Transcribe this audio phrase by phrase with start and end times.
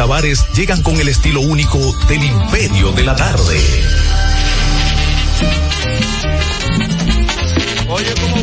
[0.00, 3.60] Tavares llegan con el estilo único del Imperio de la Tarde.
[7.86, 8.39] Oye, ¿cómo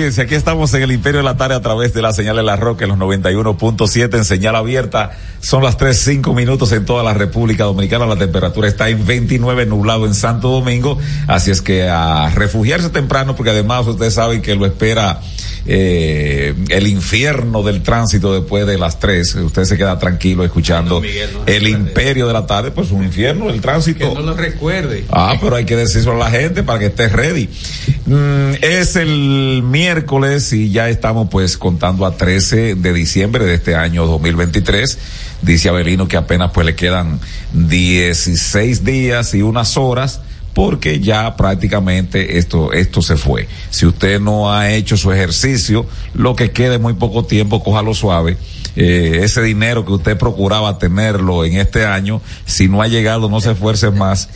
[0.00, 0.24] audiencia.
[0.24, 2.56] Aquí estamos en el Imperio de la Tarde a través de la señal de la
[2.56, 5.10] Roca en los 91.7 en señal abierta.
[5.40, 8.06] Son las 3, 5 minutos en toda la República Dominicana.
[8.06, 10.98] La temperatura está en 29 nublado en Santo Domingo.
[11.26, 15.20] Así es que a refugiarse temprano porque además ustedes saben que lo espera
[15.66, 19.34] eh, el infierno del tránsito después de las 3.
[19.36, 22.70] Usted se queda tranquilo escuchando No, Miguel, no el imperio de la tarde.
[22.70, 24.08] Pues un infierno el tránsito.
[24.08, 25.04] Que no lo recuerde.
[25.10, 27.48] Ah, pero hay que decírselo a la gente para que esté ready.
[28.06, 33.74] Mm, es el miércoles y ya estamos pues contando a 13 de diciembre de este
[33.74, 34.98] año 2023.
[35.42, 37.20] Dice Abelino que apenas pues le quedan
[37.52, 40.20] 16 días y unas horas
[40.54, 43.48] porque ya prácticamente esto, esto se fue.
[43.70, 48.36] Si usted no ha hecho su ejercicio, lo que quede muy poco tiempo, cójalo suave.
[48.76, 53.40] Eh, ese dinero que usted procuraba tenerlo en este año, si no ha llegado, no
[53.40, 54.28] se esfuerce más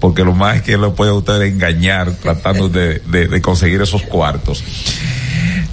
[0.00, 4.62] porque lo más es que lo puede usted engañar tratando de, de, conseguir esos cuartos.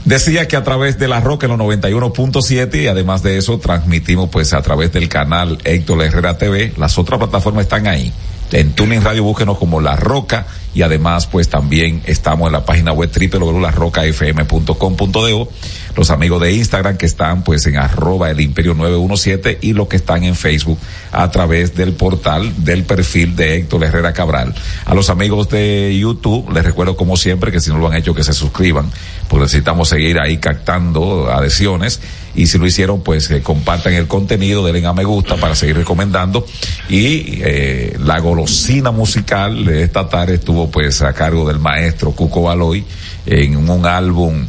[0.04, 4.30] Decía que a través de la Roca en los 91.7 y además de eso transmitimos
[4.30, 6.74] pues a través del canal Héctor Herrera TV.
[6.78, 8.14] Las otras plataformas están ahí.
[8.52, 10.46] En Tuning Radio búsquenos como La Roca
[10.76, 15.50] y además pues también estamos en la página web www.larrocafm.com.do.
[15.96, 19.96] Los amigos de Instagram que están pues en arroba el imperio 917 y los que
[19.96, 20.78] están en Facebook
[21.12, 24.54] a través del portal del perfil de Héctor Herrera Cabral.
[24.86, 28.14] A los amigos de YouTube les recuerdo como siempre que si no lo han hecho
[28.14, 28.92] que se suscriban
[29.30, 32.02] porque necesitamos seguir ahí captando adhesiones
[32.36, 35.78] y si lo hicieron pues eh, compartan el contenido, denle a me gusta para seguir
[35.78, 36.46] recomendando.
[36.90, 42.44] Y eh, la golosina musical de esta tarde estuvo pues a cargo del maestro Cuco
[42.44, 42.84] Baloy
[43.26, 44.46] en un álbum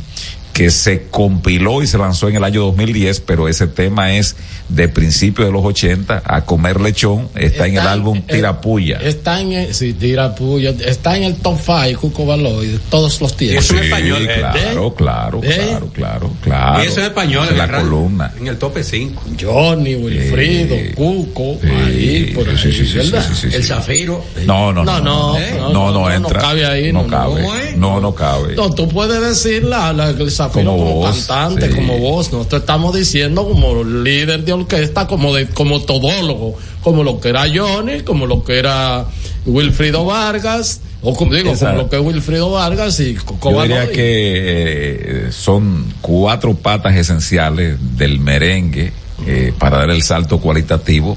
[0.56, 4.36] que se compiló y se lanzó en el año 2010, pero ese tema es
[4.70, 8.96] de principios de los 80, a comer lechón, está, en el álbum Tirapuya.
[9.02, 13.66] Está en el, sí, Tirapuya, está en el top 5, Cuco Baloy, todos los tiempos.
[13.66, 15.62] Eso en español, eh, claro, claro, ¿Eh?
[15.68, 16.82] claro, claro, claro.
[16.82, 17.48] Y eso en español.
[17.50, 18.32] En la columna.
[18.40, 19.24] En el tope 5.
[19.38, 20.92] Johnny, Wilfrido, Sí.
[20.94, 23.26] Cuco, Sí, ahí, por ahí, sí, sí, sí, ¿verdad?
[23.28, 23.56] sí, sí, sí.
[23.56, 24.24] El Zafiro.
[24.46, 25.00] No, no, no.
[25.00, 25.54] No, no, ¿eh?
[25.54, 26.40] no, no, no, no entra.
[26.40, 27.42] no cabe ahí, No no, cabe.
[27.42, 27.76] ¿cómo es?
[27.76, 28.54] No, no cabe.
[28.56, 31.74] No, tú puedes decir la, la, el Zafiro Como como, voz, cantante, sí.
[31.74, 32.32] como voz.
[32.32, 37.44] Nosotros estamos diciendo como líder de orquesta, como de, como todólogo, como lo que era
[37.52, 39.06] Johnny, como lo que era
[39.46, 43.96] Wilfrido Vargas, o como digo, como lo que es Wilfrido Vargas y Yo diría que
[43.96, 48.92] eh, son cuatro patas esenciales del merengue
[49.26, 51.16] eh, para dar el salto cualitativo.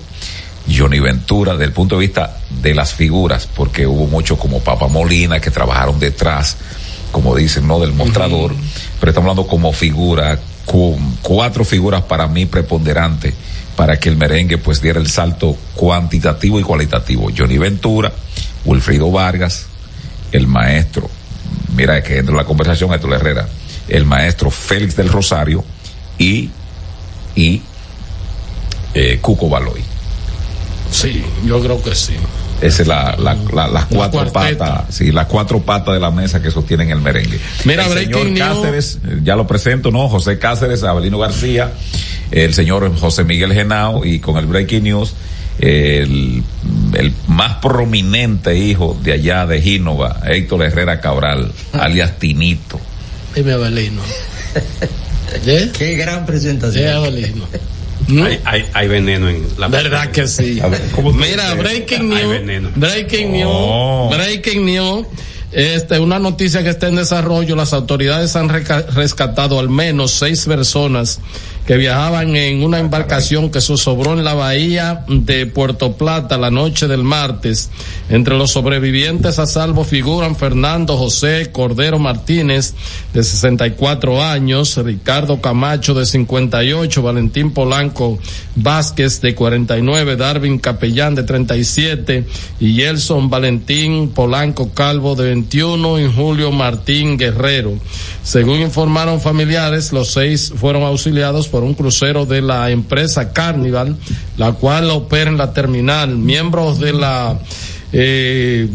[0.71, 4.88] Johnny Ventura, desde el punto de vista de las figuras, porque hubo muchos como Papa
[4.88, 6.57] Molina que trabajaron detrás,
[7.12, 7.79] como dicen, ¿no?
[7.79, 8.53] Del mostrador,
[8.99, 13.33] pero estamos hablando como figura, con cuatro figuras para mí preponderantes
[13.75, 17.29] para que el merengue pues diera el salto cuantitativo y cualitativo.
[17.35, 18.11] Johnny Ventura,
[18.65, 19.67] Wilfrido Vargas,
[20.31, 21.09] el maestro,
[21.75, 23.47] mira que entra en la conversación Héctor Herrera,
[23.87, 25.63] el maestro Félix del Rosario
[26.17, 26.49] y,
[27.35, 27.61] y
[28.93, 29.81] eh, Cuco Baloy.
[30.91, 32.15] Sí, yo creo que sí.
[32.61, 36.41] Esa es la, la, la- las cuatro patas, sí, las cuatro patas de la mesa
[36.41, 37.39] que sostienen el merengue.
[37.65, 38.37] Mira, el señor.
[38.37, 40.09] Cáceres, eh, ya lo presento, ¿no?
[40.09, 41.71] José Cáceres, Abelino García,
[42.31, 45.13] el señor José Miguel Genao y con el Breaking News,
[45.59, 46.43] el,
[46.93, 52.79] el más prominente hijo de allá de Gínova, Héctor Herrera Cabral, alias Tinito.
[53.35, 54.01] Dime, Abelino.
[55.45, 55.69] ¿Eh?
[55.77, 56.87] Qué gran presentación.
[56.93, 57.45] Abelino.
[58.09, 58.23] ¿Mm?
[58.23, 60.59] Hay, hay, hay veneno en la ¿Verdad que sí?
[60.59, 62.73] A ver, ¿cómo tú Mira, breaking news.
[62.75, 63.51] Breaking news.
[63.53, 64.09] Oh.
[64.11, 65.05] Breaking news.
[65.51, 67.55] Este, una noticia que está en desarrollo.
[67.55, 71.19] Las autoridades han rescatado al menos seis personas
[71.69, 76.88] que viajaban en una embarcación que zozobró en la bahía de Puerto Plata la noche
[76.88, 77.69] del martes.
[78.09, 82.73] Entre los sobrevivientes a salvo figuran Fernando José Cordero Martínez,
[83.13, 88.17] de 64 años, Ricardo Camacho, de 58, Valentín Polanco
[88.55, 92.25] Vázquez, de 49, Darwin Capellán, de 37,
[92.59, 97.75] y Gelson Valentín Polanco Calvo, de 21, y Julio Martín Guerrero.
[98.23, 103.97] Según informaron familiares, los seis fueron auxiliados por un crucero de la empresa Carnival,
[104.37, 106.17] la cual opera en la terminal.
[106.17, 107.39] Miembros de la
[107.91, 108.69] eh,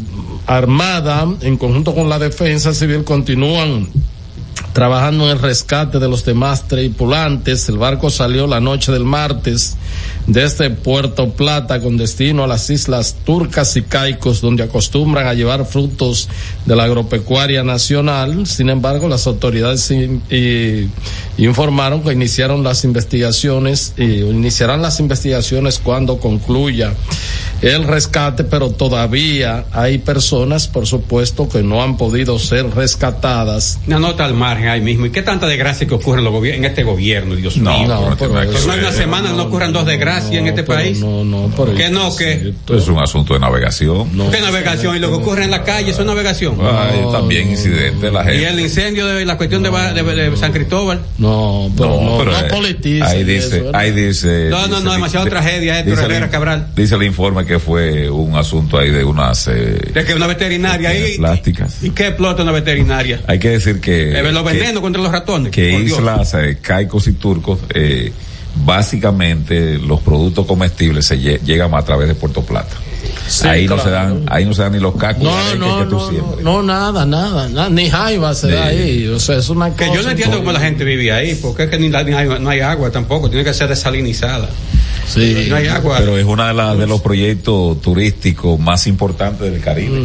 [0.47, 3.89] Armada, en conjunto con la Defensa Civil, continúan
[4.75, 7.69] trabajando en el rescate de los demás tripulantes.
[7.69, 9.77] El barco salió la noche del martes
[10.27, 15.67] desde Puerto Plata con destino a las islas Turcas y Caicos, donde acostumbran a llevar
[15.67, 16.29] frutos
[16.65, 18.47] de la agropecuaria nacional.
[18.47, 19.93] Sin embargo, las autoridades
[21.37, 26.95] informaron que iniciaron las investigaciones y iniciarán las investigaciones cuando concluya
[27.63, 33.79] el rescate, pero todavía hay personas, por supuesto, que no han podido ser rescatadas.
[33.87, 35.07] Una nota al margen ahí mismo.
[35.07, 37.89] ¿Y qué tanta desgracia que ocurre en, en este gobierno, Dios No, mío?
[37.89, 40.99] no eso- no hay una semana, no ocurran dos desgracias en este país.
[41.01, 42.51] No, no, pero ¿Qué no, qué?
[42.51, 44.17] Esto es un asunto de navegación.
[44.17, 44.31] No.
[44.31, 44.97] ¿Qué navegación?
[44.97, 46.57] Y lo que ocurre en la calle, eso es navegación.
[46.61, 48.41] Hay también incidentes, la gente.
[48.41, 51.01] Y el incendio de la cuestión de, Ba- de- de San Cristóbal.
[51.19, 53.81] No, pero no, no, eh, politice ahí dice, eso, ¿verdad?
[53.81, 54.49] ahí dice.
[54.51, 56.67] No, no, dice- no, demasiado di- tragedia, Héctor dice el Herrera in- Cabral.
[56.77, 59.49] Dice el informe que fue un asunto ahí de unas.
[59.49, 61.17] eh, De que una veterinaria ahí.
[61.19, 61.83] Plásticas.
[61.83, 63.21] ¿Y qué explota una veterinaria?
[63.27, 64.19] hay que decir que.
[64.19, 65.53] Eh, los venenos contra los ratones.
[65.53, 68.13] que islas eh, caicos y turcos eh,
[68.57, 72.75] básicamente los productos comestibles se lle- llegan a través de Puerto Plata
[73.29, 75.79] Sí, ahí no se dan ahí no se dan ni los cacos No, de no,
[75.79, 76.45] que tú no, no, siembres.
[76.45, 78.77] no, nada, nada, nada, ni jaiba se da Sí.
[78.79, 79.95] ahí, o sea, es una Que cosa.
[79.99, 82.29] yo no entiendo cómo la gente vive ahí, porque es que ni, la- ni hay,
[82.41, 84.49] no hay agua tampoco, tiene que ser desalinizada.
[85.07, 85.47] Sí.
[85.49, 85.97] No hay agua.
[85.99, 89.99] pero es uno de, las de los proyectos turísticos más importantes del Caribe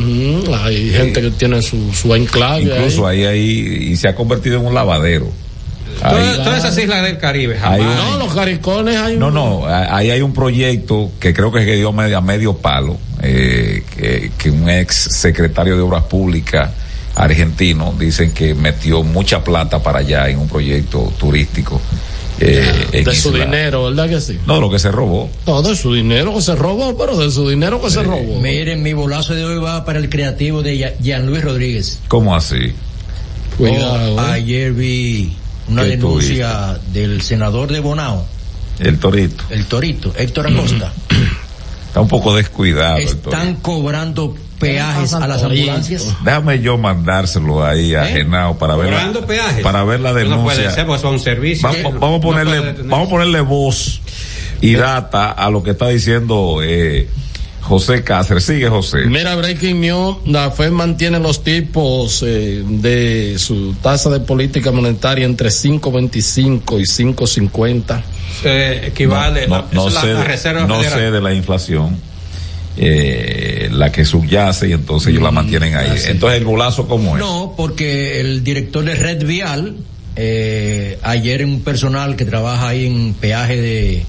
[0.64, 3.26] hay gente que tiene su, su enclave incluso ahí.
[3.26, 5.28] ahí ahí y se ha convertido en un lavadero
[6.00, 7.80] Todas, todas esas islas del Caribe, jamás.
[7.80, 11.66] un- No, los caricones hay No, un- no, ahí hay un proyecto que creo que
[11.66, 16.70] dio medio, a medio palo, eh, que, que un ex secretario de Obras Públicas
[17.16, 21.82] argentino dicen que metió mucha plata para allá en un proyecto turístico.
[22.42, 24.40] eh, de su dinero, ¿verdad que sí?
[24.48, 25.30] No, lo que se robó.
[25.46, 28.40] No, de su dinero que se robó, pero de su dinero que se robó.
[28.40, 32.00] Miren, mi bolazo de hoy va para el creativo de Jean Luis Rodríguez.
[32.08, 32.74] ¿Cómo así?
[33.58, 34.16] Cuidado.
[34.16, 35.36] Oh, ayer vi
[35.70, 38.26] una ¿Qué denuncia del senador de Bonao,
[38.80, 39.44] El torito.
[39.50, 40.92] el Torito, Héctor Acosta.
[41.88, 46.08] Está un poco descuidado Están cobrando peajes a las ambulancias.
[46.24, 48.14] Déjame yo mandárselo ahí a ¿Eh?
[48.14, 49.64] Genao para ver Cobrando la, peajes.
[49.64, 50.86] para ver la Eso No puede denuncia.
[50.86, 51.68] ser, son un servicio.
[51.68, 54.02] Vamos, a puede ponerle, vamos a ponerle voz
[54.62, 57.10] y data a lo que está diciendo eh,
[57.62, 58.44] José Cáceres.
[58.46, 59.06] Sigue José.
[59.06, 65.26] Mira, Breaking News, la FED mantiene los tipos eh, de su tasa de política monetaria
[65.26, 68.02] entre 5.25 y 5.50.
[68.42, 69.48] Se equivale.
[69.48, 71.98] no, la- no sé, la, la de- Reserva no sé de la inflación,
[72.78, 75.92] eh, la que subyace y entonces ellos la mantienen ahí.
[76.08, 77.20] Entonces el bolazo cómo es.
[77.22, 79.76] No, porque el director de Red Vial,
[80.16, 84.06] eh, ayer un personal que trabaja ahí en peaje de,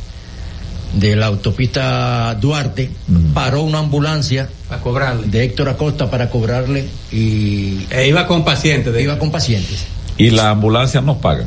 [0.92, 2.90] de la autopista Duarte,
[3.35, 5.26] paró una ambulancia A cobrarle.
[5.28, 8.92] de Héctor Acosta para cobrarle y E iba con pacientes.
[8.92, 9.85] de- iba con pacientes.
[10.16, 11.47] Y las ambulancias nos pagan.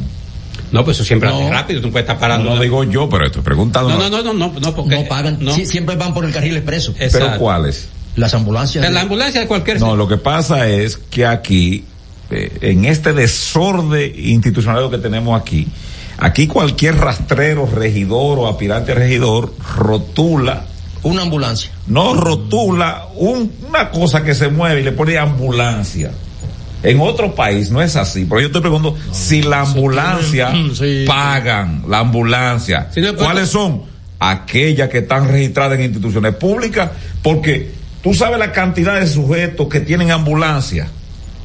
[0.72, 1.36] No, pues eso siempre No.
[1.36, 2.56] hace rápido, tú no puedes estar No, parando.
[2.56, 3.90] lo digo yo, pero estoy preguntando.
[3.90, 5.54] no, no, no, no, no, no, porque No pagan, no.
[5.54, 6.94] sí, siempre van por el carril expreso.
[6.98, 7.38] Pero.
[7.38, 7.90] ¿cuáles?
[8.16, 8.84] Las ambulancias.
[8.86, 11.84] En la de- ambulancia de cualquier No, lo que pasa es que aquí,
[12.32, 15.68] eh, en este desorden institucional que tenemos aquí,
[16.18, 20.66] aquí cualquier rastrero, regidor o aspirante a regidor rotula,
[21.04, 21.72] una ambulancia.
[21.88, 26.12] no rotula un- una cosa que se mueve y le pone ambulancia.
[26.82, 31.06] En otro país no es así, pero yo te pregunto si la ambulancia tiene- sí.
[31.08, 32.90] pagan la ambulancia.
[32.94, 33.84] Sí, no, ¿Cuáles son?
[34.20, 36.90] Aquellas que están registradas en instituciones públicas,
[37.22, 40.88] porque tú sabes la cantidad de sujetos que tienen ambulancia.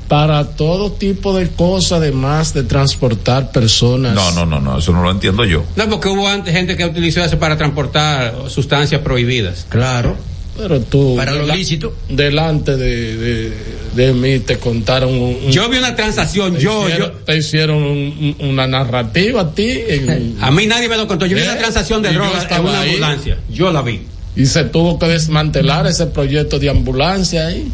[0.08, 4.14] Para todo tipo de cosas, además de transportar personas.
[4.14, 5.64] No, no, no, no, eso no lo entiendo yo.
[5.76, 9.66] No, porque hubo antes gente que utilizó eso para transportar sustancias prohibidas.
[9.68, 10.16] Claro.
[10.56, 11.14] Pero tú.
[11.16, 11.94] Para lo lícito.
[12.08, 13.52] Delante de, de,
[13.94, 15.36] de mí te contaron un.
[15.44, 19.42] un- Yo vi una transacción, te yo, hicieron, yo, Te hicieron un- un- una narrativa
[19.42, 19.68] a ti.
[19.86, 21.26] en- a mí nadie me lo contó.
[21.26, 21.44] Yo vi ¿Eh?
[21.48, 22.88] una transacción de drogas en estaba una ahí.
[22.94, 23.38] ambulancia.
[23.50, 24.00] Yo la vi.
[24.34, 27.70] y se tuvo que desmantelar ese proyecto de ambulancia ahí.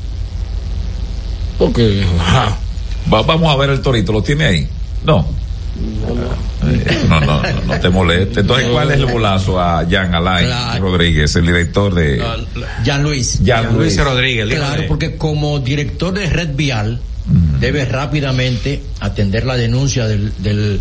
[1.58, 2.04] Porque.
[3.12, 4.68] Va- vamos a ver el torito, ¿lo tiene ahí?
[5.04, 5.26] No.
[6.66, 8.40] Eh, No, no, no, no te moleste.
[8.40, 10.82] Entonces, ¿cuál es el bolazo a Jan Alain Claro.
[10.90, 12.22] Rodríguez, el director de
[12.84, 13.40] Jean Luis.
[13.44, 14.04] Jan Luis Luis?
[14.04, 14.46] Rodríguez.
[14.54, 17.00] Claro, de- porque como director de Red Vial,
[17.60, 20.80] debe rápidamente atender la denuncia del, del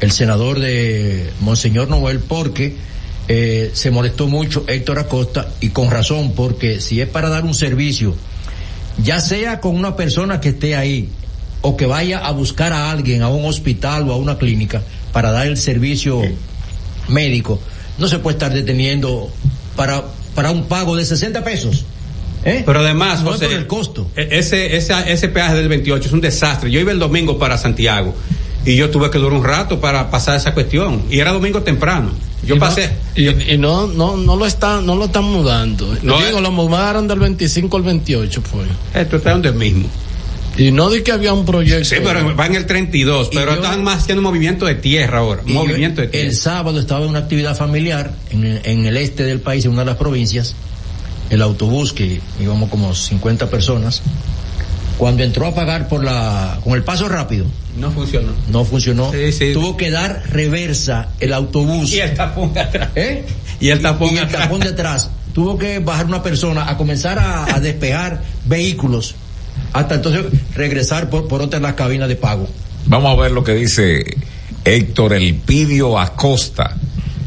[0.00, 2.76] el senador de Monseñor Noel, porque
[3.28, 7.54] eh, se molestó mucho Héctor Acosta, y con razón, porque si es para dar un
[7.54, 8.14] servicio,
[9.02, 11.08] ya sea con una persona que esté ahí,
[11.62, 14.82] o que vaya a buscar a alguien a un hospital o a una clínica
[15.12, 16.20] para dar el servicio
[17.08, 17.60] médico,
[17.98, 19.30] no se puede estar deteniendo
[19.76, 21.84] para, para un pago de 60 pesos.
[22.44, 22.62] ¿Eh?
[22.66, 24.10] Pero además, no José, por el costo.
[24.14, 26.70] e- ese, ese, ese peaje del 28 es un desastre.
[26.70, 28.14] Yo iba el domingo para Santiago
[28.66, 31.04] y yo tuve que durar un rato para pasar esa cuestión.
[31.10, 32.12] Y era domingo temprano.
[32.46, 32.90] Yo Y no- pasé.
[33.16, 35.86] y, y no, no, no lo están, no lo están mudando.
[36.02, 36.42] No, Digo, eh.
[36.42, 38.64] lo mudaron del 25 al 28 fue.
[39.00, 39.88] Esto está donde mismo.
[40.56, 41.84] Y no di que había un proyecto.
[41.84, 45.18] Sí, pero va en el 32, Y pero yo- están más haciendo movimiento de tierra
[45.18, 45.42] ahora.
[45.44, 46.28] Movimiento de tierra.
[46.28, 49.72] el sábado estaba en una actividad familiar en, el- en el este del país, en
[49.72, 50.54] una de las provincias.
[51.30, 54.02] El autobús, que íbamos como 50 personas,
[54.98, 57.46] cuando entró a pagar por la, con el paso rápido,
[57.78, 58.32] No funcionó.
[58.48, 59.10] no funcionó.
[59.12, 59.52] Sí, sí.
[59.52, 61.92] Tuvo que dar reversa el autobús.
[61.92, 62.90] Y el tapón de atrás.
[62.94, 63.24] ¿Eh?
[63.60, 64.42] Y el tapón y el atrás.
[64.44, 65.10] tapón de atrás.
[65.32, 69.16] Tuvo que bajar una persona a comenzar a, a despejar vehículos
[69.72, 72.48] hasta entonces regresar por, por otra de las cabinas de pago.
[72.86, 74.04] Vamos a ver lo que dice
[74.64, 76.76] Héctor Elpidio Acosta,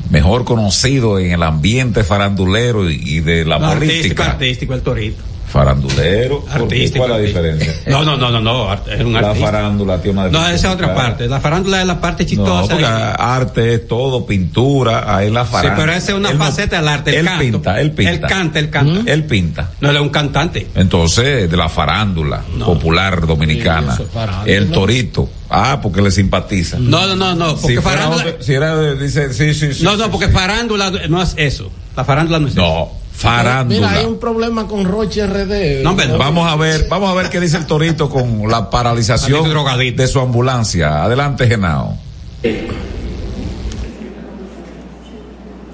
[0.10, 4.26] mejor conocido en el ambiente farandulero y, y de la No, artístico, política.
[4.32, 5.24] artístico, el torito.
[5.48, 6.46] Farandulero.
[6.50, 7.06] Artístico.
[7.06, 7.74] ¿cuál es la diferencia?
[7.88, 9.46] No, no, no, no, no, es un La artista.
[9.48, 11.27] farándula tiene una No, esa es otra parte.
[11.27, 12.68] La farándula es la parte No, chistosa.
[12.74, 15.75] porque y- arte es todo, pintura, ahí la farándula.
[15.86, 17.39] pero esa es una Él no- faceta del arte, el Él canto.
[17.44, 18.12] pinta, él pinta.
[18.12, 19.12] Él canta, él canta.
[19.12, 19.72] Él pinta.
[19.80, 20.68] No, él es un cantante.
[20.75, 24.04] Entonces, de la farándula popular dominicana, Sí,
[24.46, 25.30] es el torito.
[25.50, 26.77] Ah, porque le simpatiza.
[26.77, 28.25] No, no, no, no, porque si, farándula.
[28.42, 29.84] si era, dice, sí, sí, sí.
[29.84, 30.34] No, no, sí, porque sí.
[30.34, 31.72] farándula no es eso.
[31.96, 32.92] La farándula no es eso.
[33.18, 33.88] Farándula.
[33.88, 35.82] Mira, hay un problema con Roche RD.
[35.82, 35.96] No.
[36.20, 39.44] Vamos a ver, vamos a ver qué dice el torito con la paralización
[39.96, 41.03] de su ambulancia.
[41.03, 41.98] Adelante, Genao.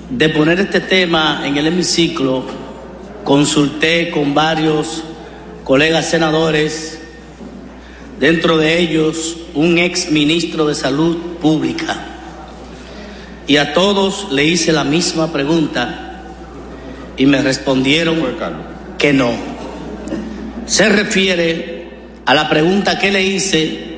[0.10, 2.45] de poner este tema en el hemiciclo,
[3.25, 5.03] consulté con varios
[5.65, 6.99] colegas senadores,
[8.21, 11.97] dentro de ellos un ex ministro de Salud Pública,
[13.47, 16.02] y a todos le hice la misma pregunta
[17.17, 18.21] y me respondieron
[18.97, 19.32] que no.
[20.65, 21.89] Se refiere
[22.26, 23.97] a la pregunta que le hice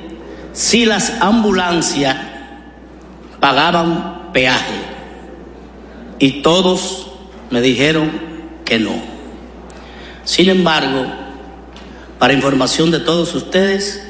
[0.54, 2.16] si las ambulancias
[3.40, 4.80] pagaban peaje
[6.20, 7.12] y todos
[7.50, 8.12] me dijeron
[8.64, 8.96] que no.
[10.24, 11.06] Sin embargo,
[12.18, 14.02] para información de todos ustedes,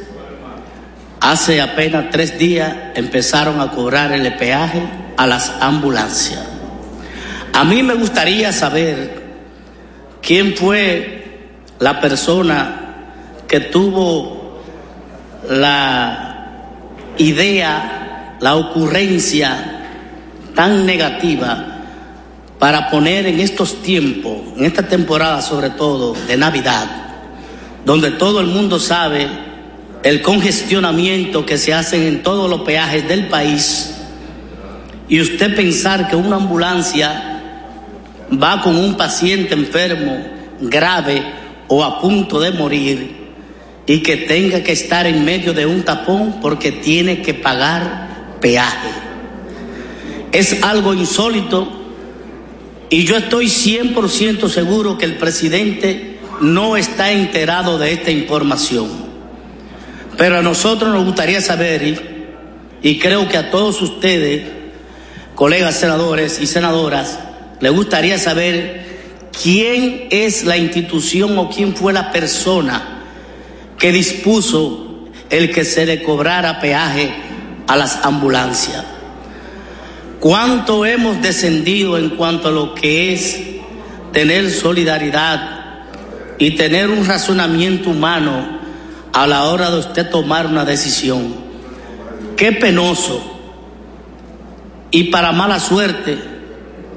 [1.19, 4.81] hace apenas tres días empezaron a cobrar el peaje
[5.17, 6.54] a las ambulancias.
[7.55, 9.23] A mí me gustaría saber
[10.21, 11.23] quién fue
[11.79, 12.97] la persona
[13.47, 14.59] que tuvo
[15.49, 16.47] la
[17.17, 19.85] idea, la ocurrencia
[20.53, 21.77] tan negativa
[22.59, 26.87] para poner en estos tiempos, en esta temporada sobre todo de Navidad,
[27.85, 29.29] donde todo el mundo sabe
[30.03, 33.95] el congestionamiento que se hacen en todos los peajes del país,
[35.07, 37.31] y usted pensar que una ambulancia
[38.31, 40.25] va con un paciente enfermo,
[40.59, 41.23] grave
[41.67, 43.25] o a punto de morir,
[43.87, 48.89] y que tenga que estar en medio de un tapón porque tiene que pagar peaje.
[50.31, 51.85] Es algo insólito
[52.89, 58.89] y yo estoy 100% seguro que el presidente no está enterado de esta información.
[60.17, 62.19] Pero a nosotros nos gustaría saber,
[62.81, 64.43] y, creo que a todos ustedes,
[65.33, 67.19] colegas senadores y senadoras,
[67.59, 68.85] les gustaría saber
[69.41, 73.03] quién es la institución o quién fue la persona
[73.77, 77.13] que dispuso el que se le cobrara peaje
[77.67, 78.83] a las ambulancias.
[80.19, 83.41] ¿Cuánto hemos descendido en cuanto a lo que es
[84.11, 85.85] tener solidaridad
[86.37, 88.59] y tener un razonamiento humano
[89.13, 91.35] a la hora de usted tomar una decisión?
[92.35, 93.33] Qué penoso.
[94.91, 96.34] Y para mala suerte,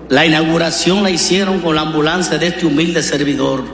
[0.08, 3.64] la inauguración la hicieron con la ambulancia de este humilde servidor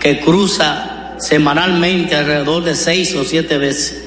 [0.00, 4.04] que cruza semanalmente alrededor de seis o siete veces.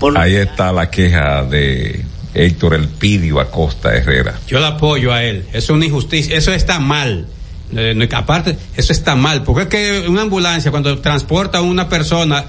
[0.00, 4.38] Por- Ahí está la queja de Héctor Elpidio Acosta Herrera.
[4.46, 5.44] Yo le apoyo a él.
[5.52, 6.36] Eso es una injusticia.
[6.36, 7.26] Eso está mal.
[7.76, 9.42] Eh, aparte, eso está mal.
[9.44, 9.68] Porque es
[10.02, 12.44] que una ambulancia, cuando transporta a una persona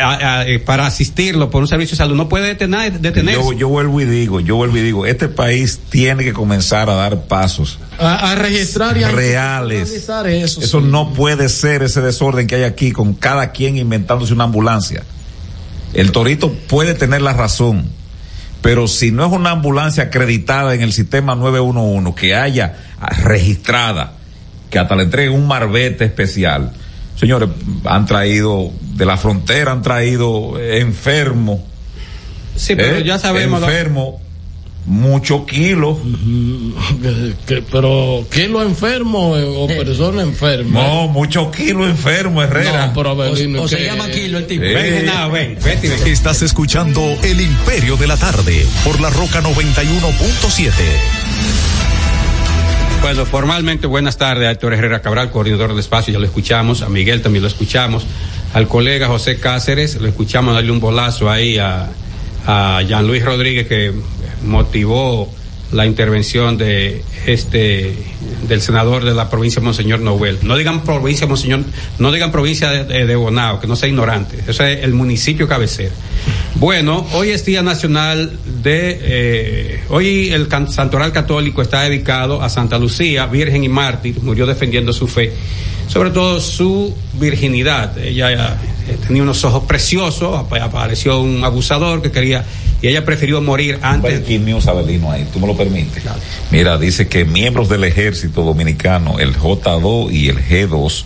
[0.00, 3.40] a- a- eh, para asistirlo por un servicio de salud, no puede detener, detenerse.
[3.40, 6.94] Yo, yo vuelvo y digo, yo vuelvo y digo, este país tiene que comenzar a
[6.94, 9.90] dar pasos A, a registrar y a reales.
[9.90, 10.60] eso.
[10.60, 10.86] Eso sí.
[10.86, 15.02] no puede ser ese desorden que hay aquí con cada quien inventándose una ambulancia.
[15.94, 17.84] El torito puede tener la razón,
[18.62, 22.76] pero si no es una ambulancia acreditada en el sistema 911 que haya
[23.24, 24.14] registrada,
[24.70, 26.72] que hasta le entreguen un marbete especial.
[27.16, 27.48] Señores,
[27.84, 31.60] han traído de la frontera, han traído eh, enfermos.
[32.56, 33.60] sí, pero eh, ya sabemos.
[33.60, 34.14] lo- Enfermos,
[34.86, 35.98] muchos kilos.
[37.70, 40.82] Pero ¿quién lo enfermo eh, o persona enferma?
[40.82, 42.88] No, muchos kilos enfermos, Herrera.
[42.88, 44.64] No, pero Abelino, O, o se llama Kilo el tipo.
[44.64, 44.74] Eh.
[44.74, 46.06] Ven, Genao, ven, vete, ven.
[46.06, 50.72] Estás escuchando El Imperio de la Tarde por la Roca 91.7.
[53.02, 54.46] Bueno, formalmente buenas tardes.
[54.46, 58.06] A Héctor Herrera Cabral, coordinador del espacio, ya lo escuchamos, a Miguel también lo escuchamos,
[58.54, 61.88] al colega José Cáceres, lo escuchamos darle un bolazo ahí a,
[62.46, 63.92] a Jean Luis Rodríguez que
[64.44, 65.28] motivó
[65.72, 67.94] la intervención de este
[68.48, 70.38] del senador de la provincia Monseñor Noel.
[70.42, 71.64] No digan provincia Monseñor,
[71.98, 74.38] no digan provincia de, Bonao, que no sea ignorante.
[74.46, 75.92] Eso es el municipio cabecera.
[76.56, 78.98] Bueno, hoy es Día Nacional de...
[79.00, 84.92] Eh, hoy el Santoral Católico está dedicado a Santa Lucía, Virgen y Mártir, murió defendiendo
[84.92, 85.32] su fe,
[85.88, 87.96] sobre todo su virginidad.
[87.98, 92.44] Ella eh, tenía unos ojos preciosos, ap- apareció un abusador que quería...
[92.82, 94.28] Y ella prefirió morir antes...
[94.28, 96.02] News, Abelino, ahí, tú me lo permites.
[96.50, 101.04] Mira, dice que miembros del ejército dominicano, el J2 y el G2,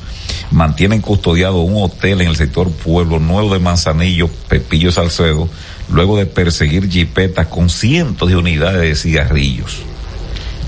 [0.50, 5.50] mantienen custodiado un hotel en el sector Pueblo Nuevo de Manzanillo, Pepillo Salcedo,
[5.90, 9.82] luego de perseguir jipetas con cientos de unidades de cigarrillos.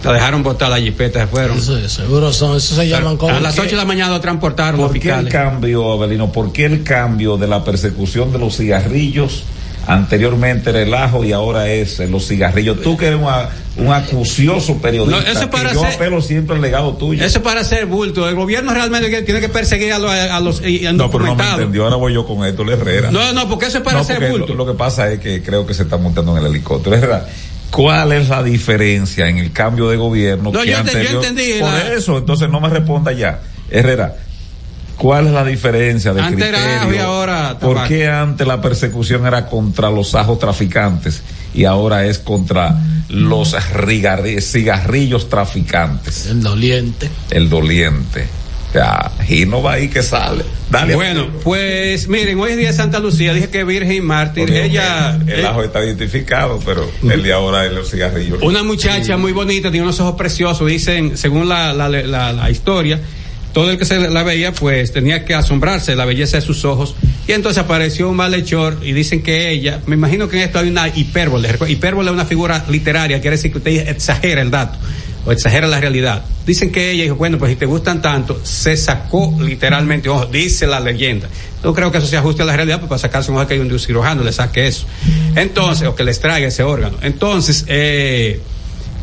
[0.05, 1.59] La dejaron botar la jipeta, se fueron.
[1.59, 3.35] Eso, seguro son, eso se llaman como.
[3.35, 6.31] A las 8 de la mañana lo transportaron los ¿Por qué el cambio, Abelino?
[6.31, 9.43] ¿Por qué el cambio de la persecución de los cigarrillos?
[9.89, 12.83] Anteriormente era el ajo y ahora es los cigarrillos.
[12.83, 13.49] Tú que eres una-
[13.79, 17.25] un acucioso periodista, No, eso que para yo ser- apelo siempre al legado tuyo.
[17.25, 18.29] Eso es para hacer bulto.
[18.29, 21.49] El gobierno realmente que- tiene que perseguir a los, a los no, pero no me
[21.51, 21.85] entendió.
[21.85, 23.11] Ahora voy yo con esto, Herrera.
[23.11, 24.49] No, no, porque eso es para No, hacer porque bulto.
[24.55, 26.95] Lo, lo que pasa es que creo que se está montando en el helicóptero.
[26.95, 27.27] Herrera,
[27.71, 30.51] ¿cuál es la diferencia en el cambio de gobierno?
[30.53, 31.25] No, que yo ente- yo anterior?
[31.25, 33.41] entendí Por la- eso, entonces no me responda ya.
[33.71, 34.17] Herrera,
[34.99, 36.95] ¿cuál es la diferencia de Antes era criterio?
[36.95, 41.23] y ahora ¿Por qué antes la persecución era contra los ajos traficantes
[41.55, 42.77] y ahora es contra
[43.09, 43.57] los
[44.41, 46.27] cigarrillos traficantes?
[46.27, 47.09] El doliente.
[47.31, 48.27] El doliente.
[48.69, 50.45] O sea, y no va ahí que sale.
[50.71, 50.95] Dale.
[50.95, 54.67] Bueno, pues miren, hoy es día de Santa Lucía, dije que Virgen y Mártir, Porque
[54.67, 58.43] ella, el, el eh, ajo está identificado, pero el de ahora es los cigarrillos.
[58.43, 63.01] una muchacha muy bonita, tiene unos ojos preciosos, dicen, según la, la, la, la historia,
[63.53, 66.65] todo el que se la veía, pues tenía que asombrarse de la belleza de sus
[66.65, 66.95] ojos,
[67.27, 70.69] y entonces apareció un malhechor y dicen que ella, me imagino que en esto hay
[70.69, 74.79] una hipérbole, hipérbole es una figura literaria, quiere decir que usted exagera el dato
[75.25, 76.25] o exagera la realidad.
[76.47, 80.67] Dicen que ella dijo, bueno, pues si te gustan tanto, se sacó literalmente, ojo, dice
[80.67, 81.29] la leyenda.
[81.63, 83.55] No creo que eso se ajuste a la realidad, pues para sacarse un ojo que
[83.55, 84.87] hay un cirujano le saque eso.
[85.37, 86.97] Entonces, o que le extraiga ese órgano.
[87.03, 88.41] Entonces, eh,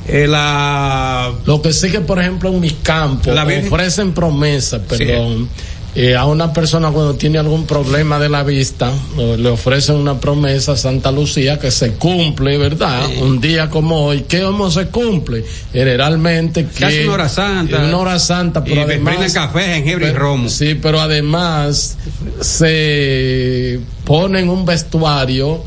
[0.08, 4.82] eh, la Lo que sí que, por ejemplo, en mis campos La Virgen- ofrecen promesas,
[4.88, 5.50] perdón,
[5.98, 10.20] eh, a una persona cuando tiene algún problema de la vista, eh, le ofrecen una
[10.20, 13.08] promesa a Santa Lucía que se cumple, ¿verdad?
[13.22, 15.46] Un día como hoy, ¿qué cómo se cumple?
[15.72, 16.80] Generalmente que...
[16.82, 17.78] Casi una hora santa.
[17.78, 19.32] Una hora santa, pero Y además...
[19.34, 20.50] café, jengibre y romo.
[20.50, 21.96] Sí, pero además
[22.41, 25.63] se ponen un vestuario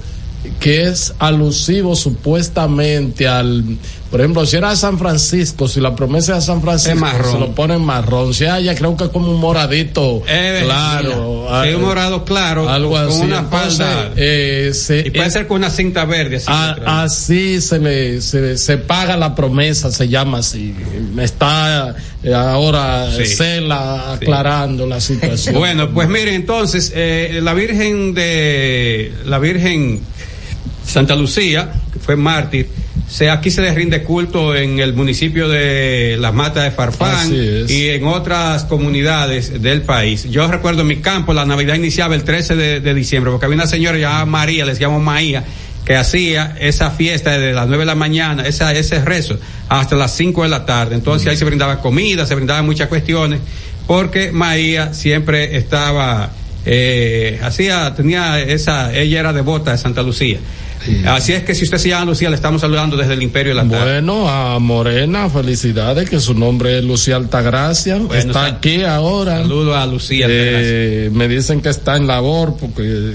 [0.61, 3.65] que es alusivo supuestamente al,
[4.11, 7.33] por ejemplo, si era San Francisco, si la promesa es de San Francisco, Es marrón.
[7.33, 8.33] se lo ponen marrón.
[8.33, 11.11] Si hay, ya creo que es como un moradito Eh, claro.
[11.49, 13.21] sí, ah, un morado claro, algo con así.
[13.21, 14.13] una Entonces, falda.
[14.17, 16.37] eh, se- y puede es- ser con una cinta verde.
[16.37, 20.75] Así, a- así se le se, se paga la promesa, se llama así.
[21.21, 23.27] Está eh, ahora Sí.
[23.27, 25.55] Cela aclarando la situación.
[25.59, 30.01] Bueno, pues miren, entonces, eh, la Virgen de, la Virgen
[30.89, 32.69] Santa Lucía, que fue mártir,
[33.09, 37.89] se, aquí se le rinde culto en el municipio de Las Matas de Farfán y
[37.89, 40.25] en otras comunidades del país.
[40.31, 43.57] Yo recuerdo en mi campo, la Navidad iniciaba el 13 de, de diciembre, porque había
[43.57, 45.45] una señora llamada María, les llamo Maía,
[45.85, 49.39] que hacía esa fiesta desde las 9 de la mañana, esa, ese rezo,
[49.71, 50.95] hasta las 5 de la tarde.
[50.95, 53.41] Entonces ahí se brindaba comida, se brindaban muchas cuestiones,
[53.87, 56.31] porque Maía siempre estaba,
[56.67, 60.39] eh, hacía, tenía esa, ella era devota de Santa Lucía.
[61.07, 63.63] Así es que si usted se llama Lucía, le estamos saludando desde el Imperio de
[63.63, 63.93] la Tarde.
[64.01, 67.97] Bueno, a Morena, felicidades, que su nombre es Lucía Altagracia.
[67.97, 69.39] Bueno, está sal- aquí ahora.
[69.39, 70.27] Saludo a Lucía.
[70.29, 73.15] Eh, me dicen que está en labor porque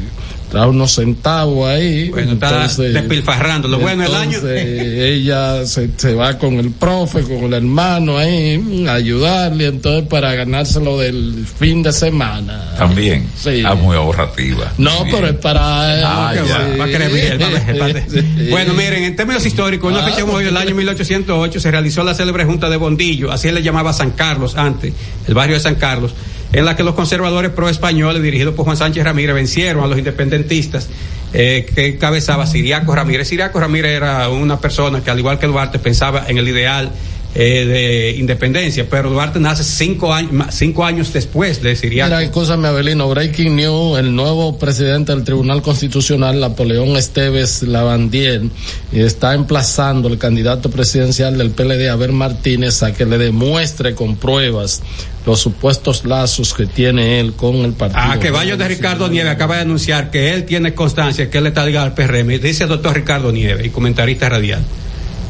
[0.53, 2.09] trae unos centavos ahí.
[2.11, 3.67] Bueno, está despilfarrando.
[3.67, 8.57] Lo bueno del año- ella se, se va con el profe, con el hermano ahí,
[8.59, 12.75] mm, a ayudarle, entonces para ganárselo del fin de semana.
[12.77, 13.27] También.
[13.35, 13.63] Sí.
[13.65, 14.71] Ah, muy ahorrativa.
[14.77, 16.29] No, pero es para...
[16.29, 16.33] Ah,
[16.77, 16.87] va, a.
[18.49, 20.09] Bueno, miren, en términos históricos, una Ah.
[20.09, 23.63] fecha como hoy del año 1808 se realizó la célebre Junta de Bondillo, así le
[23.63, 24.93] llamaba San Carlos antes,
[25.27, 26.13] el barrio de San Carlos,
[26.53, 30.87] en la que los conservadores pro-españoles, dirigidos por Juan Sánchez Ramírez, vencieron a los independentistas
[31.33, 33.27] eh, que encabezaba Siriaco Ramírez.
[33.27, 36.91] Siriaco Ramírez era una persona que, al igual que Duarte, pensaba en el ideal
[37.35, 42.09] eh, de independencia, pero Duarte nace cinco años, cinco años después de Siriaco.
[42.09, 48.43] Mira, escúchame, Abelino, Breaking News, el nuevo presidente del Tribunal Constitucional, Napoleón Esteves Lavandier,
[48.91, 54.83] está emplazando al candidato presidencial del PLD, Abel Martínez, a que le demuestre con pruebas
[55.25, 58.01] los supuestos lazos que tiene él con el partido.
[58.03, 61.47] Ah, que vaya de Ricardo Nieves acaba de anunciar que él tiene constancia que él
[61.47, 62.39] está ligado al PRM.
[62.39, 64.63] Dice el doctor Ricardo Nieves, y comentarista radial,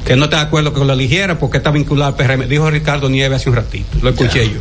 [0.05, 2.47] que no está de acuerdo que lo eligiera porque está vinculado al PRM.
[2.47, 4.59] Dijo Ricardo Nieves hace un ratito, lo escuché yo.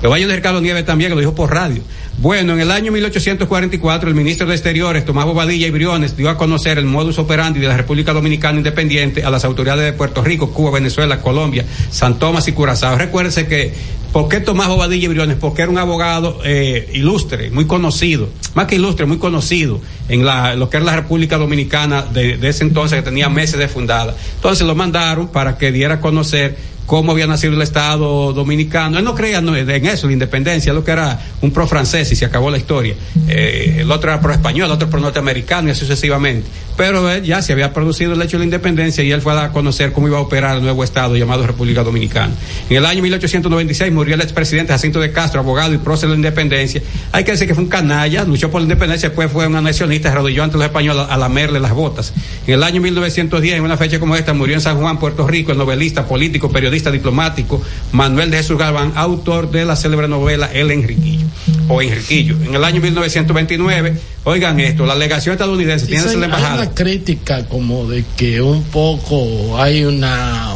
[0.00, 1.82] Que vaya de Ricardo Nieves también, que lo dijo por radio.
[2.18, 6.38] Bueno, en el año 1844, el ministro de Exteriores, Tomás Bobadilla y Briones, dio a
[6.38, 10.50] conocer el modus operandi de la República Dominicana Independiente a las autoridades de Puerto Rico,
[10.52, 12.96] Cuba, Venezuela, Colombia, San Tomás y Curazao.
[12.96, 13.74] Recuérdense que
[14.12, 15.36] ¿Por qué Tomás Bobadilla y Briones?
[15.38, 20.56] Porque era un abogado eh, ilustre, muy conocido, más que ilustre, muy conocido en la,
[20.56, 24.16] lo que era la República Dominicana de, ese entonces, que tenía meses de fundada.
[24.34, 28.98] Entonces lo mandaron para que diera a conocer cómo había nacido el Estado dominicano.
[28.98, 32.24] Él no creía en eso, la independencia, lo que era un pro francés y se
[32.24, 32.96] acabó la historia.
[33.28, 36.48] Eh, el otro era pro español, el otro pro norteamericano y así sucesivamente.
[36.80, 39.52] Pero él ya se había producido el hecho de la independencia y él fue a
[39.52, 42.32] conocer cómo iba a operar el nuevo Estado llamado República Dominicana.
[42.70, 46.16] En el año 1896 murió el expresidente Jacinto de Castro, abogado y prócer de la
[46.16, 46.80] independencia.
[47.12, 50.10] Hay que decir que fue un canalla, luchó por la independencia, después fue un anexionista,
[50.10, 52.14] arrodilló ante los españoles a lamerle las botas.
[52.46, 55.52] En el año 1910, en una fecha como esta, murió en San Juan, Puerto Rico,
[55.52, 57.60] el novelista, político, periodista, diplomático
[57.92, 61.26] Manuel de Jesús Galván, autor de la célebre novela El Enriquillo
[61.70, 62.36] o Enriquillo.
[62.44, 66.54] En el año 1929, oigan esto, la legación estadounidense tiene la hay embajada.
[66.62, 70.48] una crítica como de que un poco hay una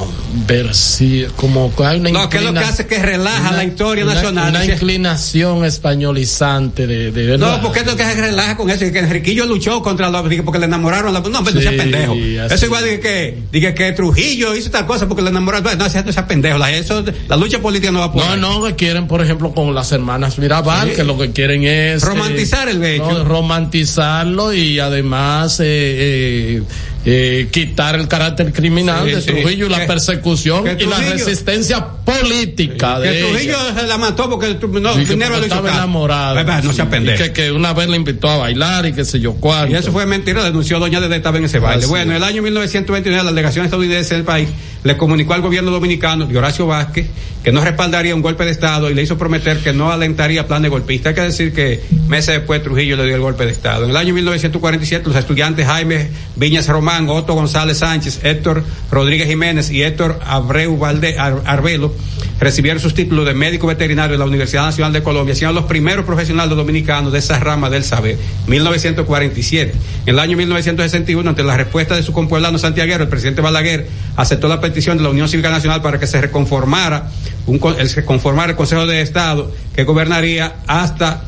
[0.46, 3.64] versión, como que hay una No, que es lo que hace que relaja una- la
[3.64, 4.50] historia una- nacional.
[4.50, 7.56] Una inclinación españolizante de, de verdad.
[7.56, 10.66] No, porque esto que se relaja con eso, que Enriquillo luchó contra los, porque le
[10.66, 12.14] enamoraron a la, no, pero no Sí, sea pendejo.
[12.14, 16.02] Eso igual dije que, dije que Trujillo hizo tal cosa porque le enamoraron, no, sea,
[16.02, 18.40] no sea pendejo, la, eso, la lucha política no va por No, ahí.
[18.40, 20.96] no, que quieren, por ejemplo, con las hermanas Mirabal, Sí.
[20.96, 22.02] que lo que quieren es...
[22.02, 23.10] Romantizar el hecho.
[23.12, 26.62] no, romantizarlo y además eh, eh,
[27.06, 29.26] eh, quitar el carácter criminal Sí, de sí.
[29.32, 33.80] Trujillo y la Que- persecución que y la resistencia política que de Trujillo ella.
[33.80, 35.78] se la mató porque no, que le hizo estaba caso.
[35.78, 36.38] enamorado.
[36.38, 37.14] Ay, No sea Sí.
[37.14, 39.72] Y que, que una vez le invitó a bailar y qué sé yo cuánto.
[39.72, 41.82] Y eso fue mentira, denunció Doña Dede estaba en ese baile.
[41.82, 42.16] Así bueno, en es.
[42.22, 44.48] el año 1929 la delegación estadounidense del país
[44.84, 47.06] le comunicó al gobierno dominicano de Horacio Vázquez
[47.42, 50.62] que no respaldaría un golpe de Estado y le hizo prometer que no alentaría plan
[50.62, 51.10] de golpista.
[51.10, 53.84] Hay que decir que meses después Trujillo le dio el golpe de Estado.
[53.84, 59.70] En el año 1947 los estudiantes Jaime Viñas Román, Otto González Sánchez, Héctor Rodríguez Jiménez
[59.70, 61.94] y Héctor Abreu Valde, Ar- Arbelo
[62.40, 66.04] recibieron sus títulos de médico veterinario de la Universidad Nacional de Colombia, siendo los primeros
[66.04, 68.16] profesionales dominicanos de esa rama del saber.
[68.48, 69.72] 1947.
[70.06, 74.48] En el año 1961, ante la respuesta de su compueblano santiaguero, el presidente Balaguer aceptó
[74.48, 77.10] la petición de la Unión Cívica Nacional para que se reconformara,
[77.46, 78.04] un, se
[78.50, 81.24] el Consejo de Estado que gobernaría hasta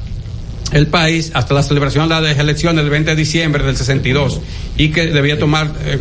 [0.72, 4.40] el país hasta la celebración de las elecciones del 20 de diciembre del 62
[4.78, 5.98] y que debía tomar eh,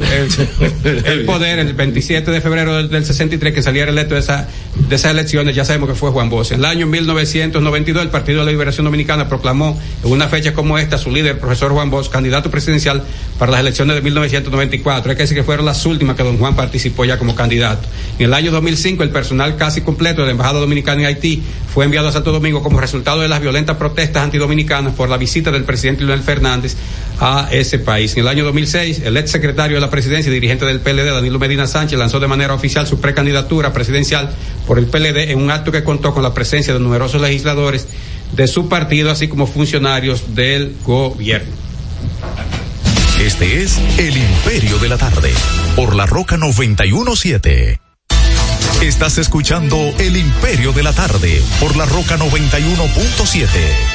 [0.83, 4.47] el, el poder el 27 de febrero del, del 63 que saliera electo de, esa,
[4.89, 6.51] de esas elecciones, ya sabemos que fue Juan Bosch.
[6.51, 10.77] En el año 1992 el Partido de la Liberación Dominicana proclamó en una fecha como
[10.77, 13.03] esta su líder, el profesor Juan Bosch, candidato presidencial
[13.39, 15.09] para las elecciones de 1994.
[15.09, 17.87] Hay que decir que fueron las últimas que don Juan participó ya como candidato.
[18.19, 21.41] En el año 2005 el personal casi completo de la Embajada Dominicana en Haití
[21.73, 25.51] fue enviado a Santo Domingo como resultado de las violentas protestas antidominicanas por la visita
[25.51, 26.75] del presidente Leonel Fernández
[27.19, 28.13] a ese país.
[28.13, 31.39] En el año 2006, el ex secretario de la presidencia y dirigente del PLD, Danilo
[31.39, 34.33] Medina Sánchez, lanzó de manera oficial su precandidatura presidencial
[34.67, 37.87] por el PLD en un acto que contó con la presencia de numerosos legisladores
[38.33, 41.51] de su partido, así como funcionarios del gobierno.
[43.19, 45.31] Este es El Imperio de la Tarde,
[45.75, 47.79] por la Roca 917.
[48.81, 53.94] Estás escuchando El Imperio de la Tarde, por la Roca 91.7.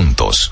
[0.01, 0.51] juntos.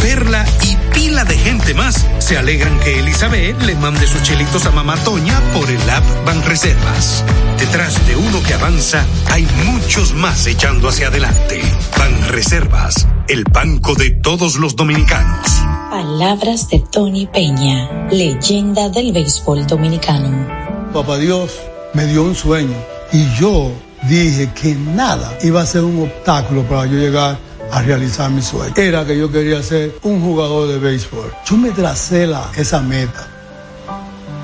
[0.00, 4.70] Perla y pila de gente más se alegran que Elizabeth le mande sus chelitos a
[4.70, 7.22] Mamá Toña por el app Banreservas.
[7.58, 11.60] Detrás de uno que avanza hay muchos más echando hacia adelante.
[11.98, 15.46] Banreservas, el banco de todos los dominicanos.
[15.90, 20.48] Palabras de Tony Peña, leyenda del béisbol dominicano.
[20.94, 21.60] Papá Dios
[21.92, 22.76] me dio un sueño
[23.12, 23.70] y yo
[24.08, 28.74] dije que nada iba a ser un obstáculo para yo llegar a realizar mi sueño.
[28.76, 31.32] Era que yo quería ser un jugador de béisbol.
[31.46, 33.28] Yo me tracé esa meta.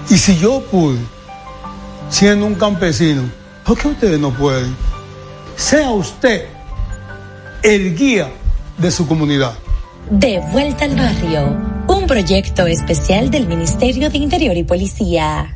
[0.09, 0.99] Y si yo pude,
[2.11, 3.23] siendo un campesino,
[3.65, 4.77] ¿por qué ustedes no pueden?
[5.57, 6.47] Sea usted
[7.63, 8.31] el guía
[8.79, 9.55] de su comunidad.
[10.11, 11.59] De vuelta al barrio,
[11.89, 15.56] un proyecto especial del Ministerio de Interior y Policía.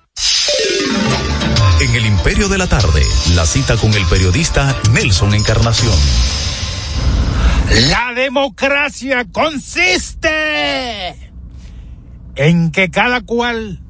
[1.91, 3.03] En El Imperio de la Tarde,
[3.35, 5.93] la cita con el periodista Nelson Encarnación.
[7.89, 10.29] La democracia consiste
[12.35, 13.81] en que cada cual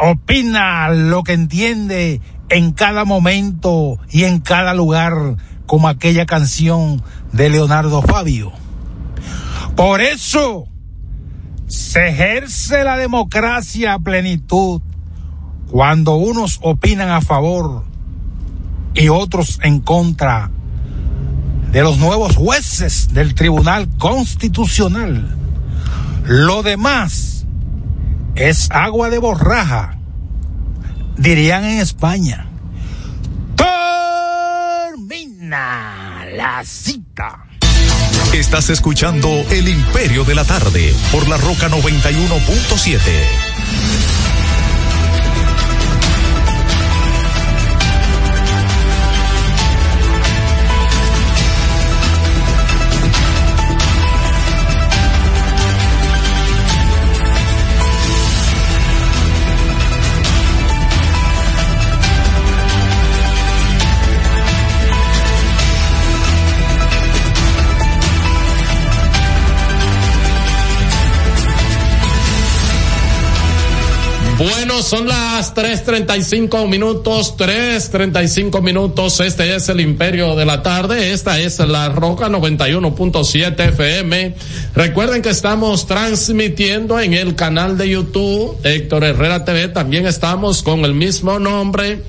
[0.00, 5.36] opina lo que entiende en cada momento y en cada lugar,
[5.66, 7.00] como aquella canción
[7.30, 8.50] de Leonardo Fabio.
[9.76, 10.66] Por eso
[11.68, 14.82] se ejerce la democracia a plenitud
[15.70, 17.84] cuando unos opinan a favor
[18.94, 20.50] y otros en contra
[21.72, 25.36] de los nuevos jueces del Tribunal Constitucional.
[26.24, 27.44] Lo demás
[28.34, 29.98] es agua de borraja,
[31.16, 32.48] dirían en España.
[34.86, 37.44] Termina la cita.
[38.32, 44.15] Estás escuchando El Imperio de la Tarde por la Roca 91.7.
[74.48, 79.18] Bueno, son las 3.35 minutos, 3.35 minutos.
[79.18, 81.12] Este es el Imperio de la Tarde.
[81.12, 84.36] Esta es la Roca 91.7 FM.
[84.76, 89.66] Recuerden que estamos transmitiendo en el canal de YouTube Héctor Herrera TV.
[89.66, 92.02] También estamos con el mismo nombre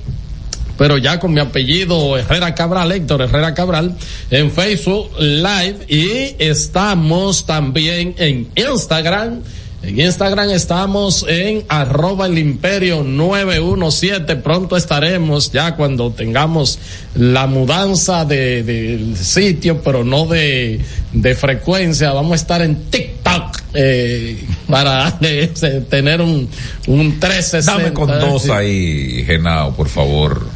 [0.76, 3.96] pero ya con mi apellido Herrera Cabral, Héctor Herrera Cabral,
[4.30, 9.42] en Facebook Live y estamos también en Instagram
[9.82, 14.36] en Instagram estamos en arroba el imperio 917.
[14.36, 16.78] Pronto estaremos ya cuando tengamos
[17.14, 20.80] la mudanza de, de sitio, pero no de,
[21.12, 22.12] de, frecuencia.
[22.12, 25.52] Vamos a estar en TikTok eh, para eh,
[25.88, 26.48] tener un,
[26.88, 27.72] un 360.
[27.72, 30.48] Dame con dos ahí, Genao, por favor.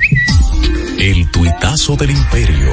[0.98, 2.72] El tuitazo del imperio.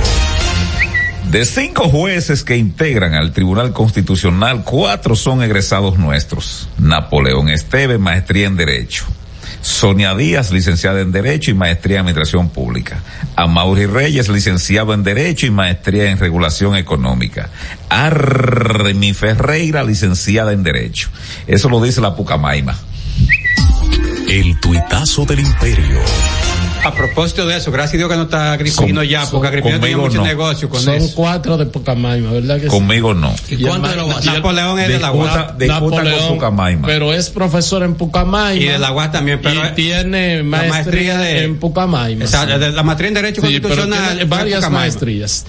[1.30, 6.68] De cinco jueces que integran al Tribunal Constitucional, cuatro son egresados nuestros.
[6.80, 9.06] Napoleón Esteve, maestría en Derecho.
[9.62, 13.04] Sonia Díaz, licenciada en Derecho y maestría en Administración Pública.
[13.36, 17.52] Amaury Reyes, licenciado en Derecho y maestría en Regulación Económica.
[17.90, 21.10] Armi Ferreira, licenciada en Derecho.
[21.46, 22.76] Eso lo dice la Pucamaima.
[24.28, 26.00] El tuitazo del imperio.
[26.84, 29.98] A propósito de eso, gracias a Dios que no está Agripino ya, porque Agripino tenía
[29.98, 30.24] mucho no.
[30.26, 31.12] negocio con son eso.
[31.16, 32.68] cuatro de Pucamaima, ¿verdad que sí?
[32.70, 33.36] Conmigo no.
[33.50, 35.38] ¿Y cuánto de lo va Napoleón es de la UAS.
[35.54, 36.88] con Napoleón, Pucamaima.
[36.88, 38.56] pero es profesor en Pucamaima.
[38.56, 42.26] Y de la UAS también, pero y tiene maestría, maestría de- en Pucamaima.
[42.26, 44.08] De la maestría en Derecho Sí, pero Constitucional.
[44.16, 44.80] tiene varias Pucamaima.
[44.80, 45.46] maestrías.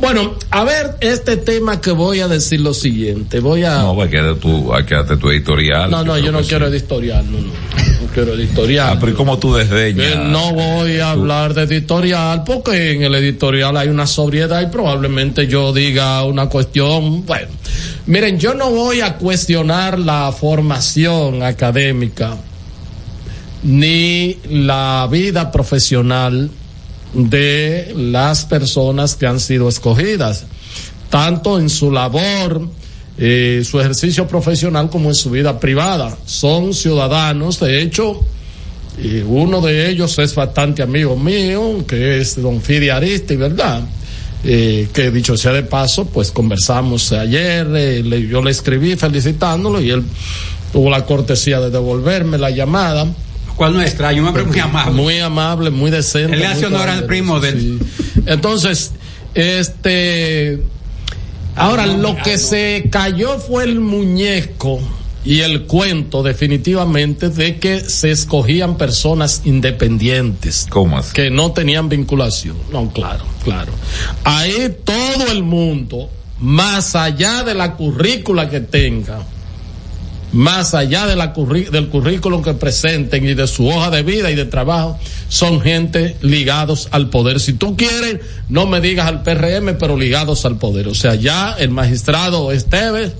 [0.00, 3.40] Bueno, a ver, este tema que voy a decir lo siguiente.
[3.40, 3.78] Voy a.
[3.78, 5.90] No, hay que darte tu, hay que darte tu editorial.
[5.90, 7.46] No, no, yo no quiero editorial, no, no.
[7.52, 8.88] No quiero editorial.
[8.92, 10.06] Ah, pero ¿y cómo tú desdeñas?
[10.06, 14.66] Eh, no voy a hablar de editorial porque en el editorial hay una sobriedad y
[14.66, 17.48] probablemente yo diga una cuestión, bueno,
[18.06, 22.36] miren, yo no voy a cuestionar la formación académica
[23.62, 26.50] ni la vida profesional
[27.12, 30.46] de las personas que han sido escogidas,
[31.10, 32.66] tanto en su labor,
[33.18, 36.16] eh, su ejercicio profesional como en su vida privada.
[36.24, 38.24] Son ciudadanos, de hecho,
[38.98, 43.82] y uno de ellos es bastante amigo mío, que es don Fidi Aristi, ¿verdad?
[44.44, 49.80] Eh, que dicho sea de paso, pues conversamos ayer, eh, le- yo le escribí felicitándolo
[49.80, 50.02] y él
[50.72, 53.06] tuvo la cortesía de devolverme la llamada.
[53.56, 54.22] ¿Cuál no extraño?
[54.22, 54.92] Un hombre muy amable.
[54.94, 56.32] Muy amable, muy decente.
[56.34, 57.78] Él le hace honor al primo de él.
[58.14, 58.22] sí.
[58.26, 58.90] Entonces,
[59.34, 60.60] este,
[61.54, 64.80] ahora lo que se cayó fue el muñeco
[65.24, 70.66] y el cuento definitivamente de que se escogían personas independientes.
[70.68, 71.12] ¿Cómo así?
[71.12, 72.56] Que no tenían vinculación.
[72.72, 73.72] No, claro, claro.
[74.24, 76.10] Ahí todo el mundo,
[76.40, 79.20] más allá de la currícula que tenga,
[80.32, 84.30] más allá de la curri- del currículum que presenten y de su hoja de vida
[84.30, 84.98] y de trabajo,
[85.28, 87.38] son gente ligados al poder.
[87.38, 90.88] Si tú quieres, no me digas al PRM, pero ligados al poder.
[90.88, 93.12] O sea, ya el magistrado Esteves,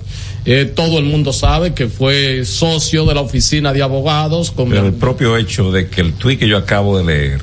[0.45, 4.86] eh, todo el mundo sabe que fue socio de la oficina de abogados con Pero
[4.86, 7.43] el propio hecho de que el tuit que yo acabo de leer,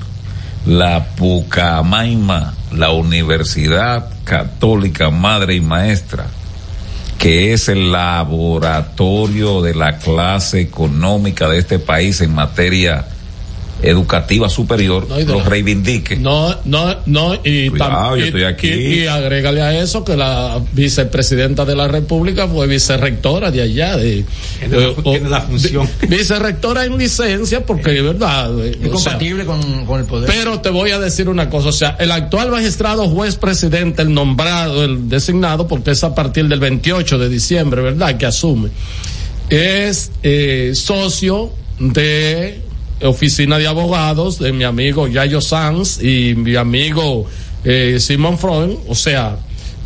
[0.66, 6.28] la Pucamaima, la Universidad Católica Madre y Maestra,
[7.18, 13.06] que es el laboratorio de la clase económica de este país en materia
[13.82, 16.16] educativa superior, No, de lo la- reivindique.
[16.18, 18.68] No, no, no, y, Cuidado, tam- yo y- estoy aquí.
[18.70, 23.96] y- y agrégale a eso que la vicepresidenta de la República fue vicerrectora de allá,
[23.98, 24.26] de,
[24.60, 25.90] Tiene la- eh, o- tiene la función.
[26.02, 28.52] vi- vicerrectora en licencia, porque de verdad.
[28.60, 30.30] Es sea, compatible con, con el poder.
[30.30, 34.14] pero te voy a decir una cosa, o sea, el actual magistrado juez presidente, el
[34.14, 38.18] nombrado, el designado, porque es a partir del 28 de diciembre, ¿verdad?
[38.18, 38.70] Que asume,
[39.50, 42.60] es eh, socio de
[43.02, 47.26] oficina de abogados de mi amigo Yayo Sanz y mi amigo
[47.64, 49.38] eh, Simon Freud, o sea,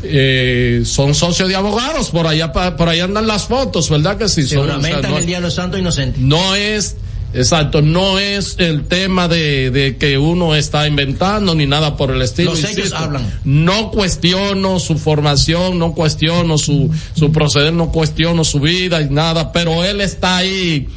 [0.04, 4.44] eh, son socios de abogados, por allá por ahí andan las fotos, ¿verdad que sí?
[4.44, 6.22] Se Son, o sea, no- el Día de los Santos Inocentes.
[6.22, 6.98] no es,
[7.34, 12.22] exacto, no es el tema de, de que uno está inventando ni nada por el
[12.22, 12.52] estilo.
[12.52, 12.98] Los insisto.
[12.98, 13.40] hablan.
[13.46, 19.52] No cuestiono su formación, no cuestiono su, su proceder, no cuestiono su vida y nada,
[19.54, 20.88] pero él está ahí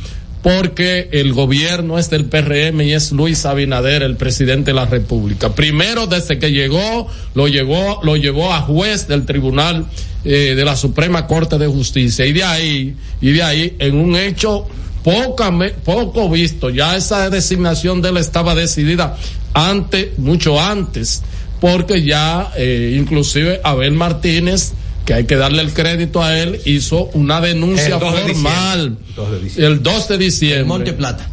[0.47, 5.57] porque el gobierno es del PRM y es Luis Abinader, el presidente de la República.
[5.57, 9.87] Primero, desde que llegó, lo llevó, lo llevó a juez del Tribunal
[10.25, 12.25] eh, de la Suprema Corte de Justicia.
[12.27, 14.69] Y de ahí, y de ahí, en un hecho
[15.03, 19.17] poco visto, ya esa designación de él estaba decidida
[19.53, 21.25] antes, mucho antes,
[21.61, 24.75] porque ya, eh, inclusive Abel Martínez,
[25.07, 28.97] que hay que darle el crédito a él, hizo una denuncia El 2 de formal
[28.97, 29.15] diciembre.
[29.17, 29.67] 2 de diciembre.
[29.73, 30.65] el 2 de diciembre.
[30.65, 31.31] Monte Plata.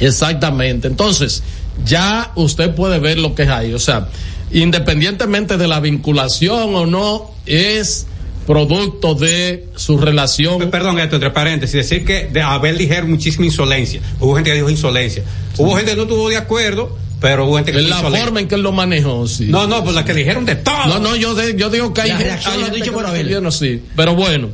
[0.00, 0.88] Exactamente.
[0.88, 1.42] Entonces,
[1.84, 3.74] ya usted puede ver lo que es ahí.
[3.74, 4.08] O sea,
[4.50, 8.06] independientemente de la vinculación o no, es
[8.46, 10.70] producto de su relación.
[10.70, 14.00] Perdón, esto entre paréntesis, decir que de Abel dijeron muchísima insolencia.
[14.18, 15.22] Hubo gente que dijo insolencia.
[15.58, 18.54] Hubo gente que no estuvo de acuerdo, pero hubo gente que la forma en que
[18.54, 19.46] él lo manejó, sí.
[19.46, 20.86] No, no, pues la que dijeron de todo.
[20.86, 23.28] No, no, yo, de- yo digo que hay, La dicho que por Abel.
[23.28, 23.82] yo no sí.
[23.94, 24.48] Pero bueno,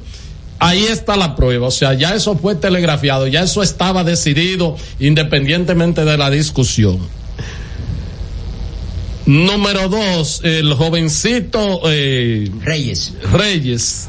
[0.58, 1.68] ahí está la prueba.
[1.68, 6.98] O sea, ya eso fue telegrafiado, ya eso estaba decidido independientemente de la discusión.
[9.26, 13.12] Número dos, el jovencito eh, Reyes.
[13.32, 14.08] Reyes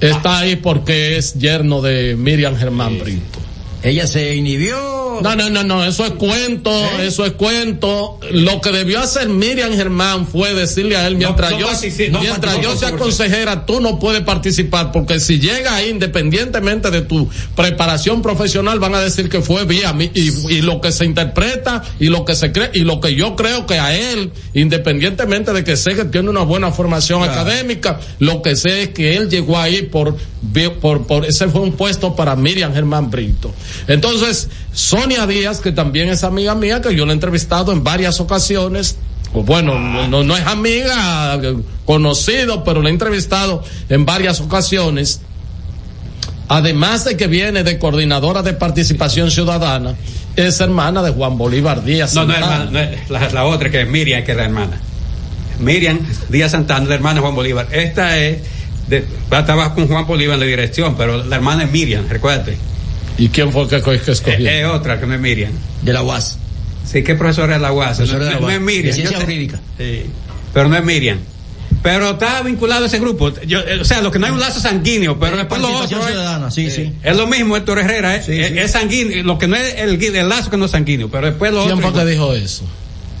[0.00, 3.40] está ahí porque es yerno de Miriam Germán Brito.
[3.84, 4.94] Ella se inhibió.
[5.22, 6.70] No, no, no, no, eso es cuento,
[7.00, 8.18] eso es cuento.
[8.32, 11.66] Lo que debió hacer Miriam Germán fue decirle a él, mientras no yo,
[12.10, 17.02] no mientras yo sea consejera, tú no puedes participar, porque si llega ahí, independientemente de
[17.02, 21.04] tu preparación profesional, van a decir que fue vía mí, y, y lo que se
[21.04, 25.52] interpreta, y lo que se cree, y lo que yo creo que a él, independientemente
[25.52, 29.28] de que sé que tiene una buena formación académica, lo que sé es que él
[29.28, 30.16] llegó ahí por,
[30.80, 33.52] por, por, ese fue un puesto para Miriam Germán Brito.
[33.88, 38.20] Entonces, Sonia Díaz, que también es amiga mía, que yo la he entrevistado en varias
[38.20, 38.96] ocasiones,
[39.42, 45.20] bueno, no, no es amiga, eh, conocido, pero la he entrevistado en varias ocasiones.
[46.46, 49.96] Además de que viene de coordinadora de participación ciudadana,
[50.36, 52.14] es hermana de Juan Bolívar Díaz.
[52.14, 52.54] No, no, Santana.
[52.54, 54.80] hermana, no, es la, la otra que es Miriam, que es la hermana.
[55.58, 55.98] Miriam
[56.28, 57.66] Díaz Santana, la hermana de Juan Bolívar.
[57.72, 58.38] Esta es,
[58.88, 62.56] de, estaba con Juan Bolívar en la dirección, pero la hermana es Miriam, recuérdate.
[63.18, 64.48] ¿Y quién fue que, que escogió?
[64.48, 65.52] Es, es otra que no es Miriam.
[65.82, 66.38] De la UAS.
[66.84, 68.00] Sí, ¿qué profesora es la UAS?
[68.00, 68.54] No, de la no UAS.
[68.54, 68.86] es Miriam.
[68.86, 69.60] De ciencia te- jurídica.
[69.78, 70.02] Sí,
[70.52, 71.18] pero no es Miriam.
[71.82, 73.32] Pero está vinculado a ese grupo.
[73.46, 75.98] Yo, eh, o sea, lo que no hay un lazo sanguíneo, pero después lo otro.
[76.00, 76.92] es- ciudadana, sí, sí.
[77.02, 78.58] Es lo mismo, Héctor Herrera, es, Sí, es- sí.
[78.58, 79.22] es sanguíneo.
[79.22, 81.92] Lo que no es el, lazo que no es sanguíneo, pero después lo ¿Quién otro.
[81.92, 82.64] fue que dijo eso?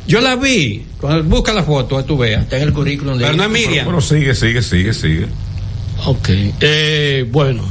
[0.06, 0.84] Yo la vi.
[1.00, 2.42] Cuando busca la foto, tú veas.
[2.42, 3.86] Está en el currículum de Pero no es Miriam.
[3.86, 5.26] Pero sigue, sigue, sigue, sigue.
[6.06, 6.28] Ok,
[6.60, 7.64] eh, bueno,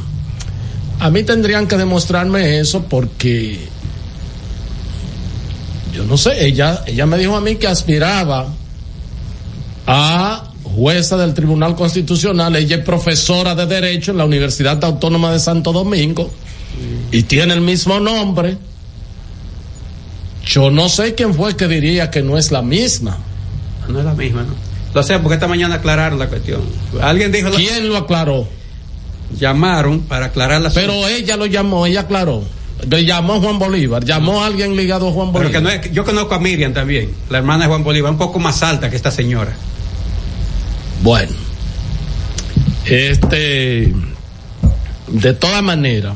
[1.03, 3.59] a mí tendrían que demostrarme eso porque
[5.93, 8.47] yo no sé, ella, ella me dijo a mí que aspiraba
[9.85, 15.41] a jueza del Tribunal Constitucional, ella es profesora de Derecho en la Universidad Autónoma de
[15.41, 16.31] Santo Domingo
[17.11, 18.57] y tiene el mismo nombre.
[20.45, 23.17] Yo no sé quién fue que diría que no es la misma.
[23.89, 24.53] No es la misma, ¿no?
[24.93, 26.61] Lo sé, porque esta mañana aclararon la cuestión.
[27.01, 27.49] Alguien dijo.
[27.51, 28.47] ¿Quién lo aclaró?
[29.39, 32.43] Llamaron para aclarar la Pero ella lo llamó, ella aclaró.
[32.89, 35.51] Le llamó a Juan Bolívar, llamó a alguien ligado a Juan Pero Bolívar.
[35.51, 38.39] que no es, yo conozco a Miriam también, la hermana de Juan Bolívar, un poco
[38.39, 39.53] más alta que esta señora.
[41.01, 41.31] Bueno,
[42.85, 43.93] este,
[45.07, 46.13] de toda manera,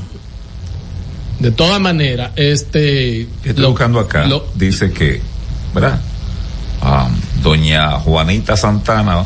[1.40, 3.28] de toda manera, este.
[3.44, 4.28] Estoy buscando acá.
[4.56, 5.22] dice que,
[5.74, 6.02] ¿verdad?
[6.82, 7.10] Ah,
[7.42, 9.24] doña Juanita Santana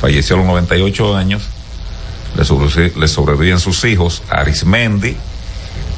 [0.00, 1.42] falleció a los 98 años.
[2.36, 5.16] Le, sobre- le sobreviven sus hijos, Arismendi,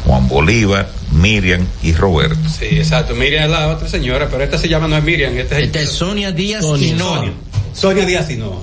[0.06, 2.36] Juan Bolívar, Miriam y Roberto.
[2.48, 3.14] Sí, exacto.
[3.14, 5.80] Miriam es la otra señora, pero esta se llama no es Miriam, esta es, Esta
[5.80, 6.64] es Sonia Díaz.
[6.64, 7.16] Hinoa.
[7.18, 7.32] Sonia.
[7.74, 8.62] Sonia Díaz y no.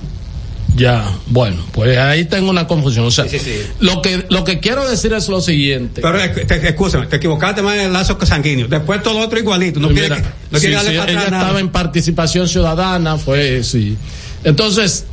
[0.75, 3.05] Ya, bueno, pues ahí tengo una confusión.
[3.05, 3.61] O sea, Sí, sí, sí.
[3.79, 5.99] lo que lo que quiero decir es lo siguiente.
[6.01, 8.67] Pero eh, te, escúchame, te equivocaste más en el lazo sanguíneo.
[8.67, 9.79] Después todo lo otro igualito.
[9.79, 11.43] No Pues quiere, no sí, quiere darle sí, para ella atrás nada.
[11.43, 13.97] estaba en participación ciudadana, fue sí.
[14.43, 15.05] Entonces,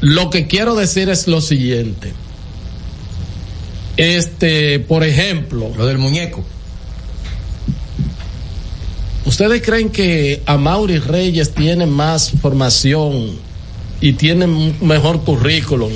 [0.00, 2.12] lo que quiero decir es lo siguiente.
[3.96, 6.44] Este, por ejemplo, Lo del muñeco.
[9.24, 13.38] ¿ustedes creen que Amaury Reyes tiene más formación
[14.00, 15.92] y tiene un mejor currículum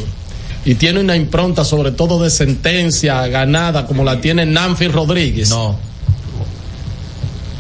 [0.67, 5.49] y tiene una impronta sobre todo de sentencia ganada como la tiene Nancy Rodríguez?
[5.49, 5.79] No.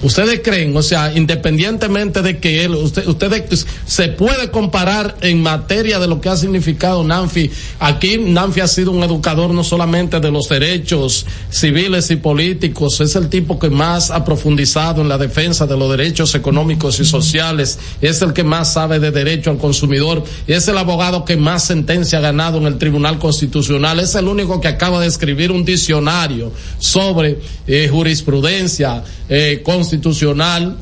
[0.03, 6.01] ¿Ustedes creen, o sea, independientemente de que él, usted, ustedes se puede comparar en materia
[6.01, 7.51] de lo que ha significado Nanfi?
[7.79, 13.15] Aquí Nanfi ha sido un educador no solamente de los derechos civiles y políticos, es
[13.15, 17.79] el tipo que más ha profundizado en la defensa de los derechos económicos y sociales,
[18.01, 22.19] es el que más sabe de derecho al consumidor, es el abogado que más sentencia
[22.19, 26.53] ha ganado en el Tribunal Constitucional, es el único que acaba de escribir un diccionario
[26.81, 27.39] sobre
[27.69, 29.92] eh, jurisprudencia eh, constitucional,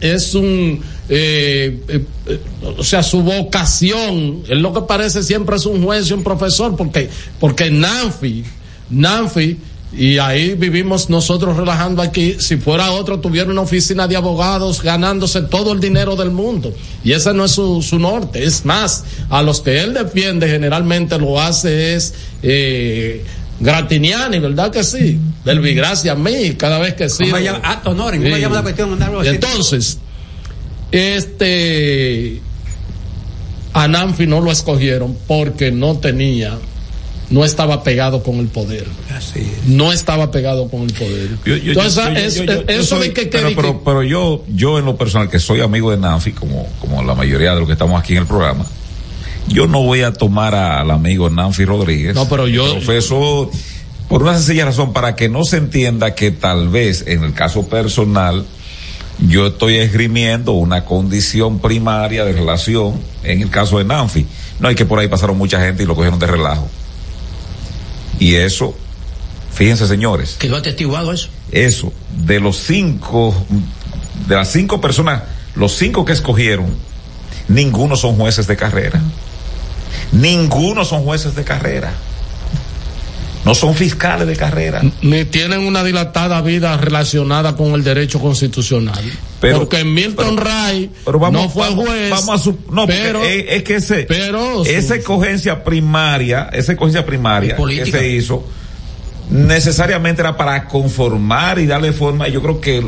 [0.00, 2.40] es un, eh, eh, eh,
[2.78, 6.76] o sea, su vocación, él lo que parece siempre es un juez y un profesor,
[6.76, 7.08] porque,
[7.38, 8.44] porque Nanfi,
[8.90, 9.58] Nanfi,
[9.92, 15.42] y ahí vivimos nosotros relajando aquí, si fuera otro tuviera una oficina de abogados ganándose
[15.42, 16.72] todo el dinero del mundo.
[17.02, 18.44] Y ese no es su, su norte.
[18.44, 23.24] Es más, a los que él defiende generalmente lo hace es eh,
[23.60, 25.18] Gratiniani, ¿verdad que sí?
[25.44, 27.24] Del Vigracia a mí, cada vez que sí.
[27.24, 27.28] Ah,
[29.28, 29.34] así.
[29.34, 29.98] Entonces,
[30.90, 32.40] este
[33.72, 36.58] a Nanfi no lo escogieron porque no tenía,
[37.30, 38.86] no estaba pegado con el poder.
[39.66, 41.28] No estaba pegado con el poder.
[41.44, 44.44] Yo- yo- Entonces, yo- es- eso soy- de que, que- pero, que- pero, pero yo,
[44.48, 47.66] yo en lo personal, que soy amigo de Nanfi, como, como la mayoría de los
[47.68, 48.66] que estamos aquí en el programa,
[49.48, 52.14] yo no voy a tomar al amigo Nanfi Rodríguez.
[52.14, 53.50] No, pero yo- Profesor,
[54.08, 57.68] por una sencilla razón, para que no se entienda que tal vez en el caso
[57.68, 58.46] personal,
[59.28, 64.26] yo estoy esgrimiendo una condición primaria de relación en el caso de Nanfi.
[64.60, 66.68] No hay que por ahí pasaron mucha gente y lo cogieron de relajo.
[68.18, 68.74] Y eso,
[69.52, 71.28] fíjense señores, Quedó atestiguado eso.
[71.52, 71.92] eso,
[72.24, 73.34] de los cinco,
[74.28, 75.22] de las cinco personas,
[75.54, 76.66] los cinco que escogieron,
[77.48, 79.00] ninguno son jueces de carrera.
[80.12, 81.92] Ninguno son jueces de carrera.
[83.44, 84.82] No son fiscales de carrera.
[85.00, 89.00] ni tienen una dilatada vida relacionada con el derecho constitucional.
[89.40, 92.10] Pero- porque Milton Ray Pero vamos, no fue juez.
[92.10, 97.06] vamos a su- no, pero, es, es que ese, pero esa escogencia primaria, esa escogencia
[97.06, 98.44] primaria que se hizo,
[99.30, 102.28] necesariamente era para conformar y darle forma.
[102.28, 102.86] Y yo creo que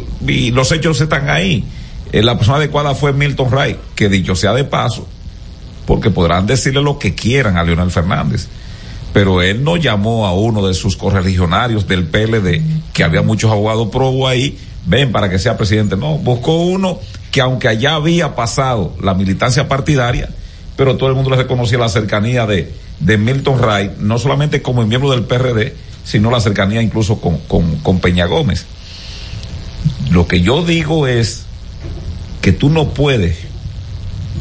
[0.52, 1.64] los hechos están ahí.
[2.12, 5.08] Eh, la persona adecuada fue Milton Ray, que dicho sea de paso,
[5.86, 8.48] porque podrán decirle lo que quieran a Leonel Fernández.
[9.12, 12.62] Pero él no llamó a uno de sus correligionarios del PLD,
[12.92, 15.96] que había muchos abogados pro ahí, ven para que sea presidente.
[15.96, 16.98] No, buscó uno
[17.30, 20.30] que aunque allá había pasado la militancia partidaria,
[20.76, 24.84] pero todo el mundo le reconocía la cercanía de, de Milton Ray, no solamente como
[24.86, 25.74] miembro del PRD,
[26.04, 28.66] sino la cercanía incluso con, con, con Peña Gómez.
[30.10, 31.44] Lo que yo digo es
[32.40, 33.38] que tú no puedes,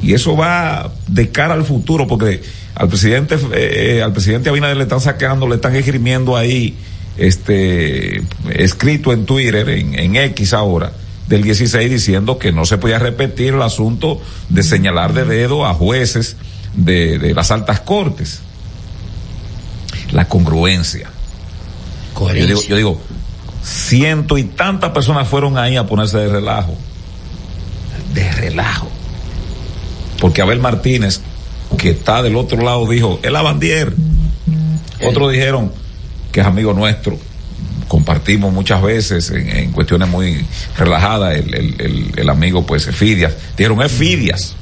[0.02, 2.42] y eso va de cara al futuro, porque
[2.76, 6.76] al presidente, eh, al presidente Abinader le están sacando, le están esgrimiendo ahí,
[7.18, 10.92] este, escrito en Twitter, en, en X ahora,
[11.28, 15.74] del 16 diciendo que no se podía repetir el asunto de señalar de dedo a
[15.74, 16.36] jueces
[16.74, 18.42] de, de las altas cortes.
[20.12, 21.10] La congruencia.
[22.20, 23.02] Yo digo, yo digo,
[23.64, 26.76] ciento y tantas personas fueron ahí a ponerse de relajo.
[28.14, 28.90] De relajo.
[30.22, 31.20] Porque Abel Martínez,
[31.78, 33.94] que está del otro lado, dijo, el Avandier.
[35.06, 35.72] Otros dijeron
[36.32, 37.18] que es amigo nuestro.
[37.90, 40.46] Compartimos muchas veces en, cuestiones muy
[40.78, 41.36] relajadas.
[41.36, 43.34] El, el- el- el amigo, pues, Efidias.
[43.58, 44.56] Dijeron, Efidias.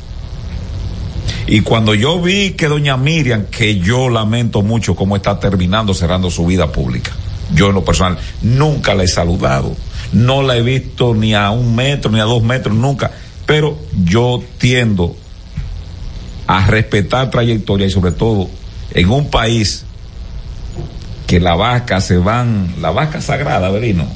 [1.46, 6.30] Y cuando yo vi que doña Miriam, que yo lamento mucho cómo está terminando, cerrando
[6.32, 7.12] su vida pública,
[7.54, 9.76] yo en lo personal nunca la he saludado,
[10.14, 13.12] no la he visto ni a un metro, ni a dos metros, nunca,
[13.48, 15.16] pero yo tiendo
[16.50, 18.50] a respetar trayectoria y sobre todo
[18.96, 19.86] en un país
[21.28, 24.08] que la vaca se van, la vaca sagrada, Berino,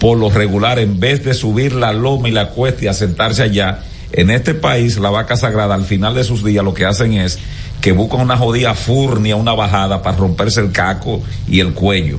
[0.00, 3.80] por lo regular, en vez de subir la loma y la cuesta y asentarse allá,
[4.12, 7.38] en este país, la vaca sagrada, al final de sus días, lo que hacen es
[7.82, 12.18] que buscan una jodida furnia, una bajada para romperse el caco y el cuello.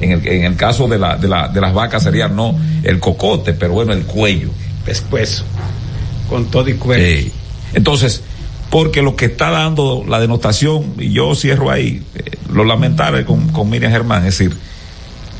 [0.00, 2.98] En el, en el caso de, la, de, la, de las vacas sería no el
[3.00, 4.48] cocote, pero bueno, el cuello.
[4.86, 5.44] Pescuezo.
[6.30, 7.04] Con todo y cuerpo.
[7.04, 7.32] Sí.
[7.74, 8.22] Entonces,
[8.70, 13.48] porque lo que está dando la denotación, y yo cierro ahí, eh, lo lamentable con,
[13.48, 14.56] con Miriam Germán, es decir,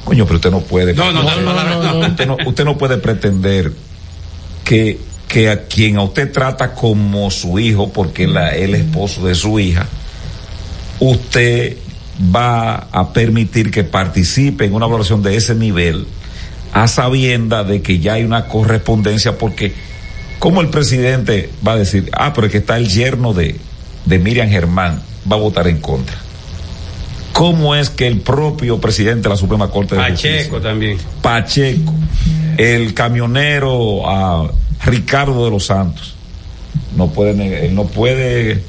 [0.05, 0.95] coño, pero usted no puede.
[0.95, 2.07] No, no, no, no.
[2.09, 3.73] Usted no, usted no puede pretender
[4.65, 4.99] que,
[5.29, 9.61] que a quien a usted trata como su hijo, porque es el esposo de su
[9.61, 9.87] hija,
[11.01, 11.77] usted
[12.35, 16.07] va a permitir que participe en una evaluación de ese nivel
[16.73, 19.75] a sabienda de que ya hay una correspondencia porque
[20.39, 23.57] como el presidente va a decir, ah, pero es que está el yerno de,
[24.05, 26.17] de Miriam Germán, va a votar en contra.
[27.33, 30.99] ¿Cómo es que el propio presidente de la Suprema Corte de Justicia, Pacheco también.
[31.23, 31.95] Pacheco,
[32.57, 34.51] el camionero a
[34.85, 36.17] Ricardo de los Santos,
[36.97, 38.63] no puede, él no puede,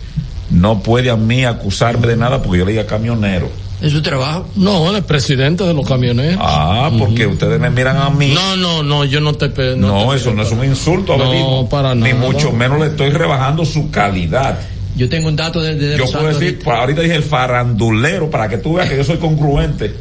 [0.51, 3.49] no puede a mí acusarme de nada porque yo le diga camionero.
[3.81, 4.45] ¿Es su trabajo?
[4.55, 6.37] No, el presidente de los camioneros.
[6.41, 8.33] Ah, porque ustedes me miran a mí.
[8.33, 11.17] No, no, no, yo no te pe- No, te eso no es un insulto a
[11.17, 12.15] No, Abelino, para Ni nada.
[12.15, 14.59] mucho menos le estoy rebajando su calidad.
[14.97, 16.63] Yo tengo un dato de, de Yo puedo decir, ahorita.
[16.65, 19.95] pues, ahorita dije el farandulero, para que tú veas que yo soy congruente.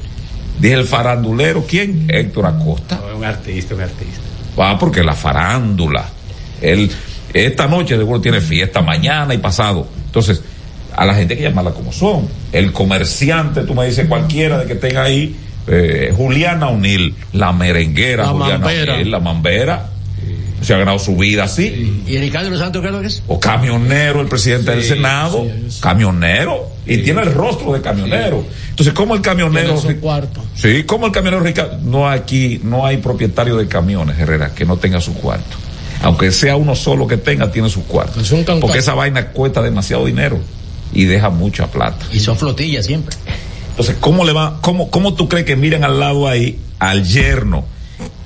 [0.59, 2.07] Dije el farandulero, ¿quién?
[2.09, 3.01] Héctor Acosta.
[3.17, 4.21] Un artista, un artista.
[4.59, 6.05] Va, porque la farándula.
[6.61, 6.91] Él,
[7.33, 9.87] esta noche seguro tiene fiesta, mañana y pasado.
[10.07, 10.43] Entonces,
[10.99, 12.29] a la gente hay que llamarla como son.
[12.53, 15.37] El comerciante, tú me dices cualquiera de que tenga ahí,
[15.69, 18.95] eh, Juliana Unil, la merenguera, La Juliana mambera.
[18.95, 19.91] Unil, la mambera.
[20.61, 22.03] Se ha ganado su vida así.
[22.05, 23.23] ¿Y Ricardo los Santos qué es lo que es?
[23.29, 25.47] O camionero, el presidente del Senado.
[25.81, 26.71] Camionero.
[26.85, 28.45] y tiene el rostro de camionero.
[28.71, 29.77] Entonces, ¿cómo el camionero...
[29.81, 30.43] Su cuarto.
[30.57, 31.79] Sí, ¿cómo el camionero Ricardo?
[31.85, 35.57] No aquí, no hay propietario de camiones, Herrera, que no tenga su cuarto.
[36.03, 38.21] Aunque sea uno solo que tenga, tiene su cuarto.
[38.21, 38.61] Es un cancazo.
[38.63, 40.41] Porque esa vaina cuesta demasiado dinero
[40.93, 42.07] y deja mucha plata.
[42.13, 43.17] Y son flotillas siempre.
[43.71, 47.65] Entonces, ¿cómo le va, cómo, cómo tú crees que miren al lado ahí, al yerno,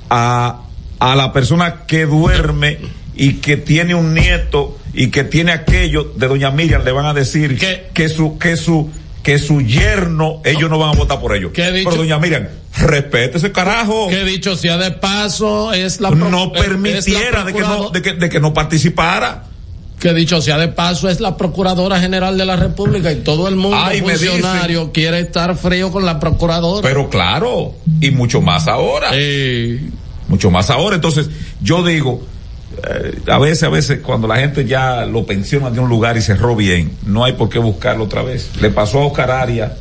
[0.09, 0.61] a,
[0.99, 2.79] a la persona que duerme
[3.15, 7.13] y que tiene un nieto y que tiene aquello de doña Miriam, le van a
[7.13, 7.59] decir
[7.93, 8.89] que su, que su,
[9.21, 11.51] que su yerno, ellos no van a votar por ellos.
[11.53, 11.89] ¿Qué dicho?
[11.89, 12.47] Pero doña Miriam,
[12.77, 14.07] respete ese carajo.
[14.09, 18.29] Que dicho sea de paso, es la no permitiera de que no, de que, de
[18.29, 19.45] que no participara.
[20.03, 23.55] Que dicho sea de paso, es la Procuradora General de la República y todo el
[23.55, 26.85] mundo Ay, me funcionario quiere estar frío con la Procuradora.
[26.85, 29.11] Pero claro, y mucho más ahora.
[30.27, 30.97] Mucho más ahora.
[30.97, 31.29] Entonces,
[31.61, 32.21] yo digo,
[32.85, 36.21] eh, a veces, a veces, cuando la gente ya lo pensiona de un lugar y
[36.21, 38.49] cerró bien, no hay por qué buscarlo otra vez.
[38.59, 39.71] Le pasó a Oscar Arias,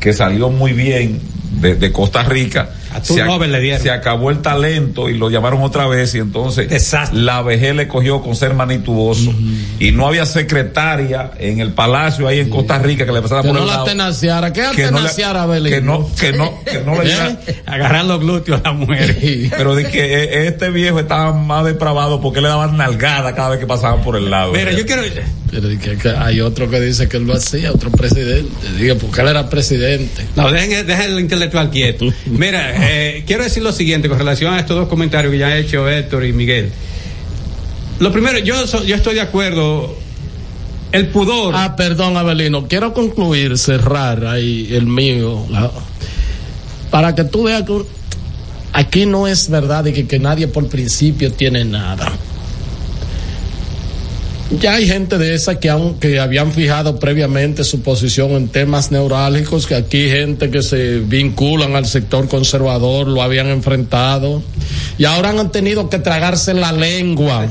[0.00, 1.20] que salió muy bien
[1.60, 2.68] de, de Costa Rica.
[3.00, 3.82] Tu se, ac- Nobel le dieron.
[3.82, 6.68] se acabó el talento y lo llamaron otra vez y entonces
[7.12, 9.32] la vejez le cogió con ser manituoso
[9.78, 13.48] y no había secretaria en el palacio ahí en Costa Rica que le pasara que
[13.48, 13.84] por no el la lado.
[13.86, 14.52] tenaciara.
[14.52, 15.00] ¿Qué Que no
[15.48, 15.72] Belén?
[15.72, 19.16] que no, que no, que no le diera- Agarrar los glúteos a la mujer.
[19.56, 23.58] pero de que eh, este viejo estaba más depravado porque le daban nalgada cada vez
[23.60, 24.52] que pasaban por el lado.
[24.52, 25.02] Mira, yo quiero.
[25.50, 28.50] Pero que, que hay otro que dice que él lo hacía, otro presidente.
[28.78, 30.26] Diga, porque él era presidente.
[30.34, 32.06] No, dejen, dejen el intelectual quieto.
[32.26, 35.58] Mira, eh, quiero decir lo siguiente con relación a estos dos comentarios que ya han
[35.58, 36.70] hecho Héctor y Miguel.
[37.98, 38.54] Lo primero, yo,
[38.84, 39.96] yo estoy de acuerdo.
[40.90, 41.54] El pudor.
[41.56, 42.68] Ah, perdón, Abelino.
[42.68, 45.46] Quiero concluir, cerrar ahí el mío.
[46.90, 47.82] para que tú veas que
[48.72, 52.12] aquí no es verdad de que, que nadie por principio tiene nada.
[54.60, 58.90] Ya hay gente de esa que, han- que habían fijado previamente su posición en temas
[58.92, 64.42] neurálgicos, que aquí gente que se vinculan al sector conservador lo habían enfrentado
[64.98, 67.46] y ahora han tenido que tragarse la lengua,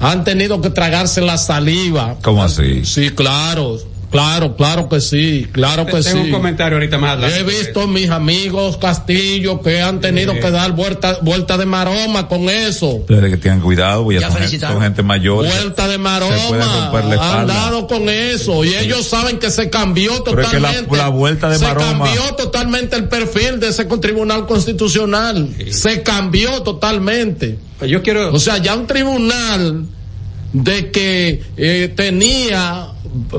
[0.00, 2.16] han tenido que tragarse la saliva.
[2.22, 2.84] ¿Cómo así?
[2.84, 3.78] Sí, claro,
[4.10, 6.16] claro, claro que sí, claro que Tengo sí.
[6.26, 7.38] un comentario ahorita más adelante.
[7.40, 12.48] He visto mis amigos Castillo que han tenido que dar vuelta, vuelta de maroma con
[12.48, 12.86] eso.
[12.96, 15.44] Ustedes que tengan cuidado, ya, son, gente, son gente mayor.
[15.46, 17.40] Vuelta de Se maroma.
[17.40, 18.64] Han dado con eso.
[18.64, 20.96] Y ellos saben que se cambió Pero es que la- totalmente.
[20.96, 25.48] la vuelta de se maroma- cambió totalmente el perfil de ese tribunal constitucional.
[25.70, 27.58] Se cambió totalmente.
[27.86, 28.32] Yo quiero.
[28.32, 29.86] O sea, ya un tribunal
[30.52, 32.88] de que eh, tenía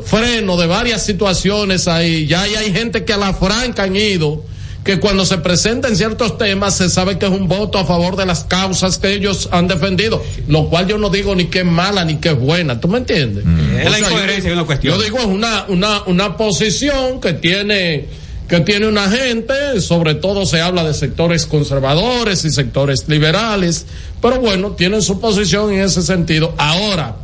[0.04, 4.44] freno de varias situaciones ahí, ya hay, hay gente que a la franca han ido,
[4.84, 8.26] que cuando se presentan ciertos temas se sabe que es un voto a favor de
[8.26, 12.06] las causas que ellos han defendido, lo cual yo no digo ni que es mala
[12.06, 13.44] ni que es buena, ¿tú me entiendes?
[13.80, 14.98] Es O la incoherencia uno cuestiona.
[14.98, 18.08] yo digo es una, una, una posición que tiene
[18.48, 23.86] que tiene una gente, sobre todo se habla de sectores conservadores y sectores liberales,
[24.24, 26.56] pero bueno, tienen su posición en ese sentido.
[26.58, 27.16] Ahora,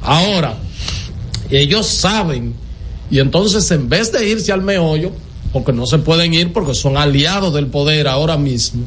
[0.00, 0.54] ahora,
[1.56, 2.54] ellos saben,
[3.10, 5.12] y entonces en vez de irse al meollo,
[5.52, 8.84] porque no se pueden ir porque son aliados del poder ahora mismo.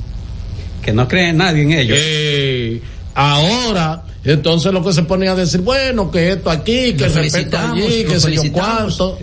[0.82, 1.98] Que no cree nadie en ellos.
[2.00, 2.82] Eh,
[3.16, 8.04] ahora, entonces lo que se ponía a decir, bueno, que esto aquí, que respeto allí,
[8.06, 9.18] que sé yo cuánto.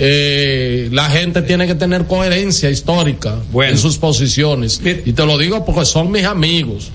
[0.00, 3.72] Eh, la gente tiene que tener coherencia histórica Bueno.
[3.72, 4.80] en sus posiciones.
[5.04, 6.90] Y te lo digo porque son mis amigos.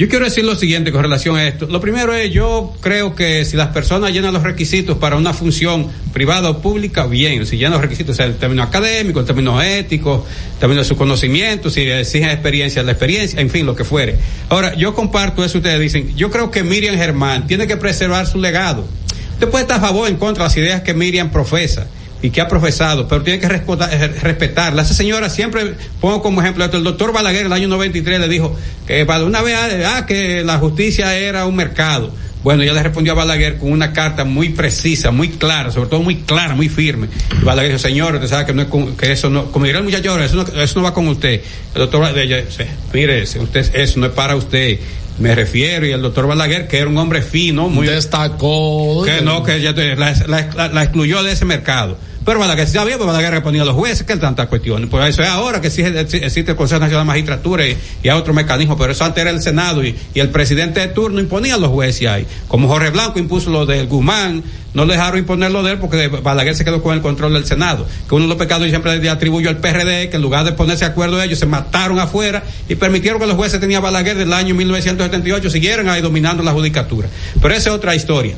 [0.00, 1.66] Yo quiero decir lo siguiente con relación a esto.
[1.66, 5.88] Lo primero es, yo creo que si las personas llenan los requisitos para una función
[6.14, 7.44] privada o pública, bien.
[7.44, 10.24] Si llenan los requisitos, sea, el término académico, el término ético,
[10.54, 14.16] el término de su conocimiento, si exigen experiencia, la experiencia, en fin, lo que fuere.
[14.48, 18.38] Ahora, yo comparto eso, ustedes dicen, yo creo que Miriam Germán tiene que preservar su
[18.38, 18.86] legado.
[19.34, 21.86] Usted puede estar a favor o en contra de las ideas que Miriam profesa
[22.22, 24.82] y que ha profesado, pero tiene que eh, respetarla.
[24.82, 28.28] Esa señora siempre, pongo como ejemplo esto, el doctor Balaguer en el año 93 le
[28.28, 28.54] dijo
[28.86, 29.56] que para una vez,
[29.86, 32.12] ah, que la justicia era un mercado.
[32.42, 36.00] Bueno, ella le respondió a Balaguer con una carta muy precisa, muy clara, sobre todo
[36.02, 37.08] muy clara, muy firme.
[37.38, 39.78] Y Balaguer dijo, señor, usted sabe que, no es con- que eso no, como dirá
[39.80, 41.42] el muchacho eso no, eso no va con usted.
[41.74, 44.78] El doctor Balaguer, ella, mire, usted, eso no es para usted.
[45.18, 47.86] Me refiero, y el doctor Balaguer, que era un hombre fino, muy...
[47.86, 49.02] Destacó.
[49.04, 51.98] Que no, que ya te- la, la- la excluyó de ese mercado.
[52.30, 54.88] Pero Balaguer sí sabía, pues Balaguer respondió a los jueces, que tantas cuestiones.
[54.88, 58.32] Por eso es ahora que existe, el Consejo Nacional de Magistratura y, y hay otro
[58.32, 61.58] mecanismo, pero eso antes era el Senado y, y el presidente de turno imponía a
[61.58, 62.24] los jueces ahí.
[62.46, 66.06] Como Jorge Blanco impuso lo del Guzmán, no le dejaron imponer lo de él porque
[66.06, 67.84] Balaguer se quedó con el control del Senado.
[68.08, 70.52] Que uno de los pecados yo siempre le atribuyo al PRD, que en lugar de
[70.52, 74.32] ponerse de acuerdo ellos, se mataron afuera y permitieron que los jueces tenían Balaguer del
[74.32, 77.08] año 1978 siguieran ahí dominando la judicatura.
[77.42, 78.36] Pero esa es otra historia.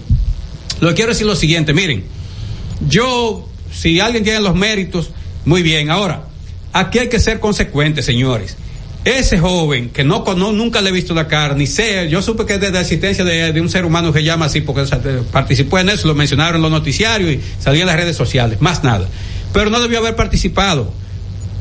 [0.80, 2.04] Lo que quiero decir lo siguiente, miren,
[2.88, 5.10] yo si alguien tiene los méritos,
[5.44, 5.90] muy bien.
[5.90, 6.24] Ahora,
[6.72, 8.56] aquí hay que ser consecuentes, señores.
[9.04, 12.46] Ese joven que no, no nunca le he visto la cara, ni sé, yo supe
[12.46, 14.84] que es de la asistencia de, de, un ser humano que llama así porque
[15.32, 18.84] participó en eso, lo mencionaron en los noticiarios y salía en las redes sociales, más
[18.84, 19.08] nada.
[19.52, 20.92] Pero no debió haber participado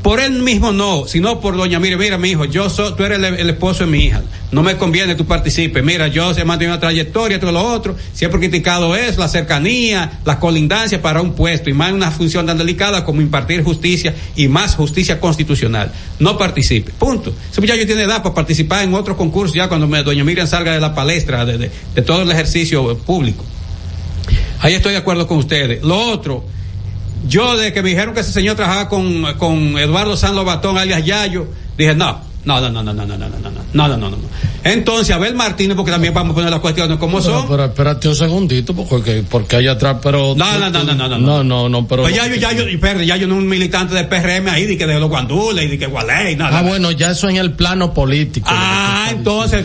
[0.01, 3.19] por él mismo no, sino por doña Mire, mira mi hijo, yo soy, tú eres
[3.19, 4.21] el, esposo de mi hija,
[4.51, 7.95] no me conviene que tú participes, mira, yo se mantenido una trayectoria, todo lo otro,
[8.13, 12.45] siempre he criticado eso, la cercanía, la colindancia para un puesto y más una función
[12.45, 17.33] tan delicada como impartir justicia y más justicia constitucional, no participe, punto.
[17.51, 20.79] Ese muchacho tiene edad para participar en otros concursos ya cuando doña Miriam salga de
[20.79, 23.45] la palestra, de, de, de todo el ejercicio público.
[24.61, 25.81] Ahí estoy de acuerdo con ustedes.
[25.83, 26.45] Lo otro,
[27.27, 31.05] yo de que me dijeron que ese señor trabajaba con, con Eduardo San Lobatón, alias
[31.05, 31.47] Yayo,
[31.77, 34.17] dije, no, no, no, no, no, no, no, no, no, no, no, no, no, no.
[34.63, 37.47] Entonces, Abel Martínez, porque también vamos a poner las cuestiones como son.
[37.47, 40.33] Pero espérate un segundito, porque, porque hay atrás, pero.
[40.35, 41.17] No, no, no, no, no, no.
[41.19, 42.03] No, no, no, pero.
[42.03, 44.87] Pues ya yo, ya yo, ya yo no un militante del PRM ahí, de que
[44.87, 46.59] de los guandules y de que Gualey, nada.
[46.59, 48.47] Ah, bueno, ya eso en el plano político.
[48.49, 49.63] Ah, entonces,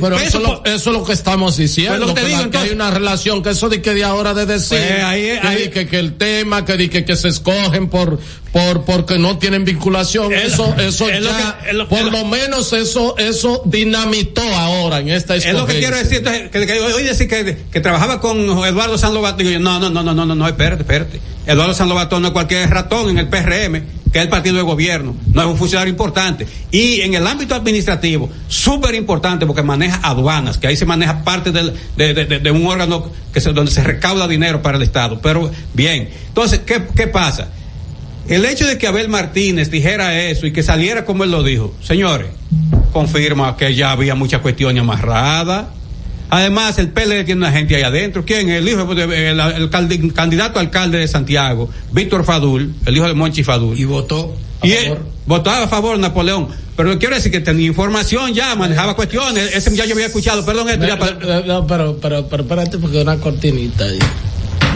[0.00, 2.06] pero eso, es lo que estamos diciendo.
[2.12, 4.78] Pues lo que, hay una relación, que eso de que de ahora de decir.
[4.78, 8.18] Pues ahí, que, que, el tema, que, que, que se escogen por,
[8.54, 10.32] por, porque no tienen vinculación.
[10.32, 15.34] Es- eso, eso lo ya, que- por lo- menos eso, eso dinamitó ahora en esta
[15.34, 18.96] Es lo que quiero decir, entonces, que, que hoy decir que, que trabajaba con Eduardo
[18.96, 21.20] San Lobatón, digo yo, no, no, no, no, no, no, no, espérate, espérate.
[21.46, 23.82] Eduardo San Lobatón no es cualquier ratón en el PRM,
[24.12, 26.46] que es el partido de gobierno, no es un funcionario importante.
[26.70, 31.50] Y en el ámbito administrativo, súper importante porque maneja aduanas, que ahí se maneja parte
[31.50, 34.84] del, de, de- de- de un órgano que se, donde se recauda dinero para el
[34.84, 35.20] Estado.
[35.20, 37.48] Pero bien, entonces, ¿qué, qué pasa?
[38.28, 41.74] El hecho de que Abel Martínez dijera eso y que saliera como él lo dijo,
[41.82, 42.28] señores,
[42.92, 45.66] confirma que ya había muchas cuestiones amarradas.
[46.30, 48.24] Además, el PLD tiene una gente ahí adentro.
[48.24, 48.48] ¿Quién?
[48.48, 53.06] El hijo de, el, el calde- candidato a alcalde de Santiago, Víctor Fadul, el hijo
[53.06, 53.78] de Monchi Fadul.
[53.78, 54.34] Y votó.
[54.62, 54.96] Y él
[55.26, 56.48] votaba a favor Napoleón.
[56.76, 59.54] Pero quiero decir que tenía información ya, manejaba cuestiones.
[59.54, 60.44] Ese ya yo había escuchado.
[60.44, 63.98] Perdón, esto ya para- No, no, pero, pero, pero espérate porque una cortinita ahí.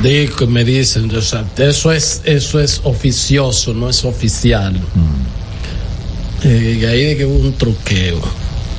[0.02, 4.80] Digo, me dicen, o sea, eso es, eso es oficioso, no es oficial.
[6.44, 8.20] Eh, y ahí de que hubo un truqueo.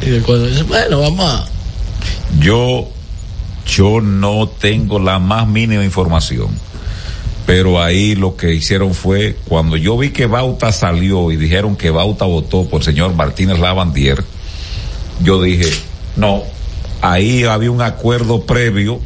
[0.01, 1.45] Y de cuando dice, bueno, vamos a.
[2.39, 2.87] Yo,
[3.65, 6.47] yo no tengo la más mínima información.
[7.45, 11.89] Pero ahí lo que hicieron fue, cuando yo vi que Bauta salió y dijeron que
[11.89, 14.23] Bauta votó por el señor Martínez Lavandier,
[15.21, 15.69] yo dije,
[16.15, 16.43] no,
[17.01, 19.01] ahí había un acuerdo previo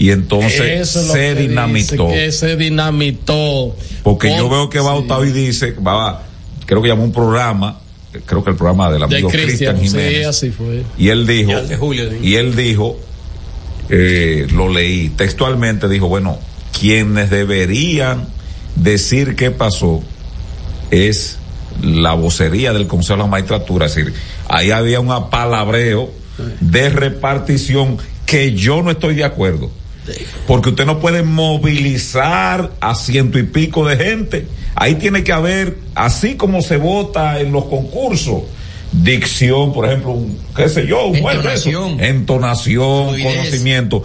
[0.00, 2.06] y entonces Eso es lo se que dinamitó.
[2.06, 3.76] dice, que se dinamitó.
[4.02, 6.22] Porque yo veo que Bauta hoy dice, va,
[6.64, 7.78] creo que llamó un programa,
[8.24, 10.26] creo que el programa del de amigo Cristian Cristian, sí, Jiménez.
[10.26, 10.84] así fue.
[10.96, 12.16] Y él dijo, Julio, sí.
[12.22, 12.98] y él dijo,
[13.90, 16.38] eh, lo leí textualmente, dijo, bueno,
[16.72, 18.26] quienes deberían
[18.76, 20.02] decir qué pasó
[20.90, 21.36] es
[21.82, 24.14] la vocería del Consejo de la Magistratura, es decir,
[24.48, 26.10] ahí había un apalabreo
[26.60, 29.70] de repartición que yo no estoy de acuerdo.
[30.46, 34.46] Porque usted no puede movilizar a ciento y pico de gente.
[34.74, 38.42] Ahí tiene que haber, así como se vota en los concursos,
[38.92, 42.00] dicción, por ejemplo, un, qué sé yo, un Entonación.
[42.00, 43.36] entonación, Fluidez.
[43.36, 44.04] conocimiento.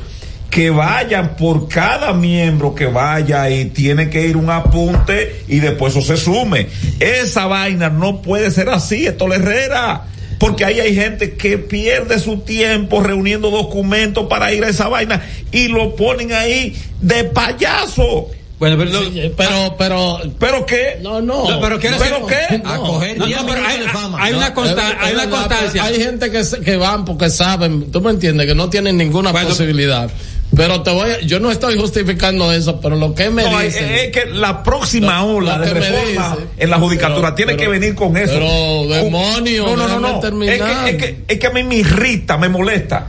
[0.49, 5.95] Que vayan por cada miembro que vaya ahí, tiene que ir un apunte y después
[5.95, 6.67] eso se sume.
[6.99, 10.05] Esa vaina no puede ser así, esto le Herrera.
[10.47, 15.21] Porque ahí hay gente que pierde su tiempo reuniendo documentos para ir a esa vaina
[15.51, 18.27] y lo ponen ahí de payaso.
[18.57, 20.97] Bueno, pero, Sí, pero, pero, ¿Pero qué?
[21.01, 21.49] no, no.
[21.49, 22.57] No, pero quiero ¿Pero decir- qué?
[22.59, 22.69] No.
[22.71, 24.17] A coger No, 10 no, pero hay, de fama.
[24.23, 25.83] hay una, consta- Es- hay es una verdad, constancia.
[25.83, 29.33] Hay gente que, se- que van porque saben, tú me entiendes, que no tienen ninguna
[29.33, 30.09] Bueno, posibilidad.
[30.55, 33.73] Pero te voy a- yo no estoy justificando eso, pero lo que me No, es,
[33.73, 33.91] dicen.
[33.91, 36.47] es que la próxima Lo- ola lo de reforma dice.
[36.57, 38.33] en la judicatura Pero- tiene pero- que venir con eso.
[38.33, 40.43] pero, demonio, no, no, no, no.
[40.43, 43.07] Es que, es, que, es que a mí me irrita, me molesta.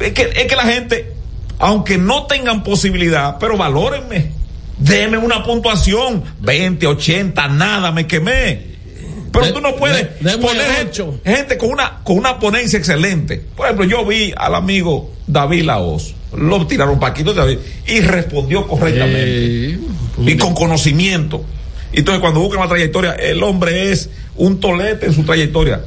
[0.00, 1.12] Es que, es que la gente,
[1.58, 4.32] aunque no tengan posibilidad, pero valórenme.
[4.78, 8.72] Deme una puntuación, 20, 80, nada, me quemé.
[9.32, 13.40] Pero De- tú no puedes de- poner gente, gente con una con una ponencia excelente.
[13.56, 19.74] Por ejemplo, yo vi al amigo David Laos, lo tiraron Paquito David y respondió correctamente
[19.74, 19.78] Eh,
[20.18, 21.44] y con conocimiento.
[21.92, 25.82] Entonces, cuando buscan la trayectoria, el hombre es un tolete en su trayectoria.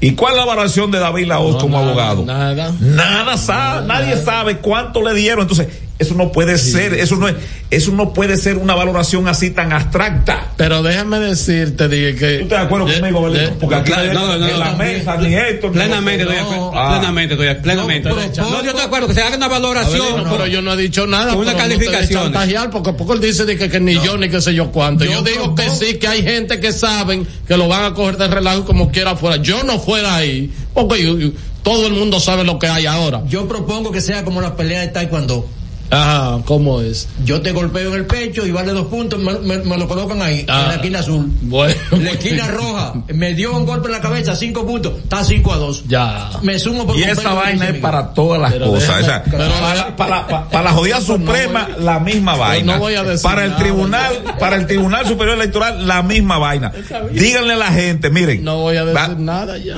[0.00, 2.24] ¿Y cuál es la valoración de David Laos no, como nada, abogado?
[2.24, 2.72] Nada.
[2.80, 5.42] Nada sabe, nadie sabe cuánto le dieron.
[5.42, 5.68] Entonces,
[5.98, 7.34] Eso no puede ser, eso no es,
[7.70, 10.52] eso no puede ser una valoración así tan abstracta.
[10.56, 12.36] Pero déjame decirte, dije que.
[12.38, 13.56] ¿Tú estás de acuerdo conmigo, Belén?
[13.58, 16.72] Porque aquí Claro, no, no, en la no, mesa, ni esto, ni Plenamente, estoy acuerdo.
[16.72, 16.98] Ah.
[16.98, 18.08] Plenamente, estoy de- plenamente.
[18.10, 20.00] No, yo estoy de acuerdo que se haga una valoración.
[20.00, 21.34] Abelino, pero yo no he dicho nada.
[21.34, 22.32] Una calificación.
[22.70, 25.04] porque poco él dice de que, que ni yo ni que sé yo cuánto.
[25.04, 28.28] Yo, digo que sí, que hay gente que saben que lo van a coger de
[28.28, 29.42] relajo como quiera fuera.
[29.42, 31.30] Yo no fuera ahí, porque yo- yo-
[31.64, 33.22] todo el mundo sabe lo que hay ahora.
[33.28, 35.48] Yo propongo que sea como la pelea de taekwondo.
[35.90, 37.08] Ajá, ¿cómo es?
[37.24, 40.20] Yo te golpeo en el pecho y vale dos puntos, me, me- me lo colocan
[40.20, 40.62] ahí, Ah.
[40.62, 41.30] en la esquina azul.
[41.42, 41.74] Bueno.
[41.92, 45.56] La esquina roja, me dio un golpe en la cabeza, cinco puntos, está cinco a
[45.56, 45.84] dos.
[45.88, 46.30] Ya.
[46.42, 48.88] Me sumo por Y esa vaina es para todas las Pero cosas.
[48.98, 52.74] déjame- o sea, pero- para, para, para- para la jodida suprema, la misma vaina.
[52.74, 53.62] no voy a decir para el nada.
[53.62, 56.70] tribunal, para el Tribunal Superior Electoral, la misma vaina.
[57.12, 58.44] Díganle a la gente, miren.
[58.44, 59.76] No voy a decir va- nada ya.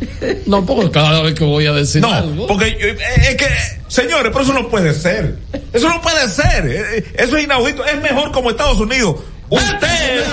[0.46, 2.46] No, porque cada vez que voy a decir No, algo.
[2.46, 2.96] porque eh,
[3.30, 3.46] es que,
[3.88, 5.36] señores, pero eso no puede ser.
[5.72, 6.66] Eso no puede ser.
[6.66, 7.84] Eh, eh, Eso es inaudito.
[7.84, 9.16] Es mejor como Estados Unidos.
[9.50, 10.24] Usted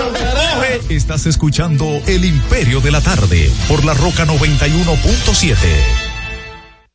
[0.55, 5.55] coge Estás escuchando El Imperio de la Tarde por la Roca 91.7.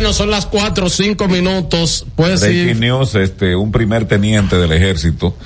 [0.00, 2.06] Bueno, son las cuatro o cinco minutos.
[2.16, 2.80] Pues Breaking sí.
[2.80, 5.36] news, este, un primer teniente del ejército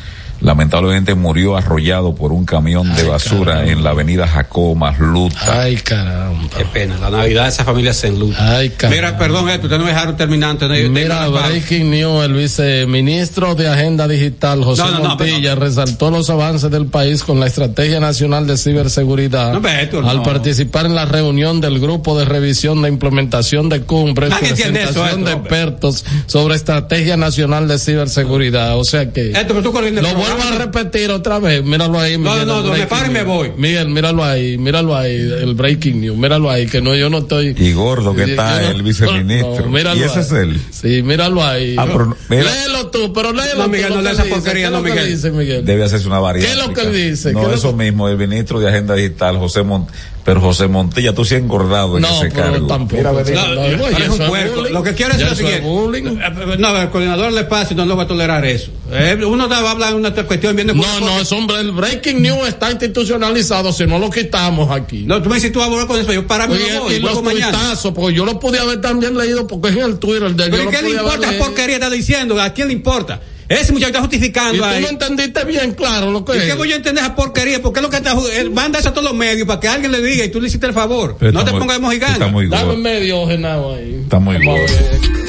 [0.45, 5.63] lamentablemente murió arrollado por un camión de basura en la avenida Jacob Masluta.
[5.63, 6.49] Ay, caramba.
[6.57, 8.57] Qué pena, la Navidad de esa familia se enluta.
[8.57, 8.97] Ay, caramba.
[8.97, 13.55] Mira, perdón, esto, usted no me dejaron terminar antes de- Mira, Breaking News, el viceministro
[13.55, 17.47] de Agenda Digital, José No, no, no, Montilla, resaltó los avances del país con la
[17.47, 20.11] Estrategia Nacional de Ciberseguridad No, Beto, no.
[20.11, 24.77] al participar en la reunión del Grupo de Revisión de Implementación de Cumbres, eso, presentación
[25.21, 28.79] esto, de expertos sobre Estrategia Nacional de Ciberseguridad.
[28.79, 29.31] O sea que...
[29.31, 30.63] Esto, pero tú coordinas el Lo programa.
[30.63, 32.19] a repetir otra vez, míralo ahí.
[32.19, 33.53] No, Miguel, no, no, me paro y me voy.
[33.57, 37.55] Miguel, míralo ahí, míralo ahí, el breaking news, míralo ahí, que no, yo no estoy.
[37.59, 39.67] Y gordo que está no- el viceministro.
[39.67, 40.25] no, míralo y ese ahí.
[40.25, 40.61] es él.
[40.71, 41.77] Sí, míralo ahí.
[41.79, 42.43] Ah, pero no- mira.
[42.45, 45.09] léelo tú, pero léelo No, Miguel, no lea esa porquería, ¿Qué es no, Miguel.
[45.09, 45.65] dice, Miguel?
[45.65, 46.53] Debe hacerse una variante.
[46.55, 47.29] ¿Qué es lo que él dice?
[47.31, 49.89] ¿Qué No, eso mismo, el ministro de Agenda Digital, José Mont
[50.25, 52.67] pero José Montilla, tú sí has engordado en No, ese pero cargo.
[52.67, 52.97] tampoco.
[52.97, 53.19] Mira, No,
[53.55, 54.73] no, es eso un es bullying.
[54.73, 55.61] Lo que quiero es Ya lo es siguiente.
[55.67, 56.05] bullying.
[56.19, 58.71] Eh, No, el coordinador del espacio no lo va a tolerar eso.
[58.91, 62.23] Eh, uno va a hablar de una cuestión viendo No, no, es hombre, el breaking
[62.23, 65.05] news está institucionalizado, si no lo quitamos aquí.
[65.07, 66.95] No, tú me dices tú vas a volver con eso, yo para mí no voy,
[66.95, 70.25] y los tuitazos, porque yo lo pude haber también leído porque es en el Twitter
[70.25, 72.41] el de Pero yo ¿y lo qué le importa porquería está diciendo?
[72.41, 73.21] ¿A quién le importa?
[73.49, 74.83] Ese muchacho está Y justificando tú ahí.
[74.83, 76.45] no entendiste bien claro lo que ¿Y es.
[76.45, 77.61] qué voy a entender esa porquería?
[77.61, 78.15] ¿Por qué lo que está
[78.53, 80.67] manda eso a todos los medios para que alguien le diga y tú le hiciste
[80.67, 81.17] el favor?
[81.19, 82.79] Pero no te muy- pongas de está muy Dame gordo.
[82.79, 84.01] medio Genao ahí.
[84.05, 84.37] Está muy.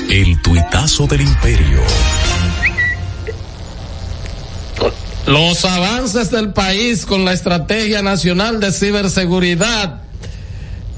[0.10, 1.82] El tuitazo del imperio.
[5.28, 10.02] Los avances del país con la Estrategia Nacional de Ciberseguridad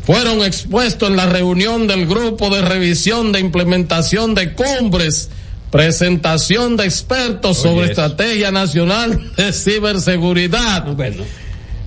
[0.04, 5.30] fueron expuestos en la reunión del Grupo de Revisión de Implementación de Cumbres,
[5.78, 8.02] presentación de expertos sobre eso.
[8.04, 10.86] Estrategia Nacional de Ciberseguridad.
[10.96, 11.24] Bueno.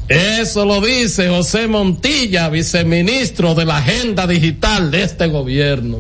[0.09, 5.99] Eso lo dice José Montilla, viceministro de la Agenda Digital de este gobierno.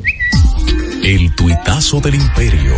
[1.03, 2.75] El tuitazo del imperio.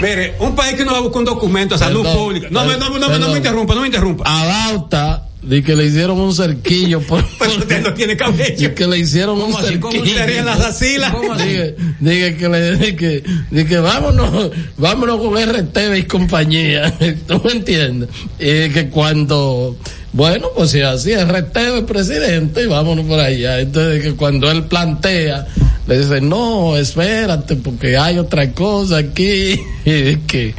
[0.00, 2.48] Mire, un país que no va a buscar un documento a salud Perdón, pública.
[2.50, 4.24] No, me- no, no, no, me interrumpa, no me interrumpa.
[4.26, 8.70] A Bauta, de que le hicieron un cerquillo por, Pues usted no tiene cabello.
[8.70, 9.78] Y que le hicieron un ¿Cómo así?
[9.78, 10.18] ¿Cómo cerquillo.
[10.18, 11.12] serían las asilas?
[11.12, 11.34] ¿Cómo?
[11.36, 16.92] Dije, dije que le dije que, dije vámonos, vámonos con RTV y compañía.
[17.26, 18.08] ¿Tú me entiendes?
[18.38, 19.76] Y que cuando,
[20.12, 23.60] bueno, pues si así RTV presidente, vámonos por allá.
[23.60, 25.46] Entonces que cuando él plantea,
[25.86, 29.60] le dice, no, espérate, porque hay otra cosa aquí.
[29.84, 30.54] Y que,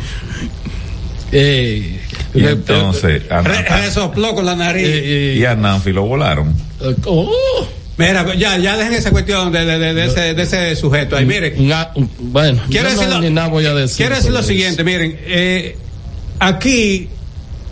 [1.32, 2.00] eh,
[2.34, 4.86] Y entonces, a Re- Nan- resopló con la nariz.
[4.88, 6.54] eh, y a Nanfi lo volaron.
[6.82, 10.44] eh, oh, Mira, pues ya, ya dejen esa cuestión de, de, de, de ese, de
[10.44, 11.26] ese sujeto ahí.
[11.26, 13.98] Mire, nga- bueno, quiero no decir, lo, ni nada voy a decir.
[13.98, 14.48] quiero decir lo sobre eso.
[14.54, 15.76] siguiente, miren, eh,
[16.40, 17.10] aquí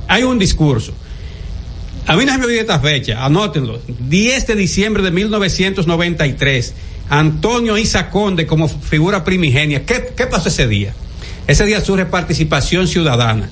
[0.09, 0.93] hay un discurso.
[2.07, 3.79] A mí no se me olvida esta fecha, anótenlo.
[4.09, 6.73] 10 de diciembre de 1993.
[7.09, 9.85] Antonio Isa Conde como figura primigenia.
[9.85, 10.93] ¿Qué, ¿Qué pasó ese día?
[11.47, 13.49] Ese día surge participación ciudadana.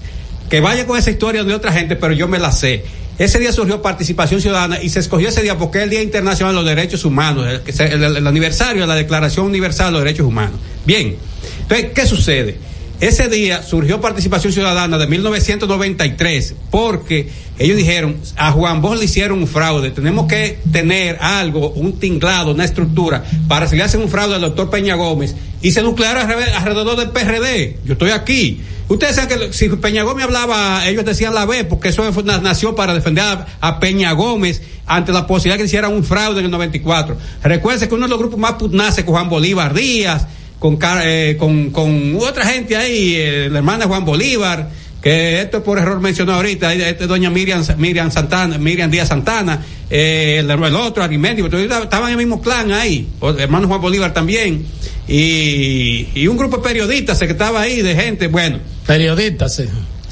[0.49, 2.83] Que vaya con esa historia de otra gente, pero yo me la sé.
[3.17, 6.53] Ese día surgió participación ciudadana y se escogió ese día porque es el Día Internacional
[6.53, 7.47] de los Derechos Humanos,
[7.79, 10.59] el- el aniversario de la Declaración Universal de los Derechos Humanos.
[10.85, 11.15] Bien,
[11.61, 12.57] entonces, ¿qué sucede?
[13.01, 19.39] Ese día surgió participación ciudadana de 1993 porque ellos dijeron, a Juan Bosch le hicieron
[19.39, 24.09] un fraude, tenemos que tener algo, un tinglado, una estructura para si le hacen un
[24.09, 27.79] fraude al doctor Peña Gómez y se nuclear alre- alrededor del PRD.
[27.85, 28.61] Yo estoy aquí.
[28.87, 32.03] Ustedes saben que si Peña Gómez hablaba, ellos decían la B, porque eso
[32.41, 36.45] nación para defender a, a Peña Gómez ante la posibilidad que hiciera un fraude en
[36.45, 37.17] el 94.
[37.43, 40.27] Recuerden que uno de los grupos más pugnaces con Juan Bolívar Díaz,
[40.65, 44.67] con, eh, con, con otra gente ahí, eh, la hermana Juan Bolívar,
[44.99, 50.37] que esto por error mencionó ahorita, este doña Miriam, Miriam Santana, Miriam Díaz Santana, eh,
[50.39, 54.65] el, el otro, Arimendio, todos estaban en el mismo clan ahí, hermano Juan Bolívar también,
[55.07, 58.57] y, y un grupo de periodistas que estaba ahí, de gente, bueno.
[58.87, 59.65] Periodistas, sí.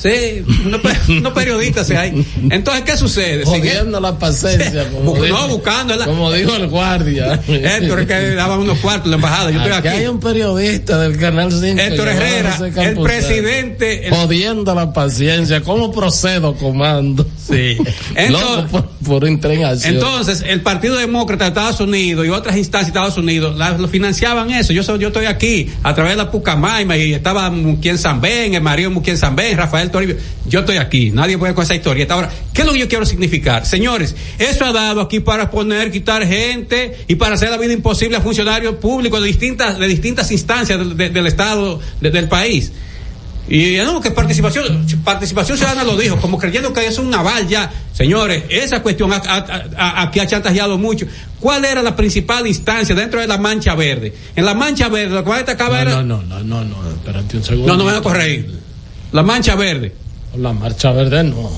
[0.04, 2.28] Sí, no, pe- no periodistas sí hay.
[2.52, 3.46] Entonces, ¿qué sucede?
[3.46, 4.90] Jodiendo la paciencia.
[4.90, 5.96] Como dijo- no, buscando.
[5.96, 7.40] la- Como dijo el guardia.
[7.48, 9.52] Héctor, es que daban unos cuartos en la embajada.
[9.52, 9.98] Yo estoy Aquí aquí.
[10.00, 11.82] hay un periodista del Canal 5.
[11.82, 14.08] Héctor Herrera, el presidente.
[14.08, 15.62] el- Jodiendo la paciencia.
[15.62, 17.26] ¿Cómo procedo, comando?
[17.50, 17.78] Sí.
[18.30, 18.90] Loco
[19.90, 23.88] Entonces, el Partido Demócrata de Estados Unidos y otras instancias de Estados Unidos la- lo
[23.88, 24.74] financiaban eso.
[24.74, 28.62] Yo soy, yo estoy aquí a través de la Pucamaima y estaba Muquien Zambén, el
[28.62, 30.16] marido Muquien Zambén, Rafael Toribio.
[30.48, 31.12] Yo estoy aquí.
[31.12, 32.14] Nadie puede con esa historieta.
[32.16, 33.66] Ahora, ¿qué es lo que yo quiero significar?
[33.66, 38.18] Señores, eso ha dado aquí para poner, quitar gente y para hacer la vida imposible
[38.18, 42.72] a funcionarios públicos de distintas, de distintas instancias del, de- del Estado, de- del país.
[43.49, 47.70] Y no, que participación, participación ciudadana lo dijo, como creyendo que es un naval ya.
[47.91, 51.06] Señores, esa cuestión a- a- a- aquí ha chantajeado mucho.
[51.40, 54.14] ¿Cuál era la principal instancia dentro de la mancha verde?
[54.36, 55.91] En la mancha verde, lo que más destacaba era.
[55.91, 57.68] No, no, no, no, no, espérate un segundo.
[57.68, 58.60] No, no me voy a corregir.
[59.11, 59.94] La mancha verde.
[60.38, 61.52] La marcha verde no.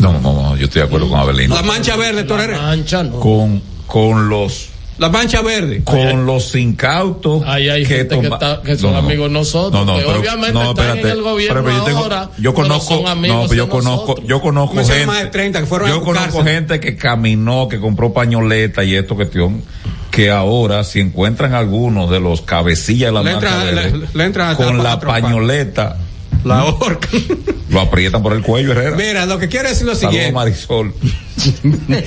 [0.00, 1.54] No, no, no, yo estoy de acuerdo con Abelino.
[1.54, 2.56] La mancha verde, Torre.
[2.56, 3.18] mancha no.
[3.20, 4.68] Con, con los
[5.02, 5.82] La mancha verde.
[5.84, 9.32] con los incautos Ahí hay que, gente que, toma- está- que son No, amigos de
[9.34, 11.98] nosotros, no, no, que pero- obviamente no, están espérate, en el gobierno pero yo tengo-
[11.98, 14.26] ahora, yo pero conozco, son amigos no, pero yo conozco, nosotros.
[14.28, 16.96] yo conozco Me suena más de gente, 30 que fueron a yo conozco gente que
[16.96, 19.62] caminó, que compró pañoleta y esto cuestión,
[20.10, 24.06] que ahora si encuentran algunos de los cabecillas de la Le marca entran- verde, le-
[24.14, 25.96] le entran a con la pañoleta,
[26.44, 27.08] La horca.
[27.70, 28.96] lo aprietan por el cuello, Herrera.
[28.96, 30.32] Mira, lo que quiero decir lo Saludos, siguiente.
[30.32, 30.94] Marisol.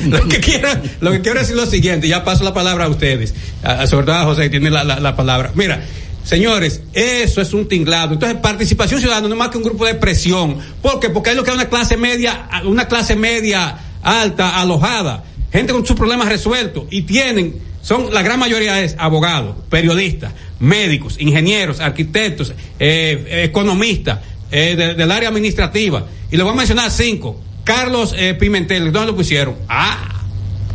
[0.09, 0.69] lo que quiero,
[1.01, 3.33] lo que quiero decir lo siguiente, ya paso la palabra a ustedes,
[3.63, 5.51] a- a- sobre todo a José que tiene la, la- la palabra.
[5.55, 5.83] Mira,
[6.23, 8.13] señores, eso es un tinglado.
[8.13, 10.57] Entonces, participación ciudadana no es más que un grupo de presión.
[10.81, 11.09] ¿Por qué?
[11.09, 15.85] Porque hay lo que es una clase media, una clase media alta, alojada, gente con
[15.85, 22.53] sus problemas resueltos y tienen, son, la gran mayoría es abogados, periodistas, médicos, ingenieros, arquitectos,
[22.79, 24.19] eh, economistas,
[24.51, 26.05] eh, de- del área administrativa.
[26.31, 27.39] Y le voy a mencionar cinco.
[27.63, 29.55] Carlos eh, Pimentel, ¿dónde lo pusieron?
[29.67, 30.23] Ah,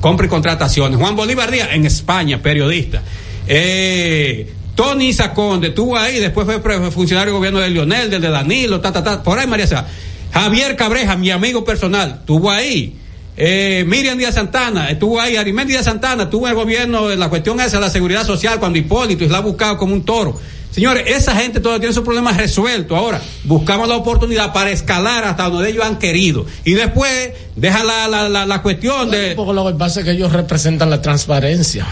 [0.01, 0.99] compra y contrataciones.
[0.99, 3.03] Juan Bolívar Díaz, en España, periodista.
[3.47, 8.81] Eh, Tony Saconde, estuvo ahí, después fue funcionario del gobierno de Lionel, del de Danilo,
[8.81, 9.87] ta, ta, ta, por ahí María Sá.
[10.33, 12.97] Javier Cabreja, mi amigo personal, estuvo ahí.
[13.43, 17.59] Eh, Miriam Díaz Santana, estuvo ahí, Arimendi Díaz Santana, estuvo en el gobierno la cuestión
[17.59, 20.39] esa de la seguridad social cuando Hipólito y la ha buscado como un toro.
[20.71, 22.99] Señores, esa gente todavía tiene sus problemas resueltos.
[22.99, 26.45] Ahora, buscamos la oportunidad para escalar hasta donde ellos han querido.
[26.67, 29.33] Y después, deja la, la, la, la cuestión de.
[29.35, 31.87] Porque lo que pasa es que ellos representan la transparencia.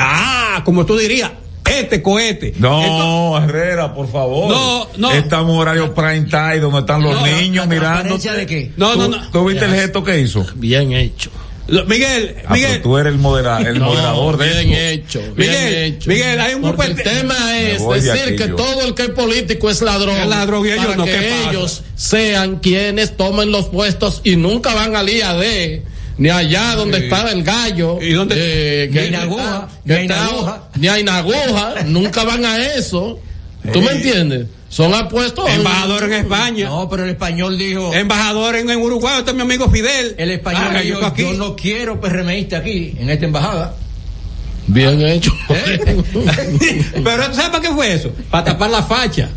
[0.00, 1.30] Ah, como tú dirías,
[1.70, 2.54] este cohete.
[2.58, 4.48] No, Herrera, por favor.
[4.50, 5.10] No, no.
[5.12, 8.18] Estamos en horario prime time donde están los No, niños ¿la mirando.
[8.18, 8.72] de qué?
[8.76, 9.30] No, no, no.
[9.30, 10.44] ¿Tú viste el gesto que hizo?
[10.54, 11.30] Bien hecho.
[11.86, 12.70] Miguel, Ah, Miguel.
[12.70, 15.18] pero tú eres el, modera- el No, moderador de bien esto.
[15.18, 16.08] hecho, bien Miguel, hecho.
[16.08, 18.56] Miguel, hay un grupo el de- tema es de decir aquí que yo.
[18.56, 20.16] todo el que es político es ladrón.
[20.16, 21.50] Es ladrón y ellos para no, que ¿qué pasa?
[21.50, 25.80] ellos sean quienes tomen los puestos y nunca van al IAD.
[26.18, 27.98] Ni allá donde está el gallo.
[28.02, 30.62] ¿Y dónde- eh, Ni a que Inaguja, está- ni a que está- Inaguja.
[30.76, 31.74] Ni a Inaguja.
[31.86, 33.20] nunca van a eso.
[33.72, 34.46] ¿Tú me entiendes?
[34.68, 35.48] Son apuestos.
[35.48, 36.66] Embajador en España.
[36.66, 37.94] No, pero el español dijo.
[37.94, 40.14] Embajador en, en Uruguay, está mi amigo Fidel.
[40.18, 41.22] El español Ah, dijo, yo aquí.
[41.22, 43.74] yo no quiero PRMista aquí, en esta embajada.
[44.66, 45.32] Bien hecho.
[45.48, 48.12] Pero ¿tú ¿sabes para qué fue eso?
[48.30, 49.30] Para tapar la facha.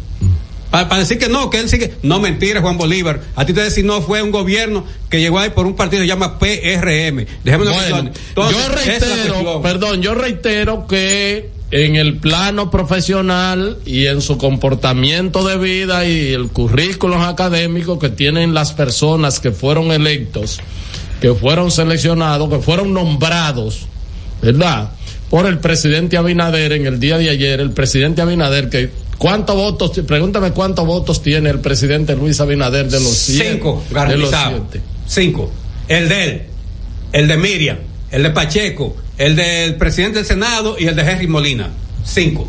[0.72, 1.95] Para, decir que no, que él sigue.
[2.02, 3.19] No, mentira, Juan Bolívar.
[3.35, 6.07] A ti te decir no, fue un gobierno que llegó ahí por un partido que
[6.07, 7.26] se llama PRM.
[7.43, 14.22] Déjame una Bueno, yo reitero, perdón, yo reitero que en el plano profesional y en
[14.22, 20.60] su comportamiento de vida y el currículum académico que tienen las personas que fueron electos,
[21.19, 23.88] que fueron seleccionados, que fueron nombrados,
[24.41, 24.91] ¿verdad?
[25.30, 28.89] Por el presidente Abinader en el día de ayer, el presidente Abinader que
[29.22, 29.91] ¿Cuántos votos?
[30.07, 33.52] Pregúntame cuántos votos tiene el presidente Luis Abinader de los siete.
[33.52, 34.65] Cinco, de los garantizado.
[34.72, 34.81] siete.
[35.06, 35.52] Cinco.
[35.88, 36.41] El de él,
[37.14, 37.77] el de Miriam,
[38.10, 41.69] el de Pacheco, el del presidente del Senado y el de Henry Molina.
[42.03, 42.48] Cinco.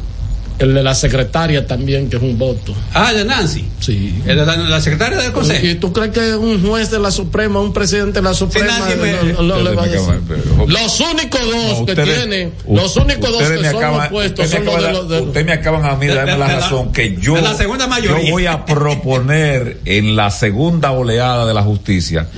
[0.59, 2.75] El de la secretaria también, que es un voto.
[2.95, 3.65] Ah, el de Nancy.
[3.81, 4.23] Sí.
[4.27, 5.67] El de la, la secretaria del Consejo.
[5.67, 8.97] ¿Y tú crees que un juez de la Suprema, un presidente de la Suprema, nadie
[8.97, 10.21] me- no- no le va a decir?
[10.29, 13.83] Pero- Los únicos dos No, que ustedes- tienen, u- los únicos dos que me son
[13.83, 16.07] acaban- opuestos ustedes son me los de acaban- los de Ustedes me acaban a mí
[16.07, 18.25] de darme la razón que yo, de la segunda mayoría.
[18.25, 22.29] yo voy a proponer en la segunda oleada de la justicia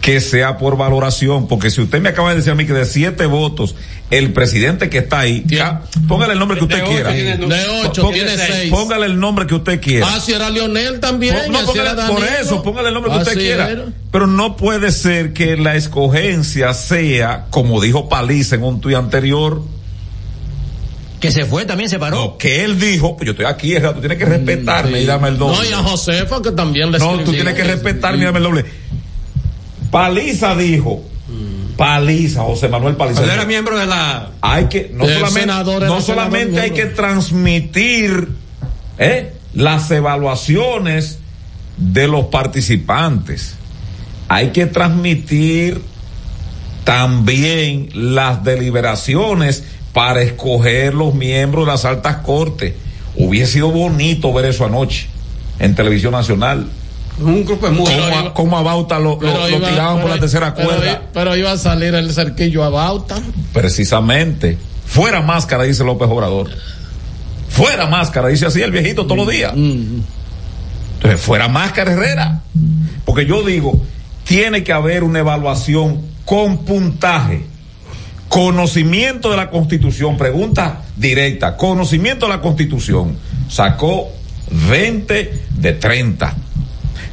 [0.00, 2.84] que sea por valoración, porque si usted me acaba de decir a mí que de
[2.84, 3.74] siete votos
[4.10, 7.12] el presidente que está ahí, ya, póngale el nombre que usted De quiera.
[7.12, 7.36] tiene.
[7.36, 8.70] De ocho, Pó- tiene seis.
[8.70, 10.06] Póngale el nombre que usted quiera.
[10.14, 11.36] Ah, si era Lionel también.
[11.50, 13.68] No, póngale- era por eso, póngale el nombre que usted Así quiera.
[13.70, 13.84] era.
[14.10, 19.62] Pero no puede ser que la escogencia sea, como dijo Paliza en un tuit anterior,
[21.20, 22.16] Que se fue, también se paró.
[22.16, 25.36] no, que él dijo, pues yo estoy aquí, tú tienes que respetarme y dame el
[25.36, 25.56] doble.
[25.56, 28.44] No, y a Josefa que también le No, tú tienes que respetarme y dame el
[28.44, 28.64] doble.
[29.90, 31.02] Paliza dijo,
[31.78, 33.22] Paliza, José Manuel Paliza.
[33.22, 34.32] Era miembro de la.
[34.42, 38.28] hay que no solamente, no solamente hay que transmitir
[38.98, 39.32] ¿eh?
[39.54, 41.20] las evaluaciones
[41.78, 43.54] de los participantes
[44.28, 45.80] hay que transmitir
[46.84, 52.74] también las deliberaciones para escoger los miembros de las altas cortes
[53.16, 55.06] hubiese sido bonito ver eso anoche
[55.58, 56.68] en televisión nacional
[57.20, 58.04] Un grupo de mujeres.
[58.34, 60.92] cómo, a- Bauta lo, lo- Pero lo iba- tiraban por pero- la tercera pero cuerda
[60.92, 63.16] i- Pero iba a salir el cerquillo a Bauta.
[63.52, 64.58] Precisamente.
[64.86, 66.48] Fuera máscara, dice López Obrador.
[67.48, 69.52] Fuera máscara, dice así el viejito todos los días.
[69.54, 72.42] Entonces, fuera máscara Herrera.
[73.04, 73.80] Porque yo digo,
[74.24, 77.44] tiene que haber una evaluación con puntaje.
[78.28, 81.56] Conocimiento de la Constitución, pregunta directa.
[81.56, 83.16] Conocimiento de la Constitución.
[83.48, 84.08] Sacó
[84.68, 86.34] 20 de 30.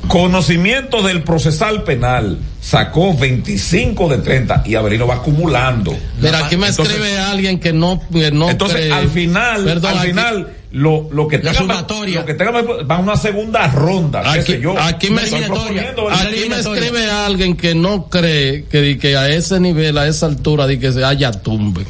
[0.07, 2.37] Conocimiento del procesal penal.
[2.61, 4.63] Sacó 25 de 30.
[4.65, 5.95] Y Avelino va acumulando.
[6.21, 9.91] Mira, aquí me Entonces- escribe alguien que no, que no entonces, cree- al final, Perdón,
[9.91, 12.19] al aquí- final, lo, lo que La tenga, sumatoria.
[12.21, 14.77] lo que tenga va a una segunda ronda, qué Aquí, sé yo.
[14.79, 20.25] aquí me, aquí escribe alguien que no cree que, que a ese nivel, a esa
[20.25, 21.85] altura, de que se haya tumbe.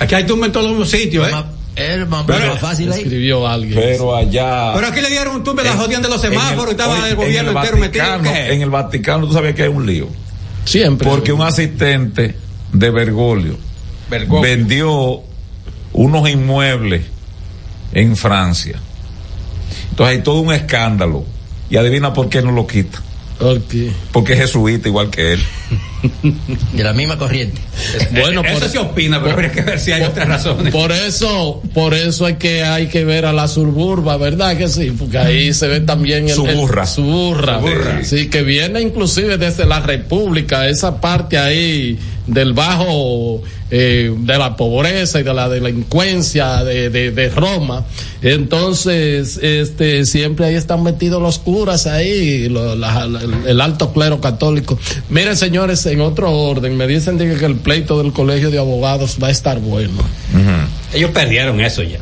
[0.00, 1.32] Aquí hay tumba en todos los sitios, ¿eh?
[1.78, 3.02] Pero- más fácil ahí.
[3.02, 3.74] Escribió alguien.
[3.74, 4.72] Pero allá.
[4.74, 7.16] Pero aquí le dieron un tumbe, la jodían de los semáforos y estaba oye, el
[7.16, 8.04] gobierno entero metido.
[8.24, 10.08] En el Vaticano, tú sabías que hay un lío.
[10.64, 11.08] Siempre.
[11.08, 12.34] Porque un asistente
[12.72, 13.56] de Bergoglio
[14.10, 14.42] Bergoglio.
[14.42, 15.22] vendió
[15.92, 17.02] unos inmuebles
[17.92, 18.78] en Francia.
[19.90, 21.24] Entonces hay todo un escándalo.
[21.70, 22.98] Y adivina por qué no lo quita.
[23.40, 23.74] Ok.
[24.12, 25.42] Porque es jesuita igual que él.
[26.72, 27.60] De la misma corriente.
[28.12, 30.72] Bueno, Eso por, se opina, pero habría que ver si hay otras razones.
[30.72, 34.92] por eso, por eso es que hay que ver a la suburba, ¿verdad que sí?
[34.96, 36.82] Porque ahí se ve también el, Suburra.
[36.82, 37.58] el- suburra.
[37.60, 38.04] Suburra.
[38.04, 41.98] Sí, que viene inclusive desde la República, esa parte ahí
[42.28, 47.84] del bajo, eh, de la pobreza y de la delincuencia de, de, de Roma.
[48.22, 54.20] Entonces, este, siempre ahí están metidos los curas ahí, lo- la- la- el alto clero
[54.20, 54.78] católico.
[55.10, 59.28] Miren, señores, en otro orden, me dicen que el pleito del colegio de abogados va
[59.28, 60.02] a estar bueno.
[60.94, 61.98] Ellos perdieron eso ya.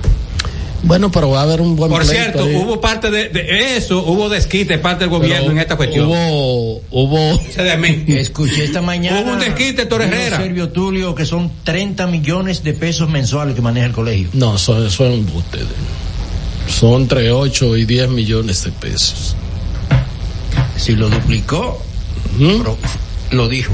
[0.83, 2.55] Bueno, pero va a haber un buen Por cierto, ahí.
[2.55, 6.07] hubo parte de, de eso, hubo desquite parte del gobierno Pero en esta cuestión.
[6.07, 8.05] Hubo, hubo, Ese de mí.
[8.09, 9.21] Escuché esta mañana.
[9.23, 10.37] Hubo un desquite, dijo Herrera.
[10.37, 14.29] Servio Tulio que son 30 millones de pesos mensuales que maneja el colegio.
[14.35, 15.59] no, eso, eso es un buste.
[16.69, 19.35] Son entre 8 y 10 millones de pesos.
[20.77, 21.81] Si lo duplicó,
[22.39, 22.59] ¿Mm?
[22.59, 22.77] pero
[23.33, 23.73] lo dijo.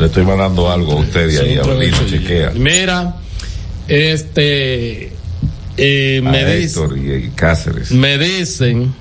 [0.00, 2.50] Le estoy mandando algo a usted y ahí, y- chequea.
[2.54, 3.16] Mira,
[3.88, 5.12] este,
[5.78, 7.92] eh, me, dice, Héctor y, y Cáceres.
[7.92, 8.94] me dicen,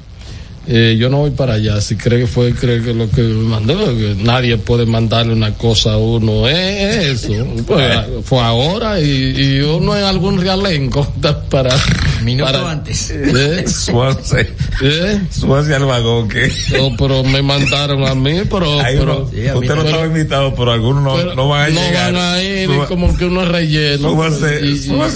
[0.68, 3.44] eh, yo no voy para allá, si cree que fue, cree que lo que me
[3.44, 3.76] mandó,
[4.18, 9.06] nadie puede mandarle una cosa a uno, es eso, pues, fue ahora y,
[9.38, 11.06] y uno en algún realenco
[11.50, 11.76] para...
[12.24, 13.12] Minuto para- antes.
[13.12, 13.66] ¿Eh?
[13.68, 14.54] Suace.
[14.82, 15.22] ¿Eh?
[15.32, 16.52] Suace al vagón que.
[16.78, 18.82] No, pero me mandaron a mí, pero...
[18.82, 21.64] Ahí pero sí, a mí usted no estaba invitado, pero algunos no, pero no van
[21.64, 22.14] a no llegar.
[22.14, 24.10] van a ir Suba- como que uno relleno.
[24.12, 24.62] Súbase-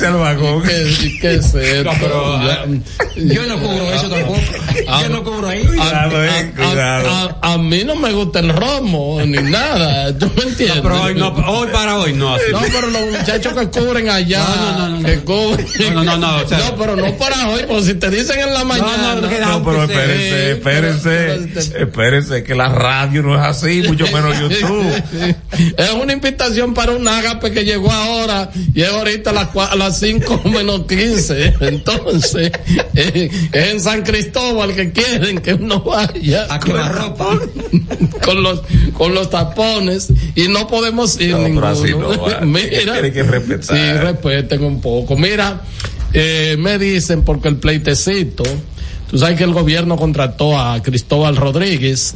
[0.01, 0.63] Y- al vagón.
[0.63, 1.83] ¿Y qué, qué es esto?
[1.91, 2.65] No, pero, Ya-
[3.17, 4.39] Yo no cubro eso tampoco.
[4.87, 5.65] Ah, Yo no cubro ahí.
[5.65, 7.09] Cuidado, eh, a, a- cuidado.
[7.41, 10.17] a- a mí no me gusta el romo ni nada.
[10.19, 10.77] ¿Tú me entiendes?
[10.77, 12.35] No, pero hoy no, hoy para hoy no.
[12.35, 12.43] así.
[12.51, 15.25] No, pero los muchachos que cubren allá, No, no, no, no, que no.
[15.25, 15.93] cubren.
[15.95, 18.53] No, no, no, o sea- No, pero no para hoy, porque si te dicen en
[18.53, 19.15] la mañana.
[19.15, 25.03] no, No, pero espérense, espérense, espérense, que la radio no es así, mucho menos YouTube.
[25.77, 29.75] Es una invitación para un ágape que llegó ahora y es ahorita a las, a
[29.75, 31.53] las 5 menos 15.
[31.61, 32.51] Entonces,
[32.95, 34.91] eh, es en San Cristóbal que
[35.39, 37.39] que uno vaya A quemar ropa.
[38.25, 38.61] con los
[38.93, 41.67] con los tapones y no podemos ir No, ninguno.
[41.67, 42.41] así no va.
[42.41, 43.75] Mira, que respetar.
[43.77, 45.15] Sí, respeten un poco.
[45.17, 45.61] Mira,
[46.13, 48.43] eh, me dicen porque el pleitecito,
[49.09, 52.15] tú sabes que el gobierno contrató a Cristóbal Rodríguez.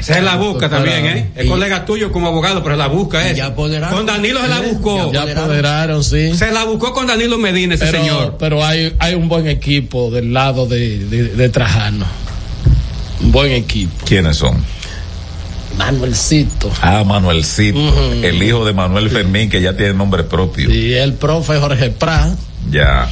[0.00, 1.30] Se la busca también, ¿eh?
[1.34, 3.40] Es Y- colega tuyo como abogado, pero la busca es.
[3.40, 3.96] apoderaron.
[3.96, 4.70] Con Danilo se la ¿Eh?
[4.72, 5.12] buscó.
[5.12, 6.34] Ya apoderaron, sí.
[6.36, 8.36] Se la buscó con Danilo Medina, ese pero, señor.
[8.38, 12.06] pero hay, hay un buen equipo del lado de, de, de Trajano.
[13.20, 14.06] Un buen equipo.
[14.06, 14.62] ¿Quiénes son?
[15.76, 16.70] Manuelcito.
[16.80, 17.78] Ah, Manuelcito,
[18.22, 20.72] el hijo de Manuel Fermín, que ya tiene nombre propio.
[20.72, 22.36] Y el profe Jorge Prat.
[22.70, 23.08] Ya.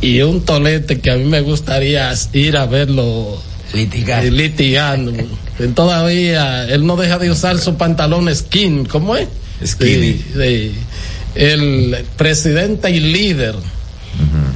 [0.00, 3.38] Y un tolete que a mí me gustaría ir a verlo
[3.74, 4.30] litigando.
[4.30, 5.12] litigando.
[5.58, 9.28] Él todavía, él no deja de usar su pantalón skin, ¿cómo es?
[9.64, 10.12] Skinny.
[10.12, 10.74] Sí, sí.
[11.34, 13.54] El presidente y líder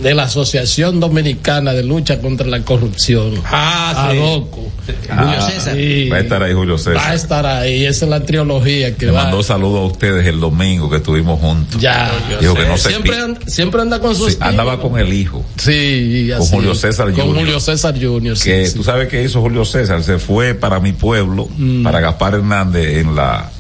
[0.03, 3.35] de la Asociación Dominicana de Lucha contra la Corrupción.
[3.47, 4.19] Ah, sí.
[4.19, 4.73] ADOCO.
[5.11, 6.09] Ah, Sí.
[6.11, 6.97] Va a estar ahí Julio César.
[6.97, 9.23] Va a estar ahí, esa es la trilogía que Le va.
[9.23, 11.81] mandó saludos a ustedes el domingo que estuvimos juntos.
[11.81, 12.11] Ya,
[12.41, 15.43] Dijo que no se siempre, anda, siempre anda con sus Sí, andaba con el hijo.
[15.57, 16.55] Sí, Con así.
[16.57, 17.37] Julio César Con Jr..
[17.39, 18.37] Julio César Jr.
[18.37, 18.75] sí, que sí.
[18.77, 21.83] tú sabes qué hizo Julio César, se fue para mi pueblo, Mm.
[21.83, 23.51] para Gaspar Hernández en la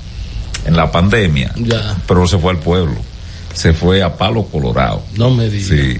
[0.66, 1.96] en la pandemia, Ya.
[2.06, 2.96] pero no se fue al pueblo,
[3.54, 5.02] se fue a Palo Colorado.
[5.16, 5.68] No me digas.
[5.68, 5.98] Sí.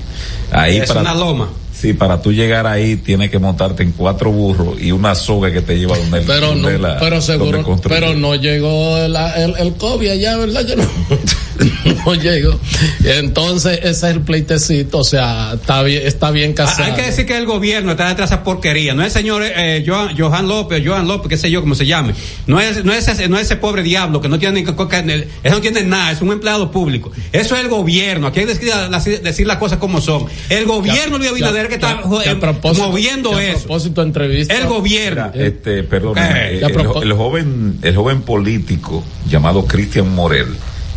[0.53, 1.49] Ahí Es para una loma.
[1.73, 5.61] Sí, para tú llegar ahí tienes que montarte en cuatro burros y una soga que
[5.61, 9.75] te lleva donde el- Pero no, la- pero seguro, pero no llegó la- el, el
[9.75, 10.65] COVID allá, ¿verdad?
[10.67, 10.85] Que no,
[12.07, 12.59] no llegó.
[13.05, 16.85] Entonces, ese es el pleitecito, o sea, está bien, está bien Ah, casado.
[16.85, 18.95] Hay que decir que el gobierno está detrás de esa porquería.
[18.95, 21.87] No es el señor eh, Johan, Johan López, Johan López, qué sé yo, como se
[21.87, 22.15] llame.
[22.47, 25.01] No es, no es, ese, no es ese pobre diablo que no tiene ni coca-
[25.01, 27.11] Eso no tiene nada, es un empleado público.
[27.33, 28.27] Eso es el gobierno.
[28.27, 30.27] Aquí hay que decir, las- decir las cosas como son.
[30.49, 33.59] El gobierno de Abinader que está que a eh, propósito- moviendo que a eso.
[33.61, 34.55] propósito de entrevista.
[34.57, 35.31] El gobierno.
[35.35, 40.49] Este, perdón, Eh, eh, el, el joven, el joven político llamado Cristian Morel,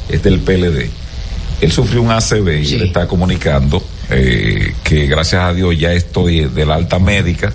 [0.10, 0.90] es del PLD.
[1.62, 6.42] Él sufrió un ACV y él está comunicando eh, que gracias a Dios ya estoy
[6.46, 7.52] de la alta médica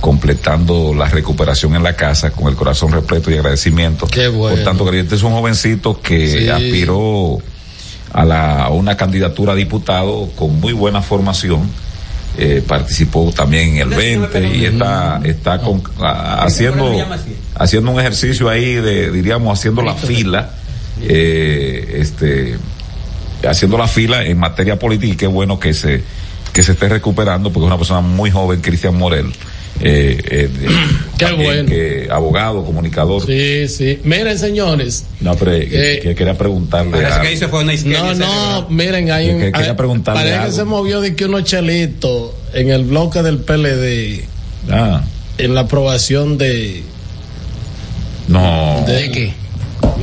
[0.00, 4.06] completando la recuperación en la casa con el corazón repleto y agradecimiento.
[4.06, 4.54] Qué bueno.
[4.56, 6.48] Por tanto, que este es un jovencito que Sí.
[6.48, 7.38] aspiró
[8.12, 11.68] a, la, a una candidatura a diputado con muy buena formación.
[12.40, 16.92] Eh, participó también en el 20 y está, está con, a- haciendo,
[17.56, 20.50] haciendo un ejercicio ahí de, diríamos, haciendo la fila,
[21.02, 22.56] eh, este,
[23.48, 26.02] haciendo la fila en materia política y qué bueno que se,
[26.52, 29.26] que se esté recuperando porque es una persona muy joven, Cristian Morel.
[29.80, 30.68] Eh, eh, de-
[31.18, 31.68] Qué también bueno.
[31.68, 33.24] que abogado, comunicador.
[33.24, 34.00] Sí, sí.
[34.02, 35.04] Miren, señores.
[35.20, 36.90] No, pero eh, Eh, que quería preguntarle.
[36.92, 37.22] Parece algo.
[37.24, 38.14] que hizo fue una izquierda.
[38.14, 39.40] No, no, miren, hay Que- un.
[39.40, 43.22] que quería hay- preguntarle Parece que se movió de que unos chelitos en el bloque
[43.22, 44.24] del PLD.
[44.70, 45.02] Ah,
[45.38, 46.82] En la aprobación de.
[48.28, 48.84] no.
[48.86, 49.32] ¿De qué?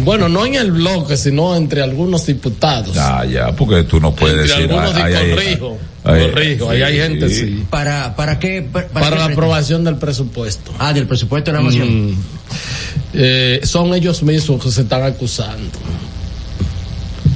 [0.06, 2.94] Bueno, no en el bloque, sino entre algunos diputados.
[2.94, 4.72] Ya, ya, porque tú no puedes Entre decir.
[4.72, 7.66] algunos, ay, di- ay, corrijo, ay, corrijo, ahí hay gente, sí.
[7.70, 8.62] ¿Para, para qué?
[8.62, 10.72] Para, Para, qué la aprobación del presupuesto.
[10.80, 12.12] Ah, del presupuesto de la nación.
[12.12, 12.18] Mm.
[13.16, 15.72] Eh, son ellos mismos que se están acusando.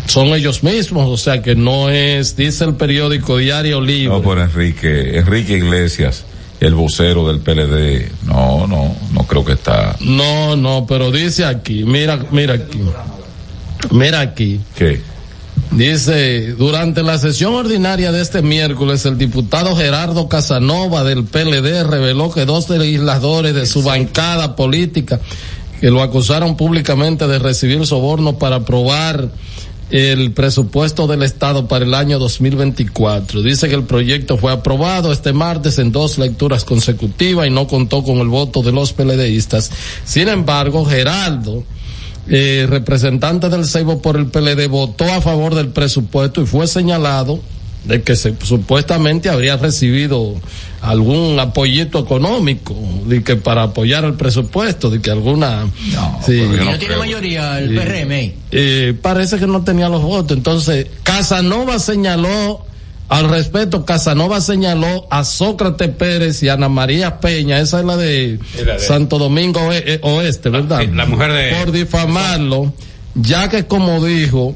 [0.07, 4.07] Son ellos mismos, o sea que no es, dice el periódico Diario Libre.
[4.09, 6.25] No, por Enrique, Enrique Iglesias,
[6.59, 8.11] el vocero del PLD.
[8.25, 9.95] No, no, no creo que está.
[10.01, 12.79] No, no, pero dice aquí, mira, mira aquí.
[13.91, 14.59] Mira aquí.
[14.75, 15.01] ¿Qué?
[15.71, 22.31] Dice, durante la sesión ordinaria de este miércoles, el diputado Gerardo Casanova del PLD reveló
[22.31, 25.19] que dos legisladores de su bancada política
[25.79, 29.29] que lo acusaron públicamente de recibir sobornos para aprobar
[29.89, 33.41] el presupuesto del Estado para el año 2024.
[33.41, 38.03] Dice que el proyecto fue aprobado este martes en dos lecturas consecutivas y no contó
[38.03, 39.71] con el voto de los PLDistas.
[40.05, 41.63] Sin embargo, Gerardo,
[42.27, 47.39] eh, representante del Seibo por el PLD, votó a favor del presupuesto y fue señalado
[47.85, 50.35] de que se, supuestamente habría recibido
[50.81, 52.75] algún apoyito económico
[53.05, 55.65] de que para apoyar el presupuesto de que alguna
[56.25, 56.33] sí.
[56.33, 57.75] Y no tiene mayoría el Sí.
[57.75, 58.33] PRM.
[58.51, 60.37] Eh, parece que no tenía los votos.
[60.37, 62.65] Entonces, Casanova señaló,
[63.09, 67.97] al respecto, Casanova señaló a Sócrates Pérez y a Ana María Peña, esa es la
[67.97, 70.81] de, la de- Santo Domingo eh, Oeste, ¿verdad?
[70.81, 72.71] sí, la mujer de- Por difamarlo,
[73.15, 74.55] ya que como dijo,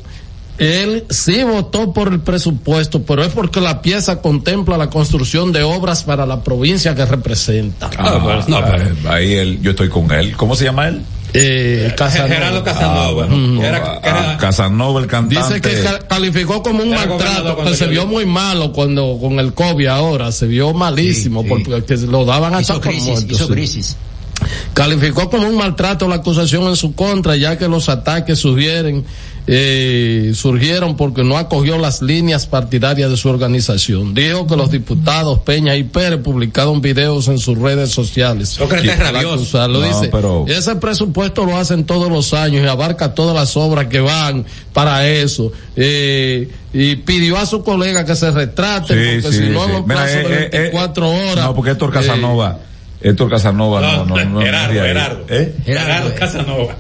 [0.58, 5.64] él sí votó por el presupuesto, pero es porque la pieza contempla la construcción de
[5.64, 7.90] obras para la provincia que representa.
[7.98, 8.78] Ah, pues, no, ah,
[9.10, 10.36] ahí él, yo estoy con él.
[10.36, 11.02] ¿Cómo se llama él?
[11.36, 12.30] Eh, Casanova.
[12.36, 13.06] Gerardo Casanova.
[13.08, 13.60] Ah, bueno, Mm.
[13.62, 15.56] Era- era- ah, Casanova, el cantante.
[15.56, 18.14] Dice que ca- calificó como un maltrato, que se vio vi.
[18.14, 21.54] muy malo cuando con el COVID ahora, se vio malísimo Sí, sí.
[21.66, 23.52] porque que lo daban hasta crisis, muerto, hizo sí.
[23.54, 23.98] crisis.
[24.74, 29.04] Calificó como un maltrato la acusación en su contra, ya que los ataques sugieren,
[29.46, 34.14] eh, surgieron porque no acogió las líneas partidarias de su organización.
[34.14, 38.58] Dijo que los diputados Peña y Pérez publicaron videos en sus redes sociales.
[39.34, 39.82] Acusarlo.
[39.82, 43.88] No, dice, pero- ese presupuesto lo hacen todos los años y abarca todas las obras
[43.88, 45.52] que van para eso.
[45.76, 50.16] Eh, y pidió a su colega que se retrate, porque si no, en los plazos
[50.16, 51.46] eh, de eh, eh, 24 horas.
[51.46, 52.60] No, porque Héctor eh, Casanova,
[53.02, 54.42] Héctor Casanova no, no, no.
[54.42, 55.26] Gerardo, Gerardo.
[55.30, 55.54] ¿Eh?
[55.66, 56.76] Gerardo Casanova.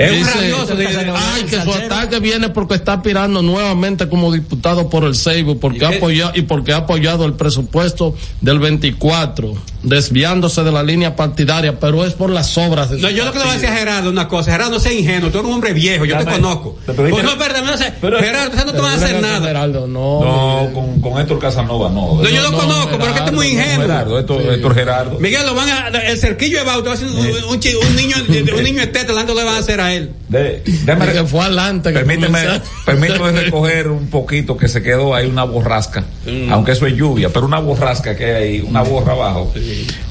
[0.00, 0.74] Es un rabioso.
[1.14, 5.84] ay, que su ataque viene porque está aspirando nuevamente como diputado por el Seibo porque
[5.84, 11.78] ha apoyado y porque ha apoyado el presupuesto del 24, desviándose de la línea partidaria,
[11.80, 12.90] pero es por las obras.
[12.90, 14.52] De No, yo lo que le voy a decir a Gerardo una cosa.
[14.52, 15.30] Gerardo, no seas ingenuo.
[15.30, 16.04] Tú eres un hombre viejo.
[16.04, 16.76] Yo te conozco.
[16.86, 17.92] te Pues no, espérate, no sé.
[18.00, 19.46] Pero- Gerardo, no te van a hacer Pero nada.
[19.46, 20.20] Gerardo, no.
[20.24, 22.22] No, con, con Héctor Casanova no.
[22.22, 23.86] No, yo lo no, conozco, pero es que este es muy Gerardo, ingenuo.
[23.86, 24.48] Gerardo, Héctor, Sí.
[24.50, 25.18] Héctor Gerardo.
[25.20, 28.16] Miguel, lo van a, el cerquillo de Bauta va a ser un, un, un niño,
[28.56, 30.10] un niño esteta, ¿dónde le van a hacer a él?
[30.30, 31.90] De, déjame- Que fue adelante.
[31.90, 32.38] permíteme,
[32.86, 36.52] permíteme recoger un poquito que se quedó ahí una borrasca, Mm.
[36.52, 39.52] aunque eso es lluvia, pero una borrasca que hay una borra abajo,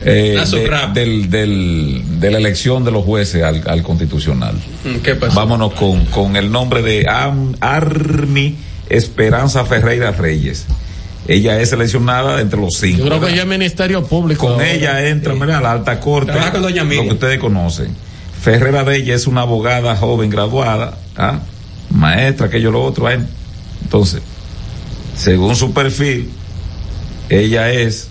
[0.02, 0.46] eh, Una
[0.94, 4.56] de, del, del, de la elección de los jueces al, al constitucional.
[5.02, 5.36] ¿Qué pasó?
[5.36, 8.58] Vámonos con, con el nombre de Am- Armi
[8.90, 10.66] Esperanza Ferreira Reyes.
[11.30, 12.98] Ella es seleccionada entre los cinco.
[13.00, 14.46] Yo creo que ya es Ministerio Público.
[14.48, 14.72] Con ahora.
[14.72, 18.09] ella entra mira, a la alta corte, Trabaja con doña lo que ustedes conocen.
[18.42, 21.40] Ferrera de ella es una abogada joven graduada, ¿ah?
[21.90, 23.10] maestra, aquello lo otro.
[23.10, 24.22] Entonces,
[25.16, 26.30] según su perfil,
[27.30, 28.10] ella es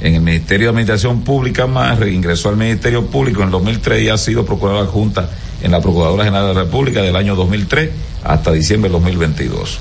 [0.00, 4.08] en el Ministerio de Administración Pública más ingresó al Ministerio Público en el 2003 y
[4.10, 5.30] ha sido procuradora adjunta
[5.62, 7.90] en la Procuradora General de la República del año 2003
[8.24, 9.78] hasta diciembre del 2022.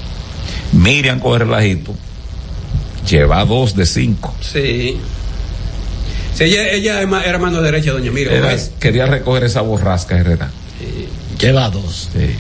[0.72, 1.94] Miriam coge relajito,
[3.10, 4.34] lleva dos de cinco.
[4.42, 4.98] Sí.
[6.36, 8.72] Sí, ella, ella era mano derecha de doña ¿ves?
[8.80, 10.52] quería recoger esa borrasca, Herrera.
[11.40, 12.10] Lleva dos.
[12.14, 12.36] Sí.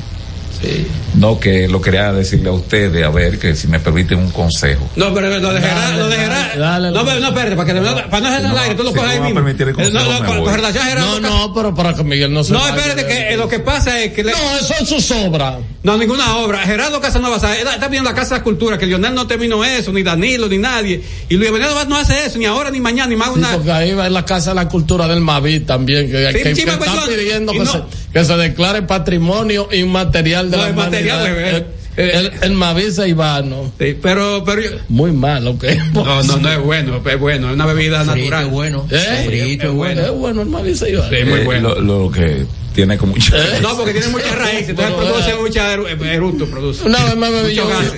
[0.65, 0.87] Sí.
[1.15, 4.89] No, que lo quería decirle a ustedes, a ver, que si me permiten un consejo.
[4.95, 6.59] No, pero lo de Gerardo, lo de Gerardo.
[6.59, 8.91] dale, no, pero no, espérate, para que no, para no hacer al aire, tú lo
[8.93, 9.39] coges ahí mismo.
[9.39, 11.19] el Eh, No, no.
[11.19, 13.99] No, no, pero para que Miguel no se No, espérate, que eh, lo que pasa
[14.01, 14.23] es que.
[14.23, 15.55] le- No, eso es sus obras.
[15.83, 16.59] No, ninguna obra.
[16.59, 20.47] Gerardo Casanova está viendo la Casa de Cultura, que Lionel no terminó eso, ni Danilo,
[20.49, 21.01] ni nadie.
[21.29, 21.51] Y Luis
[21.87, 23.51] no hace eso, ni ahora, ni mañana, ni más Sí, una.
[23.51, 26.55] porque ahí va en la Casa de la Cultura del Mavi también, que, Sí, que-
[26.55, 27.81] sí, que me está pidiendo Y que, no- se,
[28.11, 31.65] que se declare patrimonio inmaterial de No, la bebé.
[31.97, 33.71] El, el, el Mavi Ceibano.
[33.79, 35.63] Sí, pero, pero yo- Muy mal, ok.
[35.93, 38.45] No, no, no es bueno, es bueno, es una bebida Frito natural.
[38.45, 38.87] es bueno.
[38.91, 39.23] ¿Eh?
[39.25, 40.01] Frito es bueno.
[40.01, 41.09] Es bueno el Mavi Ceibano.
[41.09, 41.75] Sí, muy Eh, bueno.
[41.75, 42.45] Lo, lo que
[42.75, 43.35] tiene como mucho.
[43.35, 43.59] ¿Eh?
[43.61, 46.83] No, porque tiene muchas raíces, entonces produce eh, mucha eru- eructo, produce.
[46.85, 47.91] Una vez me bebí yo Una vez,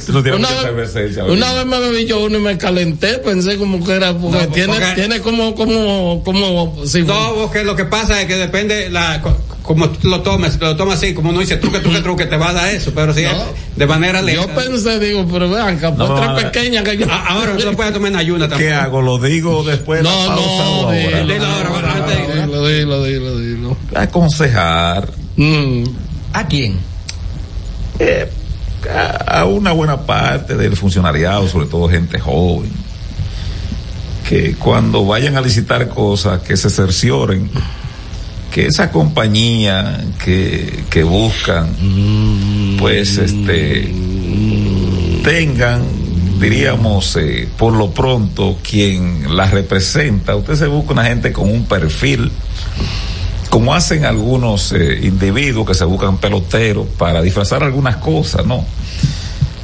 [1.56, 4.74] vez me bebí yo uno y me calenté, pensé como que era, porque No, tiene,
[4.74, 9.22] porque- tiene como, como, como, si No, porque lo que pasa es que depende la
[9.22, 12.26] co- como tú lo tomes, si lo tomas así, como uno dice truque, truque, truque,
[12.26, 13.32] te va a dar eso, pero si es
[13.76, 14.42] de manera lenta.
[14.44, 17.06] yo pensé, digo, pero vean, No, otra no, pequeña que yo.
[17.12, 18.72] A- Ahora lo puedes tomar en ayuna también.
[18.72, 19.02] ¿Qué hago?
[19.02, 20.96] ¿Lo digo después de No, la pausa no, o ahora?
[21.22, 23.77] dilo, Dilo ahora, antes de- dilo, dilo, dilo, dilo.
[24.02, 25.84] Aconsejar Mm.
[26.34, 26.78] ¿A quién?
[28.00, 28.30] eh,
[28.92, 32.72] a, a una buena parte del funcionariado, sobre todo gente joven,
[34.28, 37.50] que cuando vayan a licitar cosas, que se cercioren
[38.52, 41.70] que esa compañía que, que buscan,
[42.80, 43.94] pues este,
[45.24, 45.84] tengan,
[46.40, 50.36] diríamos, eh, por lo pronto, quien la representa.
[50.36, 52.32] Usted se busca una gente con un perfil,
[53.50, 58.66] como hacen algunos eh, individuos que se buscan peloteros para disfrazar algunas cosas, ¿no?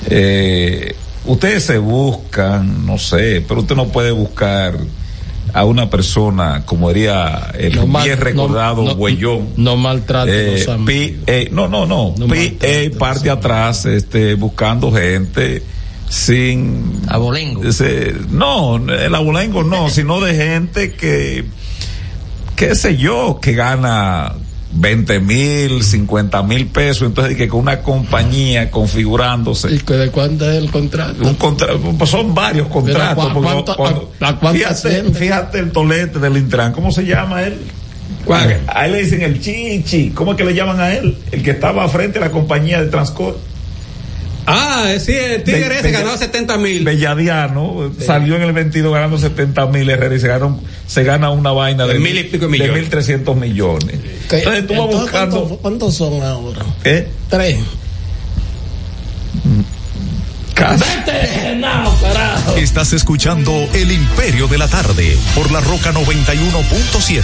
[0.07, 0.95] Eh,
[1.25, 4.77] ustedes se buscan, no sé, pero usted no puede buscar
[5.53, 9.49] a una persona, como diría el No mal- bien recordado no- no- Huellón.
[9.57, 10.87] No maltrate Eh, los amigos.
[10.87, 12.13] Pi- eh, no, no, no.
[12.17, 15.61] No Pi- eh, parte atrás, este, buscando gente
[16.09, 17.01] sin.
[17.07, 17.63] Abolengo.
[17.63, 21.45] ese- no, el abolengo no, sino de gente que,
[22.55, 24.33] qué sé yo, que gana
[24.75, 29.71] 20 mil, 50 mil pesos, entonces que con una compañía configurándose.
[29.73, 31.23] ¿Y de cuánto es el contrato?
[31.27, 31.35] Un
[31.97, 33.25] pues son varios contratos.
[33.25, 34.39] ¿a porque cuánto- cuando- a-
[35.13, 37.57] fíjate el tolete del Intran, ¿cómo se llama él?
[38.25, 38.61] ¿Cuál?
[38.67, 40.09] A él le dicen el chichi.
[40.11, 41.17] ¿Cómo es que le llaman a él?
[41.31, 43.39] El que estaba frente a la compañía de transporte.
[44.45, 46.83] Ah, sí, el tigre Be- ese Bella- ganó 70 mil.
[46.83, 51.29] Belladiano salió en el 22 ganando 70 mil Herrera y se gana, un- se gana
[51.29, 52.89] una vaina de, De mil y pico de millones.
[52.89, 53.99] 1.300 millones.
[54.29, 54.37] ¿Qué?
[54.39, 55.35] Entonces tú vas Entonces, buscando.
[55.39, 56.61] ¿cuántos, cuántos son ahora?
[56.83, 57.07] ¿eh?
[57.29, 57.57] Tres.
[60.53, 60.83] Casi.
[61.05, 62.55] ¡Vete, no, carajo!
[62.57, 67.23] Estás escuchando El Imperio de la Tarde por la Roca 91.7.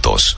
[0.01, 0.37] juntos.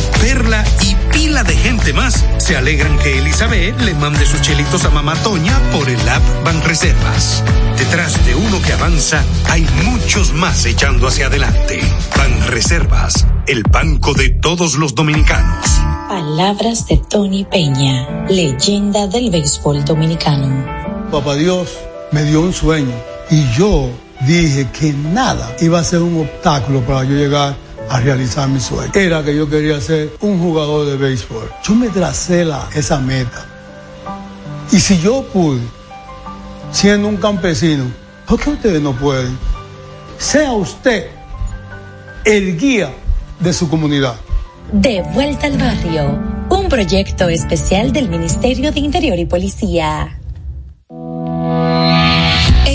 [0.21, 4.91] Perla y pila de gente más se alegran que Elizabeth le mande sus chelitos a
[4.91, 7.43] Mamá Toña por el app Banreservas.
[7.75, 11.81] Detrás de uno que avanza hay muchos más echando hacia adelante.
[12.15, 15.65] Banreservas, el banco de todos los dominicanos.
[16.07, 20.63] Palabras de Tony Peña, leyenda del béisbol dominicano.
[21.11, 21.79] Papá Dios
[22.11, 22.93] me dio un sueño
[23.31, 23.89] y yo
[24.27, 27.55] dije que nada iba a ser un obstáculo para yo llegar
[27.91, 28.91] a realizar mi sueño.
[28.95, 31.51] Era que yo quería ser un jugador de béisbol.
[31.61, 33.45] Yo me tracé esa meta.
[34.71, 35.59] Y si yo pude,
[36.71, 37.91] siendo un campesino,
[38.25, 39.37] ¿por qué ustedes no pueden?
[40.17, 41.07] Sea usted
[42.23, 42.93] el guía
[43.41, 44.15] de su comunidad.
[44.71, 46.17] De vuelta al barrio,
[46.49, 50.20] un proyecto especial del Ministerio de Interior y Policía.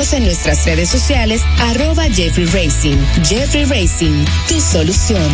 [0.00, 2.96] en nuestras redes sociales, arroba Jeffrey Racing.
[3.22, 5.30] Jeffrey Racing, tu solución.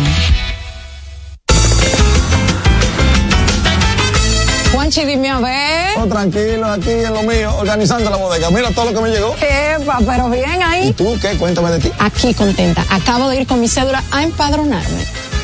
[4.73, 5.97] Juanchi, dime a ver.
[5.97, 8.49] Oh, tranquilo, aquí en lo mío, organizando la bodega.
[8.51, 9.35] Mira todo lo que me llegó.
[9.35, 10.89] Epa, pero bien ahí.
[10.89, 11.37] ¿Y tú qué?
[11.37, 11.91] Cuéntame de ti.
[11.99, 12.85] Aquí contenta.
[12.89, 15.05] Acabo de ir con mi cédula a empadronarme.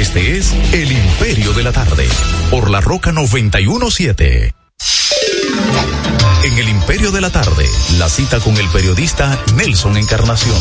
[0.00, 2.08] Este es El Imperio de la Tarde,
[2.50, 4.54] por la Roca 917.
[6.42, 7.66] En El Imperio de la Tarde,
[7.98, 10.56] la cita con el periodista Nelson Encarnación.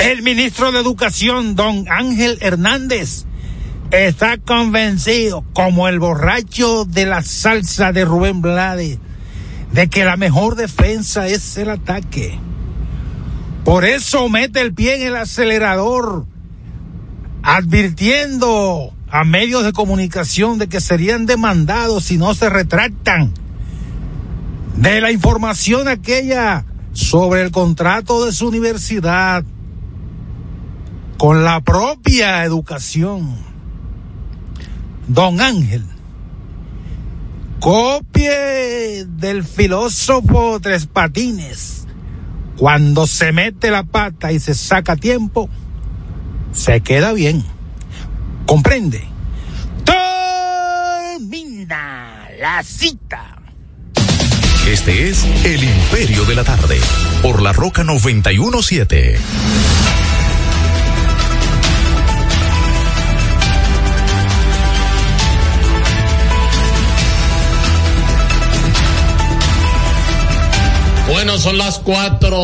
[0.00, 3.26] El ministro de Educación, don Ángel Hernández,
[3.90, 8.98] está convencido, como el borracho de la salsa de Rubén Blades,
[9.72, 12.40] de que la mejor defensa es el ataque.
[13.72, 16.26] Por eso mete el pie en el acelerador,
[17.42, 23.32] advirtiendo a medios de comunicación de que serían demandados si no se retractan
[24.76, 29.42] de la información aquella sobre el contrato de su universidad
[31.16, 33.38] con la propia educación.
[35.08, 35.86] Don Ángel,
[37.58, 41.81] copie del filósofo Tres Patines.
[42.56, 45.48] Cuando se mete la pata y se saca tiempo,
[46.52, 47.44] se queda bien.
[48.46, 49.04] ¿Comprende?
[51.18, 53.38] Termina la cita.
[54.66, 56.78] Este es El Imperio de la Tarde,
[57.20, 59.18] por la Roca 917.
[71.12, 72.38] Bueno, son las cuatro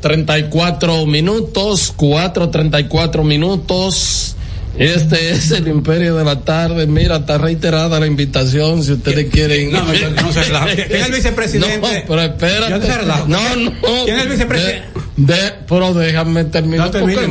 [0.00, 4.34] treinta y cuatro minutos, cuatro treinta y cuatro minutos.
[4.78, 6.86] Este es el Imperio de la Tarde.
[6.86, 9.70] Mira, está reiterada la invitación si ustedes quieren.
[9.70, 10.86] No, no, no se relaje.
[10.86, 11.76] ¿Quién es el vicepresidente?
[11.82, 12.96] No, pero espérate.
[12.96, 13.28] Relajo.
[13.28, 13.72] No, no.
[14.06, 15.05] ¿Quién es el vicepresidente?
[15.16, 15.34] De,
[15.66, 16.86] pero déjame terminar.
[16.86, 17.22] No termine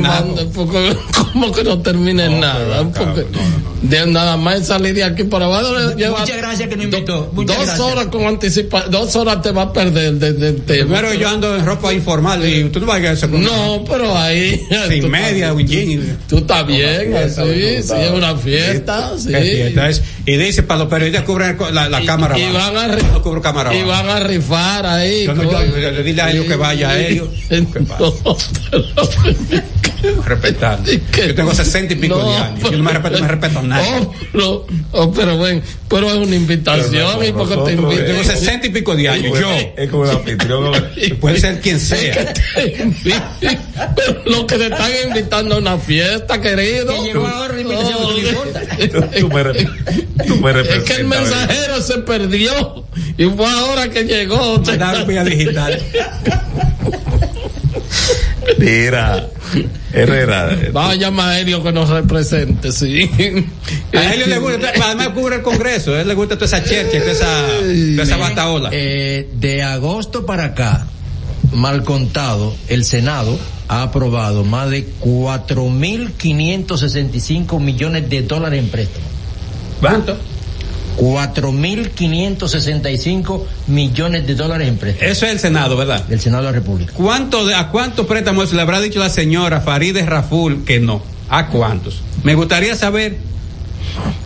[0.52, 0.96] porque, porque-
[1.32, 2.82] ¿Cómo que no termine nada?
[2.90, 3.26] Porque
[3.82, 5.68] de nada más salir de aquí para abajo.
[5.94, 7.30] Muchas gracias que nos invitó.
[7.32, 7.86] Muchas dos gracias.
[7.86, 8.90] horas con anticipación.
[8.90, 12.44] Dos horas te va a perder de, de- de- Primero yo ando en ropa informal
[12.44, 14.60] y tú no vas a eso con- No, pero ahí.
[14.88, 16.18] Sin media, un jean.
[16.28, 19.28] Tú estás bien, fiesta, así, sí, es una fiesta, sí.
[19.28, 20.02] Fiesta es.
[20.26, 22.36] Y dice para los periodistas cubren la, la cámara.
[22.36, 23.72] y van a no cubro cámara.
[23.72, 25.24] Y van a rifar ahí.
[25.24, 27.28] Yo no, yo- dile a ellos que vaya a ellos.
[30.24, 30.90] Respetando.
[31.16, 32.70] Yo tengo sesenta y pico No, de años.
[32.70, 33.90] Yo no me respeto, me respeto a nadie.
[34.00, 38.04] Oh, no, oh, pero ven, pero es una invitación y porque te Yo invito.
[38.04, 39.38] tengo sesenta y pico de años.
[39.38, 39.50] Yo.
[39.76, 40.72] Es como el anfitrión.
[41.20, 42.34] Puede ser quien sea.
[43.94, 46.94] Pero lo que te están invitando a una fiesta, querido.
[46.94, 48.60] Que llegó ahora la invitación, No, no importa.
[49.20, 52.84] Tú me, tú me Es que el mensajero se perdió
[53.16, 54.58] y fue ahora que llegó.
[54.60, 55.80] Mandar vía digital.
[58.58, 59.28] Mira,
[59.92, 60.56] Herrera.
[60.72, 63.10] Vaya Maelio que nos represente, sí.
[63.92, 66.98] A él le gusta, además cubre el Congreso, a él le gusta toda esa chercha,
[66.98, 67.46] toda esa,
[67.92, 68.70] toda esa bataola.
[68.72, 70.88] Eh, de agosto para acá,
[71.52, 79.10] mal contado, el Senado ha aprobado más de 4.565 millones de dólares en préstamos.
[79.80, 80.16] ¿Cuánto?
[80.96, 85.12] 4.565 millones de dólares en préstamos.
[85.12, 86.04] Eso es el Senado, ¿verdad?
[86.04, 86.92] Del Senado de la República.
[86.94, 91.02] ¿Cuánto de- ¿A cuántos préstamos le habrá dicho la señora Farideh Raful que no?
[91.28, 92.02] ¿A cuántos?
[92.22, 93.16] Me gustaría saber.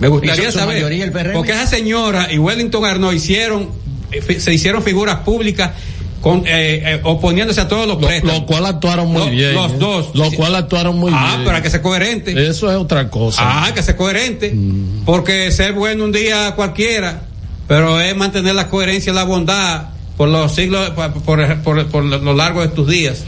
[0.00, 0.76] Me gustaría ¿Y su- su saber.
[0.76, 1.10] mayoría?
[1.32, 3.70] Porque esa señora y Wellington Arnaud hicieron,
[4.12, 5.72] eh, se hicieron figuras públicas
[6.20, 8.40] con, eh, eh, oponiéndose a todos los préstamos.
[8.40, 9.54] Lo cual actuaron muy Lo- bien.
[9.54, 9.76] los ¿eh?
[9.78, 10.10] dos.
[10.14, 11.44] Lo cual actuaron muy ah, bien.
[11.44, 12.32] pero hay que ser coherente.
[12.48, 13.40] Eso es otra cosa.
[13.42, 14.52] Ah, hay que ser coherente.
[14.52, 15.04] Mm.
[15.06, 17.22] Porque ser bueno un día cualquiera,
[17.66, 19.84] pero es mantener la coherencia y la bondad
[20.16, 23.24] por los siglos, por, por, por- por lo largo de tus días.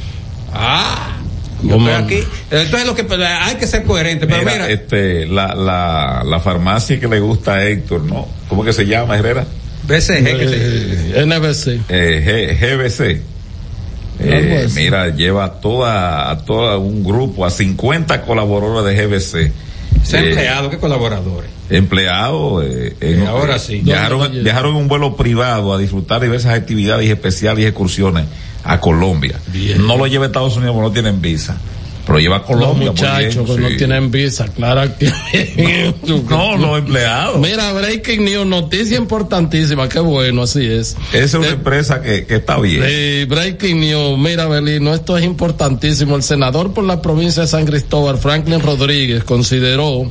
[0.52, 1.16] Ah,
[1.62, 2.19] yo estoy aquí.
[2.51, 4.27] Entonces lo que hay que ser coherente.
[4.27, 8.28] Pero Mira, mira, este, la, la, la farmacia que le gusta a Héctor, ¿no?
[8.48, 9.47] ¿Cómo que se llama, Herrera?
[9.97, 11.81] BCG, que se- Eh, NBC.
[11.89, 13.23] Eh, G- GBC.
[14.20, 14.81] Eh, Algo así.
[14.81, 19.40] mira, lleva toda, a todo un grupo, a 50 colaboradores de GBC.
[19.47, 19.52] Eh,
[20.19, 21.51] empleado, que colaboradores.
[21.70, 23.81] empleados eh, Eh, ahora sí.
[23.82, 27.66] viajaron, ¿Dónde lo viajaron en un vuelo privado a disfrutar de diversas actividades especiales y
[27.66, 28.27] excursiones
[28.64, 29.40] a Colombia.
[29.78, 31.56] No lo lleva a Estados Unidos porque no tienen visa,
[32.12, 32.76] pero lleva a Los Colombia.
[32.76, 35.10] muy muchachos que no tienen visa, claro que.
[36.28, 37.39] No, los empleados.
[37.40, 40.97] Mira, Breaking News, noticia importantísima, qué bueno, así es.
[41.12, 43.28] Esa es una Eh, empresa que, que está bien.
[43.28, 44.18] Breaking news.
[44.18, 46.16] Mira, Belino, esto es importantísimo.
[46.16, 50.10] El senador por la provincia de San Cristóbal, Franklin Rodríguez, consideró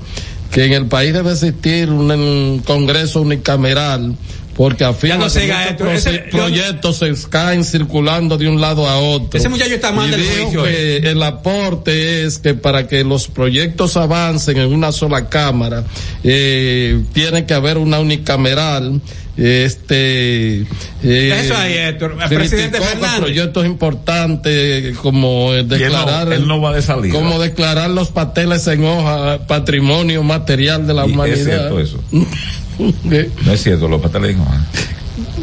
[0.51, 4.15] que en el país debe existir un, un congreso unicameral
[4.61, 5.83] porque afirma Ya no que siga muchos esto.
[5.85, 9.39] proce- Ese- yo- proyectos se caen circulando de un lado a otro.
[9.39, 13.27] Ese muchacho está mal Y del juicio, que el aporte es que para que los
[13.27, 15.83] proyectos avancen en una sola cámara,
[16.23, 19.01] eh, tiene que haber una unicameral.
[19.35, 20.61] Este.
[21.03, 22.17] eh, Eso ahí, Héctor.
[22.21, 23.19] El presidente Fernández.
[23.21, 26.33] proyectos importantes como eh, Y él no- declarar.
[26.33, 27.13] él no va de salida.
[27.15, 31.37] Como declarar los pasteles en hoja, patrimonio material de la Y humanidad.
[31.39, 31.99] es cierto eso.
[32.79, 34.45] No es cierto, los pasteles no.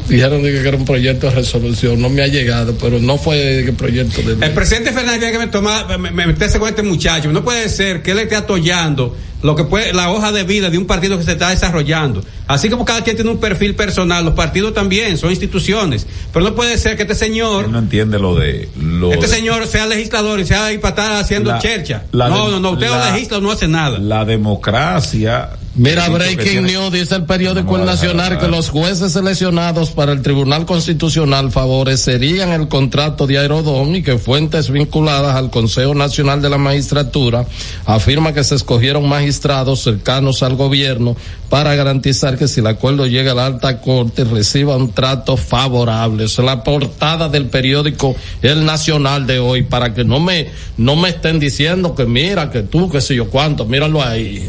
[0.09, 3.63] Dijeron de que era un proyecto de resolución, no me ha llegado, pero no fue
[3.67, 6.83] que proyecto de El presidente Fernández tiene que me tomar, me, me- meterse con este
[6.83, 7.31] muchacho.
[7.31, 10.79] No puede ser que él esté atollando lo que puede, la hoja de vida de
[10.79, 12.23] un partido que se está desarrollando.
[12.47, 16.07] Así como cada quien tiene un perfil personal, los partidos también son instituciones.
[16.33, 18.69] Pero no puede ser que este señor, Él no entiende lo de.
[18.81, 22.05] Lo este de- señor sea legislador y sea ahí para estar haciendo La- chercha.
[22.13, 23.99] la no, de- no, no, usted la- no legisla o no hace nada.
[23.99, 30.11] La democracia Mira, Breaking News dice el periódico El Nacional que los jueces seleccionados para
[30.13, 36.43] el Tribunal Constitucional favorecerían el contrato de Aerodón y que fuentes vinculadas al Consejo Nacional
[36.43, 37.47] de la Magistratura
[37.87, 41.15] afirma que se escogieron magistrados cercanos al gobierno
[41.51, 46.25] para garantizar que si el acuerdo llega a la alta corte reciba un trato favorable.
[46.25, 50.49] Esa es la portada del periódico El Nacional de hoy para que no me
[50.79, 54.49] no me estén diciendo que mira que tú que sé yo cuánto, míralo ahí.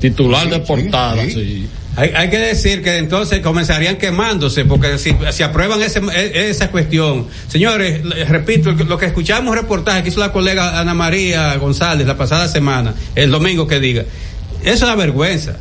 [0.00, 1.68] Titular de portada, sí.
[1.96, 6.68] Hay, hay que decir que entonces comenzarían quemándose, porque si, si aprueban ese, e- esa
[6.70, 7.26] cuestión.
[7.48, 12.48] Señores, repito, lo que escuchamos reportaje que hizo la colega Ana María González la pasada
[12.48, 14.02] semana, el domingo que diga,
[14.62, 15.56] eso es una vergüenza.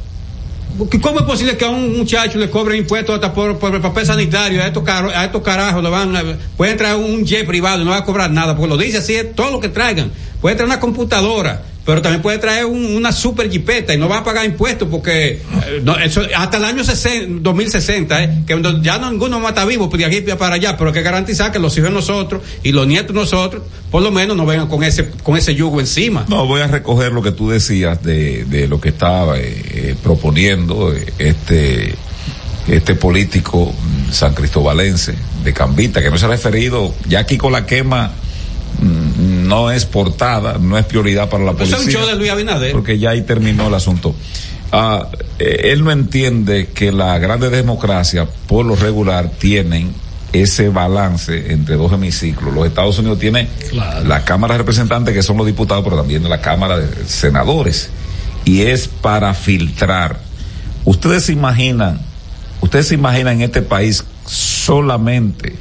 [1.04, 4.08] ¿Cómo es posible que a un muchacho le cobren impuestos hasta por, por el papel
[4.08, 4.64] sanitario?
[4.64, 6.24] A estos, caro- a estos carajos le van a,
[6.58, 9.14] pueden traer un jet privado y no va a cobrar nada, porque lo dice así,
[9.14, 10.12] es todo lo que traigan.
[10.42, 14.20] Puede traer una computadora, pero también puede traer un- una super jipeta y no va
[14.20, 15.42] a pagar impuestos porque
[15.76, 15.84] eh,
[16.36, 20.00] hasta el año 60, 2060, eh, que ya no, ninguno va a estar vivo pues,
[20.00, 22.88] de aquí para allá, pero hay que garantizar que los hijos de nosotros y los
[22.88, 26.26] nietos de nosotros, por lo menos no vengan con ese, con ese yugo encima.
[26.30, 29.44] No, voy a recoger lo que tú decías de, de lo que estaba eh,
[29.74, 31.96] eh, proponiendo este
[32.66, 37.52] este político mm, san cristobalense de Cambita, que no se ha referido, ya aquí con
[37.52, 38.12] la quema
[38.80, 42.00] mm, no es portada, no es prioridad para la Eso es policía.
[42.00, 42.72] un show de Luis Abinader.
[42.72, 44.16] porque ya ahí terminó el asunto.
[44.72, 45.08] Ah,
[45.40, 49.94] eh, él no entiende que la grande democracia, por lo regular, tienen
[50.32, 52.54] ese balance entre dos hemiciclos.
[52.54, 53.48] Los Estados Unidos tienen
[54.06, 57.90] la Cámara de Representantes, que son los diputados, pero también la Cámara de Senadores.
[58.46, 60.20] Y es para filtrar.
[60.86, 62.02] Ustedes se imaginan,
[62.62, 65.56] ustedes se imaginan en este país solamente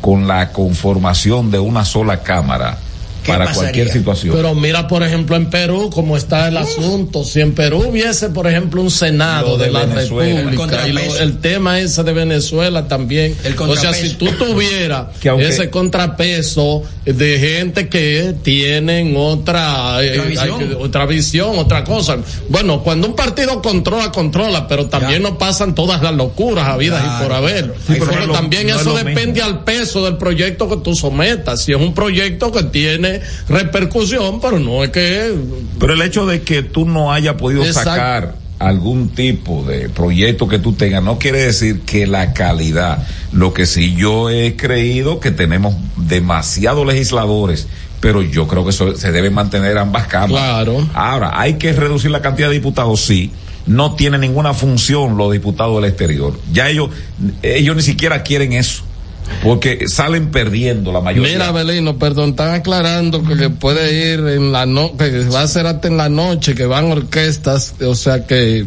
[0.00, 2.78] con la conformación de una sola Cámara
[3.26, 4.34] para cualquier situación.
[4.34, 7.24] Pero mira, por ejemplo, en Perú, cómo está el asunto.
[7.24, 10.50] Si en Perú hubiese, por ejemplo, un Senado de de, la Venezuela.
[10.50, 13.34] República, y lo- el tema ese de Venezuela también.
[13.44, 20.02] El o sea, si tú tuvieras Que aunque- ese contrapeso de gente que tienen otra,
[20.02, 20.60] eh, Otra visión.
[20.60, 22.18] hay otra visión, otra cosa.
[22.48, 27.22] Bueno, cuando un partido controla, controla, pero también no pasan todas las locuras habidas y
[27.22, 27.74] por haber.
[27.86, 31.62] pero es lo- también no eso depende al peso del proyecto que tú sometas.
[31.62, 33.15] Si es un proyecto que tiene
[33.48, 35.34] repercusión, pero no es que
[35.78, 37.90] Pero el hecho de que tú no hayas podido Exacto.
[37.90, 43.06] sacar algún tipo de proyecto que tú tengas no quiere decir que la calidad.
[43.32, 47.66] Lo que sí yo he creído que tenemos demasiados legisladores,
[48.00, 50.44] pero yo creo que eso se debe mantener ambas cámaras.
[50.44, 50.88] Claro.
[50.94, 53.30] Ahora, hay que reducir la cantidad de diputados, sí.
[53.66, 56.38] No tiene ninguna función los diputados del exterior.
[56.52, 56.90] Ya ellos,
[57.42, 58.84] ellos ni siquiera quieren eso.
[59.42, 61.32] Porque salen perdiendo la mayoría.
[61.32, 65.48] Mira, Belino, perdón, están aclarando que, que puede ir en la no, que va a
[65.48, 68.64] ser hasta en la noche, que van orquestas, o sea que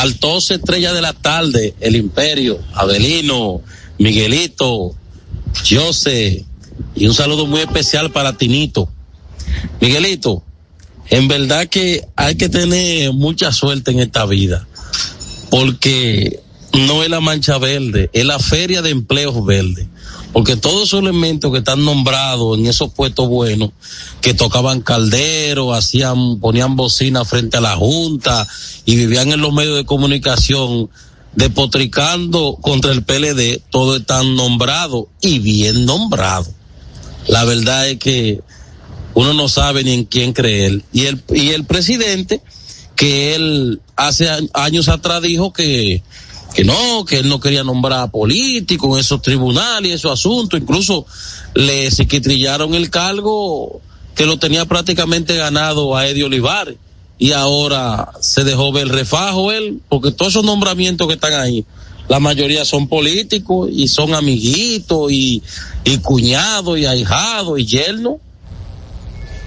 [0.05, 3.63] al 12 estrellas de la tarde, el Imperio, Abelino,
[3.99, 4.95] Miguelito,
[5.67, 6.45] Jose,
[6.95, 8.87] y un saludo muy especial para Tinito.
[9.81, 10.43] Miguelito,
[11.09, 14.67] en verdad que hay que tener mucha suerte en esta vida,
[15.49, 16.41] porque
[16.75, 19.89] no es la mancha verde, es la feria de empleos verde.
[20.35, 23.71] Porque todos esos elementos que están nombrados en esos puestos buenos,
[24.21, 28.47] que tocaban caldero, hacían, ponían bocina frente a la junta
[28.85, 30.91] y vivían en los medios de comunicación
[31.37, 36.51] depotricando contra el PLD, todos están nombrados y bien nombrados.
[37.29, 38.41] La verdad es que
[39.15, 40.83] uno no sabe ni en quién creer.
[40.93, 42.43] Y el, y el presidente,
[42.97, 46.03] que él hace años atrás dijo que,
[46.55, 50.61] que no, que él no quería nombrar a políticos en esos tribunales y esos asuntos,
[50.61, 51.05] incluso
[51.55, 53.81] le sequitrillaron el cargo
[54.15, 56.77] que lo tenía prácticamente ganado a Eddie Olivares
[57.19, 61.65] y ahora se dejó ver el refajo él, porque todos esos nombramientos que están ahí,
[62.09, 65.43] la mayoría son políticos y son amiguitos y,
[65.85, 68.17] y cuñados y ahijados y yernos.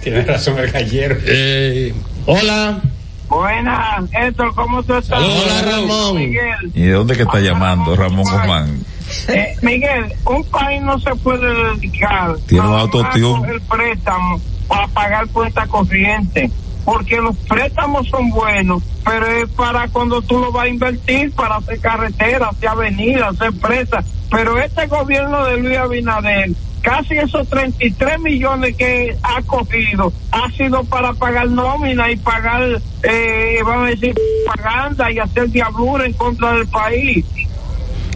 [0.04, 1.18] Tiene razón el gallero.
[1.26, 1.94] Eh,
[2.26, 2.82] hola.
[3.30, 5.22] Buenas, Héctor, ¿cómo tú estás?
[5.22, 6.16] Hola, Ramón.
[6.16, 6.72] Miguel.
[6.74, 8.86] ¿Y de dónde que está llamando Ramón Guzmán?
[9.28, 15.66] Eh, Miguel, un país no se puede dedicar Tiene a el préstamo para pagar cuenta
[15.68, 16.52] corriente,
[16.84, 21.58] porque los préstamos son buenos, pero es para cuando tú lo vas a invertir para
[21.58, 24.06] hacer carreteras, hacer avenidas, hacer presas.
[24.30, 26.52] Pero este gobierno de Luis Abinader,
[26.88, 33.58] casi esos 33 millones que ha cogido, ha sido para pagar nómina y pagar, eh,
[33.66, 34.16] vamos a decir,
[34.46, 37.26] propaganda y hacer diablura en contra del país.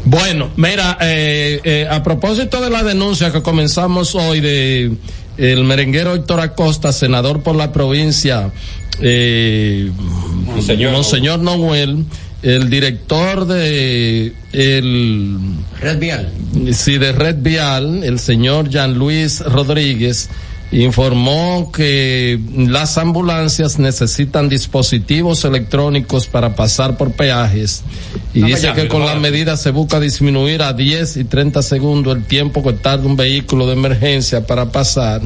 [0.06, 4.96] Bueno, mira, eh, eh, a propósito de la denuncia que comenzamos hoy de
[5.38, 8.54] el merenguero Héctor Acosta, senador por la provincia,
[9.02, 9.92] eh,
[10.46, 12.06] Monseñor Monseñor Noel,
[12.44, 15.40] el director de el
[15.80, 16.32] Red Vial.
[16.74, 20.30] Sí, de Red Vial, el señor Jean Luis Rodríguez
[20.72, 27.84] informó que las ambulancias necesitan dispositivos electrónicos para pasar por peajes
[28.34, 29.08] y No dice llame, que con no.
[29.08, 33.18] la medida se busca disminuir a 10 y 30 segundos el tiempo que tarda un
[33.18, 35.22] vehículo de emergencia para pasar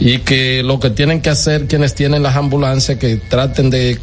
[0.00, 3.98] y que lo que tienen que hacer quienes tienen las ambulancias que traten de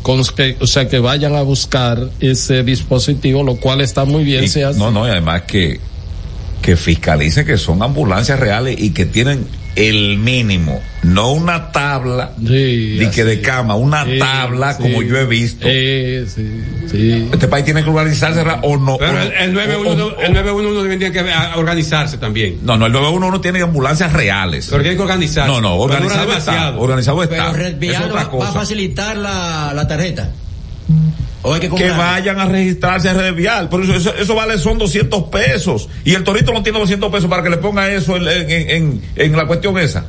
[0.60, 4.64] o sea que vayan a buscar ese dispositivo lo cual está muy bien Y- se
[4.64, 4.80] hace.
[4.80, 5.81] no, no, y además que,
[6.61, 13.09] que fiscalice que son ambulancias reales y que tienen el mínimo, no una tabla de
[13.13, 14.81] que de cama, una Sí, tabla sí.
[14.83, 15.65] como yo he visto.
[15.69, 17.29] Eh, sí, sí.
[17.31, 18.97] Este país tiene que organizarse o no.
[18.97, 22.59] Pero o el, no- el 911, el 911 tendría que organizarse también.
[22.63, 24.67] No, no, el 911 tiene ambulancias reales.
[24.69, 25.49] Pero tiene que organizarse.
[25.51, 26.75] No, no, organizado está.
[26.77, 27.51] Organizado está.
[27.53, 30.29] Pero es otra va, va a facilitar la, la tarjeta.
[31.41, 33.69] O hay que vayan a registrarse a Red Vial.
[33.69, 35.87] Pero eso, eso, eso vale son 200 pesos.
[36.03, 39.01] Y el torito no tiene 200 pesos para que le ponga eso en, en, en,
[39.15, 40.05] en la cuestión esa.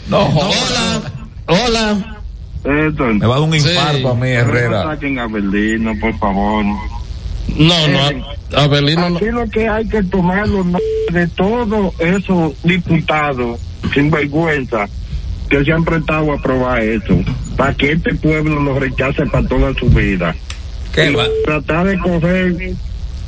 [0.10, 1.02] No, Hola,
[1.48, 2.14] hola.
[2.64, 4.84] Me va a dar un infarto a mí, Herrera.
[4.84, 6.66] saquen a Berlino, por favor.
[7.56, 9.18] No, no, Abelino no.
[9.18, 13.60] Aquí lo que hay que tomar los nombres de todos esos diputados
[13.94, 14.88] sin vergüenza
[15.50, 17.24] que se han prestado a aprobar eso,
[17.56, 20.36] para que este pueblo lo rechace para toda su vida.
[20.94, 21.26] ¿Qué va?
[21.46, 22.74] Tratar de coger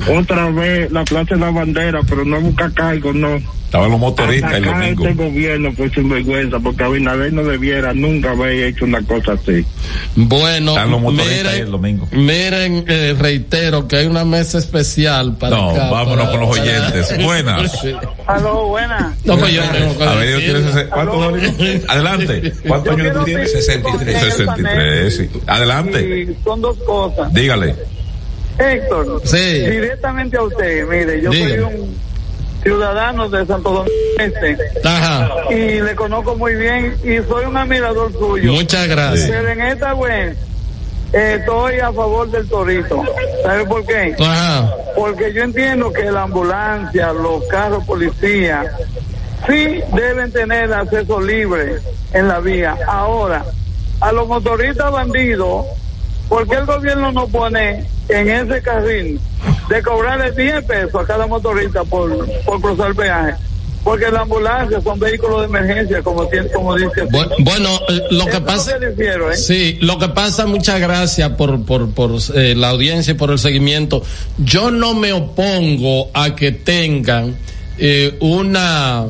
[0.07, 3.39] otra vez la plaza de la bandera, pero no busca cargo, no.
[3.69, 5.05] Estaban los motoristas el domingo.
[5.07, 9.63] este gobierno por sin vergüenza, porque Abinader no debiera nunca haber hecho una cosa así.
[10.15, 12.07] Bueno, Están los motoristas ahí miren, el domingo.
[12.11, 16.57] miren, eh, reitero que hay una mesa especial para No, acá, vámonos para- con los
[16.57, 17.17] para- oyentes.
[17.23, 17.71] Buenas.
[17.79, 17.93] Sí.
[18.25, 19.15] Aló, buena.
[19.23, 20.51] No, pues yo tengo que A ver, decir.
[20.51, 21.83] ¿tienes ese- ¿cuántos años?
[21.89, 22.53] Adelante.
[22.67, 23.51] ¿Cuántos años tú tienes?
[23.51, 24.19] 63.
[24.33, 25.29] 63, sí.
[25.45, 26.01] Adelante.
[26.21, 27.31] Y son dos cosas.
[27.35, 27.75] Dígale.
[28.57, 29.37] Héctor, Sí.
[29.37, 31.49] directamente a usted, mire, yo Dígame.
[31.55, 31.95] soy un
[32.61, 35.29] ciudadano de Santo Domingo Este Ajá.
[35.49, 38.51] y le conozco muy bien y soy un admirador suyo.
[38.53, 39.29] Muchas gracias.
[39.29, 40.37] Pero en esta web
[41.13, 43.03] eh, estoy a favor del torito.
[43.43, 44.15] ¿Sabe por qué?
[44.19, 44.69] Ajá.
[44.95, 48.65] Porque yo entiendo que la ambulancia, los carros policía,
[49.47, 51.79] sí deben tener acceso libre
[52.13, 52.77] en la vía.
[52.87, 53.45] Ahora,
[54.01, 55.65] a los motoristas bandidos,
[56.29, 59.19] ¿por qué el gobierno no pone en ese carril
[59.69, 63.33] de cobrarle 10 pesos a cada motorista por, por cruzar peaje?
[63.83, 67.05] Porque la ambulancia son vehículos de emergencia, como, tiene- como dice.
[67.05, 67.69] Bu- Bueno,
[68.11, 69.37] lo que Eso pasa, difiero, ¿eh?
[69.37, 73.39] sí, lo que pasa, muchas gracias por, por, por eh, la audiencia y por el
[73.39, 74.03] seguimiento.
[74.37, 77.37] Yo no me opongo a que tengan
[77.77, 79.05] eh, una,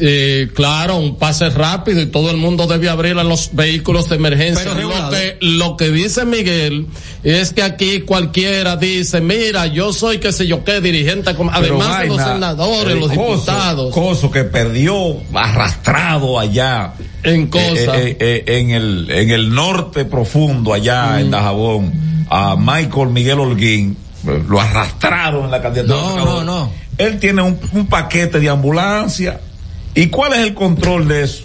[0.00, 4.16] eh, claro, un pase rápido y todo el mundo debe abrir a los vehículos de
[4.16, 4.72] emergencia.
[4.74, 6.86] Pero Lo que, lo que dice Miguel
[7.22, 12.00] es que aquí cualquiera dice, mira, yo soy qué sé yo qué dirigente, como- además
[12.00, 13.94] de los senadores, los Coso- diputados.
[13.94, 14.94] Coso que perdió
[15.34, 16.94] arrastrado allá.
[17.22, 17.64] En cosa.
[17.98, 21.18] eh, eh, eh, en, el, en el norte profundo, allá Mm.
[21.20, 21.92] en Dajabón,
[22.30, 23.96] a Michael Miguel Holguín.
[24.26, 25.98] eh, Lo arrastraron en la candidatura.
[26.24, 26.70] No, no, no.
[26.98, 29.40] él tiene un, un paquete de ambulancia.
[29.94, 31.44] ¿Y cuál es el control de eso?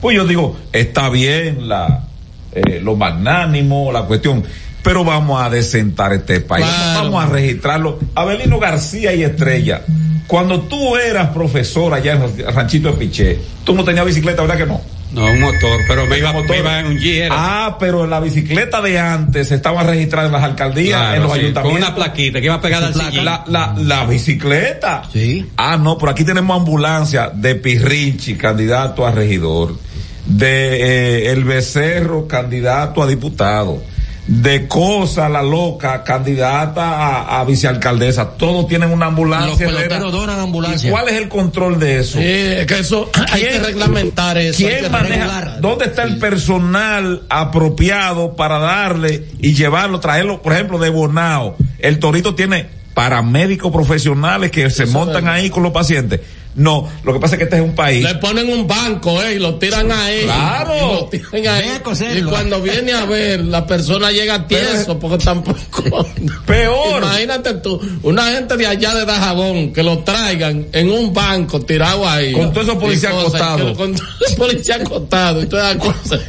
[0.00, 2.06] Pues yo digo, está bien la,
[2.52, 4.44] eh, lo magnánimo, la cuestión,
[4.82, 7.98] pero vamos a desentar este país, vamos a registrarlo.
[8.14, 9.82] Abelino García y Estrella,
[10.26, 14.66] cuando tú eras profesor allá en Ranchito de Piché, tú no tenías bicicleta, ¿verdad que
[14.66, 14.95] no?
[15.12, 17.28] No, un motor, pero me iba, me iba en un G.
[17.30, 21.32] Ah, pero en la bicicleta de antes estaba registrada en las alcaldías, Claro, en los
[21.32, 21.78] sí, ayuntamientos.
[21.80, 23.24] con una plaquita que iba pegada al.
[23.24, 25.02] La, la, la bicicleta.
[25.12, 25.46] Sí.
[25.56, 29.78] Ah, no, por aquí tenemos ambulancia de Pirrinchi, candidato a regidor,
[30.26, 33.82] de eh, El Becerro, candidato a diputado,
[34.26, 38.30] de Cosa la Loca, candidata a, a vicealcaldesa.
[38.36, 39.66] Todos tienen una Los ambulancia.
[39.66, 39.78] Herrera.
[39.88, 40.88] peloteros donan ambulancia.
[40.88, 42.18] ¿Y cuál es el control de eso?
[42.18, 44.58] Sí, es que eso hay que reglamentar eso.
[44.58, 45.14] hay ¿Quién que maneja?
[45.14, 45.60] regular.
[45.60, 51.56] ¿Dónde está el personal apropiado para darle y llevarlo, traerlo, por ejemplo, de Bonao?
[51.78, 56.20] El Torito tiene paramédicos profesionales que se montan ahí con los pacientes.
[56.56, 58.02] No, lo que pasa es que este es un país.
[58.02, 60.22] Le ponen un banco, eh, y lo tiran ahí.
[60.24, 60.74] Claro.
[60.74, 62.18] Y lo tiran a coserlo.
[62.18, 66.06] Y cuando viene a ver, la persona llega tieso, porque tampoco.
[66.46, 67.02] Peor.
[67.02, 72.08] Imagínate tú, una gente de allá de Dajabón, que lo traigan en un banco tirado
[72.08, 72.32] ahí.
[72.32, 73.76] Con todos esos policías acostados.
[73.76, 76.20] Con todos esos policías acostados y todas las cosas.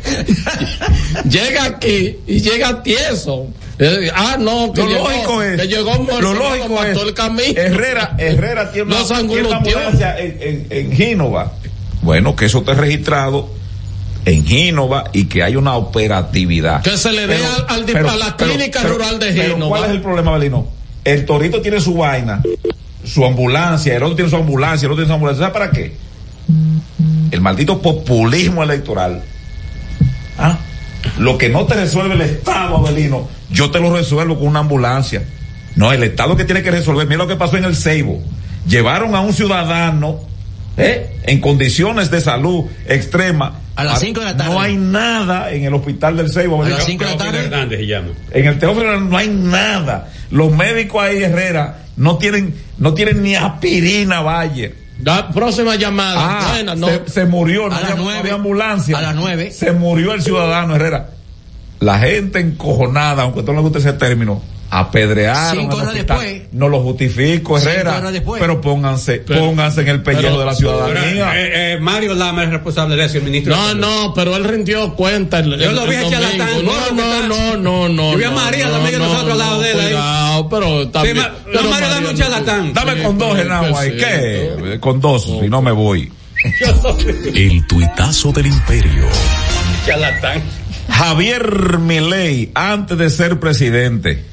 [1.29, 3.47] llega aquí y llega tieso.
[3.79, 5.61] Eh, Ah, no, que Lo llegó, lógico es.
[5.61, 6.97] que llegó lo lógico es.
[6.97, 7.53] el camino.
[7.55, 9.17] Herrera, Herrera tiene una,
[9.57, 11.53] ambulancia en, en, en Gínova.
[12.01, 13.49] Bueno, que eso esté registrado
[14.25, 16.81] en Gínova y que hay una operatividad.
[16.81, 19.31] Que se le dé Pero- al- al pero- a la pero- clínica pero- rural de
[19.33, 19.77] pero Gínova.
[19.77, 20.67] ¿Cuál es el problema, Belino?
[21.03, 22.41] El Torito tiene su vaina,
[23.05, 25.45] su ambulancia, el otro tiene su ambulancia, el otro tiene su ambulancia.
[25.47, 25.95] ¿Sabes para qué?
[27.31, 29.21] El maldito populismo electoral.
[30.37, 30.57] ¿Ah?
[31.19, 35.23] Lo que no te resuelve el Estado, Abelino, yo te lo resuelvo con una ambulancia.
[35.75, 37.05] No, el Estado que tiene que resolver.
[37.07, 38.21] Mira lo que pasó en el Ceibo.
[38.67, 40.19] Llevaron a un ciudadano
[40.75, 41.19] ¿eh?
[41.23, 43.59] en condiciones de salud extrema.
[43.75, 44.51] A las cinco de la tarde.
[44.53, 46.63] No hay nada en el hospital del Ceibo.
[46.63, 47.83] A las cinco de la Teófilo tarde.
[47.85, 48.15] Hernández.
[48.31, 50.09] En el Teófilo no hay nada.
[50.31, 54.73] Los médicos ahí, Herrera, no tienen, no tienen ni aspirina, Valle.
[55.03, 56.15] La próxima llamada.
[56.19, 56.87] Ah, Buena, no.
[56.87, 58.19] se, se murió, no A las había, no nueve.
[58.19, 58.97] había ambulancia.
[58.97, 59.51] A las nueve.
[59.51, 61.11] Se murió el ciudadano, Herrera.
[61.79, 65.61] La gente encojonada, aunque no le guste ese término, apedrearon.
[65.63, 66.41] Cinco horas después.
[66.51, 67.97] No lo justifico, Cinco Herrera.
[67.97, 68.41] horas después.
[68.41, 71.39] Pero pónganse, Pero- pónganse en el pellejo pero- de la ciudadanía.
[71.39, 73.55] Eh, eh, Mario Lama es responsable de eso, el ministro.
[73.55, 75.39] de No, no, pero él rindió cuenta.
[75.39, 76.65] El, Yo el- lo vi a Charlatán.
[76.65, 76.71] ¿no?
[76.91, 78.11] No, no, no, no, no.
[78.13, 79.71] Yo vi a no, María, la no, amiga de no, nosotros al lado no, de
[79.71, 79.85] él ahí.
[79.87, 81.17] Cuidado, pero también.
[81.17, 82.73] ma- pero no, Mario, dame un no- charlatán.
[82.73, 83.91] Dame Sí, con dos, Genao, ahí.
[83.91, 83.99] ¿Qué?
[84.59, 86.11] sí, Eh, Con dos, si no me voy.
[87.35, 89.05] El tuitazo del imperio.
[89.85, 90.41] Charlatán.
[90.97, 94.23] Javier Milei, antes de ser presidente,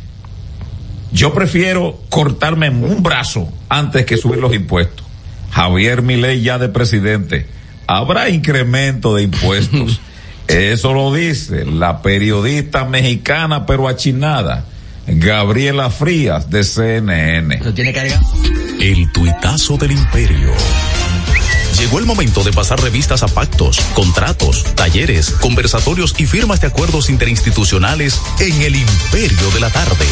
[1.12, 5.04] yo prefiero cortarme un brazo antes que subir los impuestos.
[5.50, 7.46] Javier Milei ya de presidente,
[7.86, 10.00] habrá incremento de impuestos.
[10.48, 14.64] Eso lo dice la periodista mexicana pero achinada,
[15.06, 17.58] Gabriela Frías de CNN.
[17.62, 18.26] Lo tiene cargado.
[18.80, 20.50] El tuitazo del imperio.
[21.78, 27.10] Llegó el momento de pasar revistas a pactos, contratos, talleres, conversatorios y firmas de acuerdos
[27.10, 30.04] interinstitucionales en el imperio de la tarde.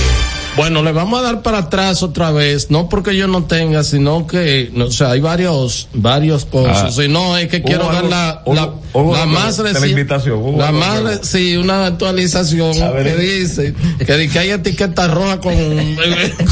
[0.57, 4.27] Bueno, le vamos a dar para atrás otra vez, no porque yo no tenga, sino
[4.27, 6.91] que, no, o sea, hay varios, varios cosas, Ah.
[7.03, 10.59] sino es que quiero dar la, hubo- la, hubo la algo más la reciente, hubo
[10.59, 13.17] la algo más, re- sí, una actualización que eh.
[13.17, 13.75] dice
[14.05, 15.55] que, di que hay etiqueta roja con,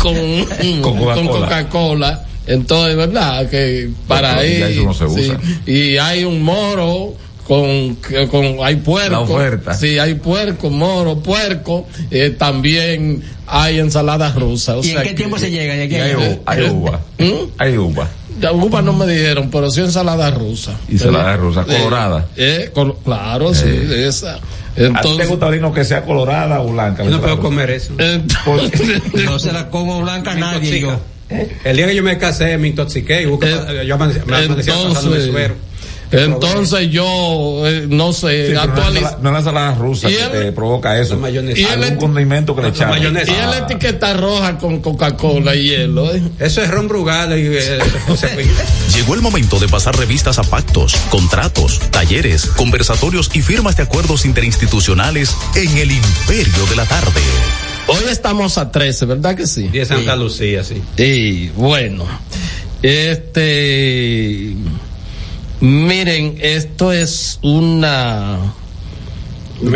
[0.01, 0.83] con,
[1.13, 2.25] Con Coca-Cola.
[2.47, 3.49] Entonces, ¿verdad?
[3.49, 5.31] Que para ya ahí, eso no se sí.
[5.31, 5.41] usa.
[5.67, 7.15] y hay un moro,
[7.47, 7.97] con,
[8.31, 9.11] con hay puerco.
[9.11, 9.75] La oferta.
[9.75, 11.87] Sí, hay puerco, moro, puerco.
[12.11, 14.77] eh, también hay ensaladas rusas.
[14.77, 15.75] O ¿Y en sea qué que- tiempo se llega?
[15.77, 17.01] ¿Y Y aquí hay, u- hay uva.
[17.19, 17.33] ¿Mm?
[17.59, 18.09] Hay uva.
[18.41, 20.73] Ya uva no me dijeron, pero sí ensalada rusa.
[20.89, 22.27] Y ensalada rusa, Eh, colorada.
[22.37, 24.37] eh, col- claro, sí, esa.
[24.37, 24.43] ¿A ti
[24.77, 27.03] te Entonces, gusta que sea colorada o blanca?
[27.05, 27.93] Yo no puedo comer eso.
[27.99, 30.79] entonces, No se la como blanca nadie.
[30.79, 30.99] intoxica.
[31.65, 35.27] El día que yo me casé me intoxiqué y busqué, Eh, yo me pasándome entonces,
[35.31, 35.55] suero.
[36.13, 39.75] entonces yo, eh, no sé, Sí, no, es la actualiz- ensalada- no es la ensalada
[39.77, 41.15] rusa Y que el- te provoca eso.
[41.15, 41.61] La mayonesa.
[41.61, 43.31] Y el- Algún condimento que le mayonesa.
[43.31, 43.47] y Ah.
[43.47, 46.13] la etiqueta roja con Coca-Cola y hielo.
[46.13, 46.21] ¿eh?
[46.41, 47.79] Eso es ron Brugal y eh.
[48.97, 54.25] Llegó el momento de pasar revistas a pactos, contratos, talleres, conversatorios y firmas de acuerdos
[54.25, 57.21] interinstitucionales en el imperio de la tarde.
[57.93, 59.69] Hoy estamos a 13, ¿verdad que sí?
[59.73, 60.81] Y de Santa Lucía, sí.
[60.97, 62.05] Y bueno,
[62.83, 64.55] este,
[65.61, 68.39] miren, esto es una,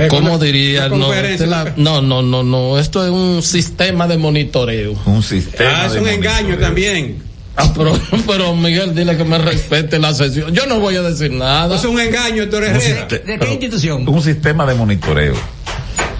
[0.08, 0.88] ¿Cómo diría?
[0.88, 2.78] No, este la- no, no, no, no.
[2.78, 4.94] Esto es un sistema de monitoreo.
[5.04, 5.82] Un sistema.
[5.82, 7.22] Ah, es de un engaño también.
[7.56, 10.52] Ah, pero, pero Miguel, dile que me respete la sesión.
[10.54, 11.76] Yo no voy a decir nada.
[11.76, 13.06] Es un engaño, Héctor Herrera.
[13.08, 14.08] ¿De qué institución?
[14.08, 15.34] Un sistema de monitoreo.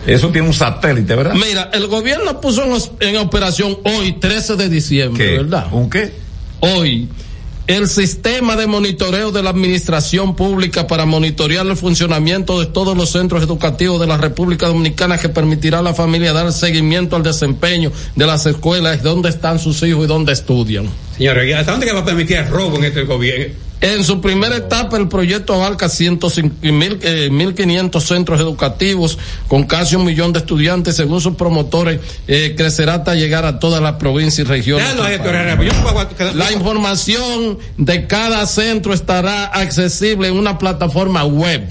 [0.07, 1.35] Eso tiene un satélite, ¿verdad?
[1.35, 5.37] Mira, el gobierno puso en, en operación hoy, 13 de diciembre, ¿Qué?
[5.39, 5.67] ¿verdad?
[5.73, 6.13] ¿Un qué?
[6.61, 7.09] Hoy,
[7.67, 13.11] el sistema de monitoreo de la administración pública para monitorear el funcionamiento de todos los
[13.11, 17.91] centros educativos de la República Dominicana que permitirá a la familia dar seguimiento al desempeño
[18.15, 20.91] de las escuelas, dónde están sus hijos y dónde estudian.
[21.17, 23.64] Señores, ¿hasta dónde que va a permitir el robo en este gobierno?
[23.81, 29.65] En su primera etapa, el proyecto abarca 105 y mil, eh, 1.500 centros educativos con
[29.65, 30.97] casi un millón de estudiantes.
[30.97, 34.89] Según sus promotores, eh, crecerá hasta llegar a todas las provincias y regiones.
[36.35, 41.69] La información de cada centro estará accesible en una plataforma web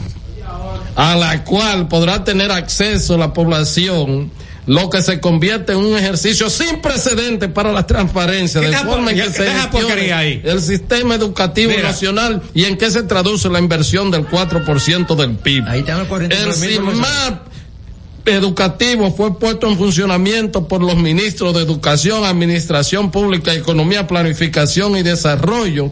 [0.96, 4.32] a la cual podrá tener acceso la población,
[4.66, 9.18] lo que se convierte en un ejercicio sin precedente para la transparencia, de forma en
[9.18, 11.84] que se gestione el sistema educativo Mira.
[11.84, 15.68] nacional y en qué se traduce la inversión del 4% del PIB.
[15.68, 17.54] Ahí están los 49 El CIMAP
[18.26, 25.04] educativo fue puesto en funcionamiento por los ministros de Educación, Administración Pública, Economía, Planificación y
[25.04, 25.92] Desarrollo.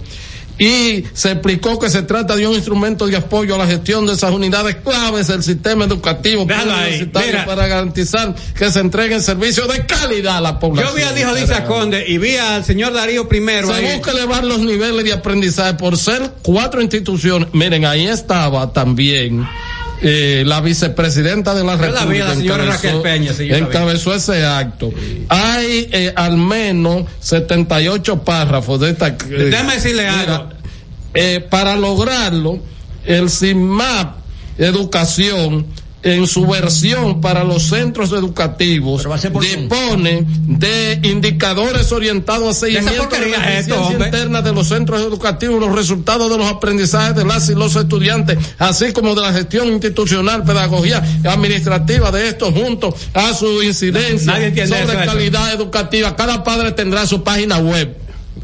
[0.62, 4.14] Y se explicó que se trata de un instrumento de apoyo a la gestión de
[4.14, 10.38] esas unidades claves del sistema educativo universitario para garantizar que se entreguen servicios de calidad
[10.38, 10.92] a la población.
[10.92, 13.70] Yo vi al hijo de Isa Conde y vi al señor Darío primero.
[13.70, 13.96] Se ahí.
[13.96, 17.48] busca elevar los niveles de aprendizaje por ser cuatro instituciones.
[17.54, 19.48] Miren, ahí estaba también
[20.02, 22.58] eh, la vicepresidenta de la Yo la vi a República.
[22.58, 23.34] la encabezó- Peña,
[24.16, 24.92] ese acto.
[25.30, 29.08] Hay eh, al menos 78 párrafos de esta.
[29.10, 30.50] eh, Déjame decirle algo.
[31.14, 32.60] eh, para lograrlo,
[33.06, 34.16] el CIMAP
[34.58, 35.66] Educación,
[36.04, 39.08] en su versión para los centros educativos,
[39.40, 45.02] dispone de indicadores orientados a seguimiento de la es esto, eficiencia interna de los centros
[45.02, 49.34] educativos, los resultados de los aprendizajes de las y los estudiantes, así como de la
[49.34, 55.06] gestión institucional, pedagogía administrativa de estos juntos a su incidencia sobre eso, eso.
[55.06, 56.16] calidad educativa.
[56.16, 57.98] Cada padre tendrá su página web.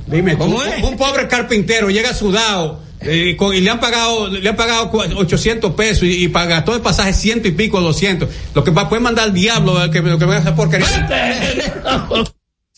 [0.06, 0.84] Dime, ¿Cómo un, es?
[0.84, 5.14] un pobre carpintero llega sudado eh, con- y le han pagado le han pagado cua-
[5.16, 9.00] 800 pesos y, y para todo el pasaje ciento y pico 200 lo que puede
[9.02, 11.08] mandar al diablo eh, que lo que me hace porquería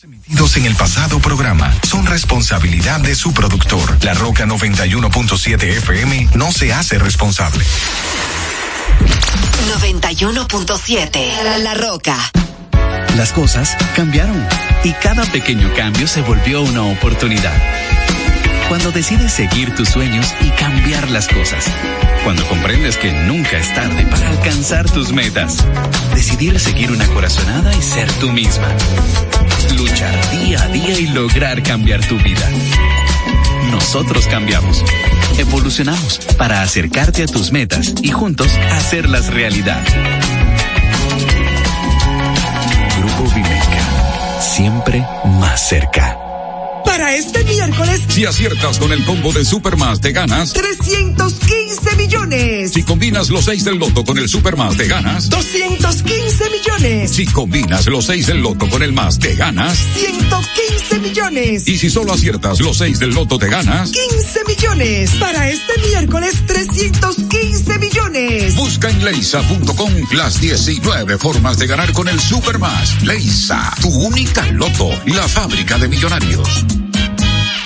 [0.02, 3.98] Emitidos en el pasado programa son responsabilidad de su productor.
[4.06, 7.66] La Roca 91.7 FM no se hace responsable.
[9.78, 12.16] 91.7 La Roca.
[13.18, 14.48] Las cosas cambiaron
[14.86, 17.54] y cada pequeño cambio se volvió una oportunidad.
[18.70, 21.66] Cuando decides seguir tus sueños y cambiar las cosas.
[22.24, 25.66] Cuando comprendes que nunca es tarde para alcanzar tus metas.
[26.14, 28.68] Decidir seguir una corazonada y ser tú misma.
[29.76, 32.48] Luchar día a día y lograr cambiar tu vida.
[33.72, 34.84] Nosotros cambiamos.
[35.40, 39.82] Evolucionamos para acercarte a tus metas y juntos hacerlas realidad.
[43.00, 44.40] Grupo Vimeca.
[44.40, 46.29] Siempre más cerca.
[46.90, 50.54] Para este miércoles, Si aciertas con el combo de Supermas, te ganas.
[50.54, 52.72] 315 millones.
[52.74, 55.30] Si combinas los 6 del loto con el Supermas, te ganas.
[55.30, 57.12] 215 millones.
[57.12, 59.78] Si combinas los 6 del loto con el más, te ganas.
[59.94, 61.68] 115 millones.
[61.68, 63.92] Y si solo aciertas los 6 del loto, te ganas.
[63.92, 65.12] 15 millones.
[65.20, 68.56] Para este miércoles, 315 millones.
[68.56, 73.04] Busca en leisa.com las 19 formas de ganar con el Supermas.
[73.04, 76.66] Leisa, tu única loto, la fábrica de millonarios.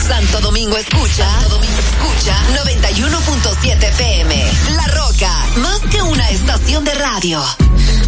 [0.00, 1.24] Santo Domingo escucha.
[1.28, 4.52] Santo Domingo escucha 91.7 FM.
[4.76, 7.42] La Roca, más que una estación de radio.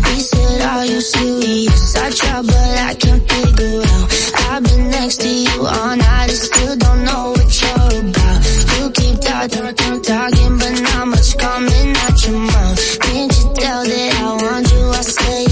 [0.05, 1.95] I said, are you serious?
[1.97, 4.13] I try, but I can't figure out.
[4.51, 8.39] I've been next to you all night and still don't know what you're about.
[8.79, 12.99] You keep talk, talk, talk, talking, but not much coming out your mouth.
[13.01, 14.91] Can't you tell that I want you?
[14.91, 15.52] I say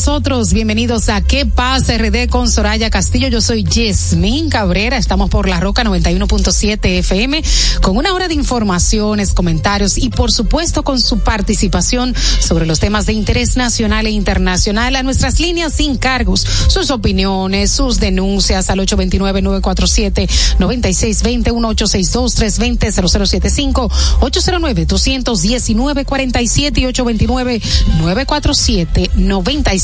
[0.00, 0.54] Nosotros.
[0.54, 3.28] Bienvenidos a ¿Qué pasa RD con Soraya Castillo?
[3.28, 7.42] Yo soy Yasmín Cabrera, estamos por la Roca 91.7 FM
[7.82, 13.04] con una hora de informaciones, comentarios y por supuesto con su participación sobre los temas
[13.04, 18.78] de interés nacional e internacional a nuestras líneas sin cargos, sus opiniones, sus denuncias al
[18.78, 23.90] 829-947-9620, 1862-320-0075,
[24.20, 27.60] 809-219-47 y 829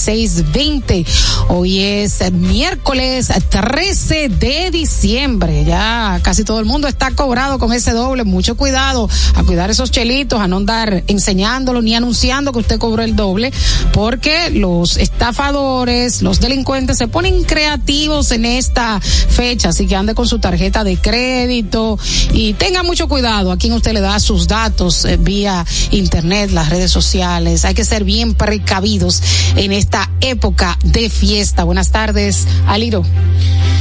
[0.06, 1.06] 947-9620.
[1.48, 5.64] Hoy es miércoles 13 de diciembre.
[5.64, 8.24] Ya casi todo el mundo está cobrado con ese doble.
[8.24, 13.02] Mucho cuidado a cuidar esos chelitos, a no andar enseñándolo ni anunciando que usted cobró
[13.02, 13.52] el doble,
[13.92, 19.70] porque los estafadores, los delincuentes se ponen creativos en esta fecha.
[19.70, 21.98] Así que ande con su tarjeta de crédito
[22.32, 26.70] y tenga mucho cuidado a quien usted le da sus datos eh, vía internet, las
[26.70, 27.64] redes sociales.
[27.64, 29.22] Hay que ser bien precavidos
[29.56, 31.64] en esta época de fiesta.
[31.64, 33.02] Buenas tardes, Aliro.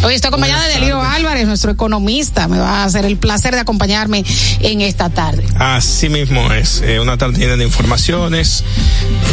[0.04, 2.48] Hoy estoy acompañada de Aliro Álvarez, nuestro economista.
[2.48, 4.24] Me va a hacer el placer de acompañarme
[4.60, 5.44] en esta tarde.
[5.56, 8.64] Así mismo es, eh, una tarde llena de informaciones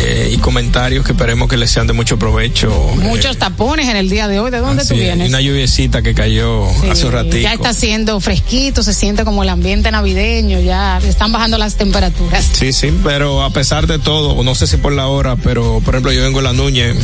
[0.00, 2.70] eh, y comentarios que esperemos que les sean de mucho provecho.
[2.96, 4.50] Muchos tapones en el día de hoy.
[4.50, 5.28] ¿De dónde tú vienes?
[5.28, 7.36] una lluviecita que cayó hace un ratito.
[7.36, 12.48] Ya está haciendo fresquito, se siente como el ambiente navideño, ya están bajando las temperaturas.
[12.52, 15.94] Sí, sí, pero a pesar de todo, no sé si por la hora, pero por
[15.94, 16.96] ejemplo yo vengo en la Núñez,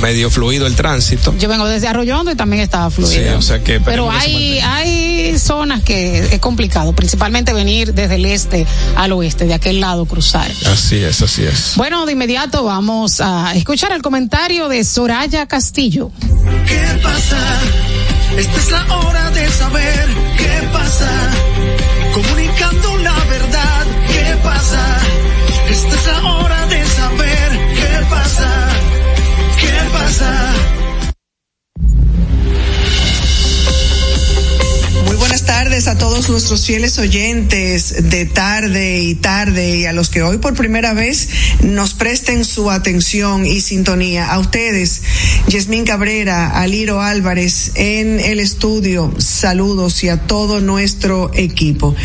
[0.00, 1.34] medio fluido el tránsito.
[1.38, 3.36] Yo vengo desde Arroyondo y también estaba Sí, fluido.
[3.38, 8.24] o sea que Pero que hay, hay zonas que es complicado, principalmente venir desde el
[8.24, 8.66] este
[8.96, 10.50] al oeste, de aquel lado cruzar.
[10.72, 11.72] Así es, así es.
[11.76, 16.10] Bueno, de inmediato vamos a escuchar el comentario de Soraya Castillo.
[16.66, 17.36] ¿Qué pasa?
[18.38, 20.08] Esta es la hora de saber
[20.38, 21.10] qué pasa.
[22.14, 24.98] Comunicando la verdad, ¿qué pasa?
[35.06, 40.10] Muy buenas tardes a todos nuestros fieles oyentes de tarde y tarde y a los
[40.10, 41.28] que hoy por primera vez
[41.62, 44.30] nos presten su atención y sintonía.
[44.30, 45.02] A ustedes,
[45.48, 51.96] Yasmín Cabrera, Aliro Álvarez en el estudio, saludos y a todo nuestro equipo.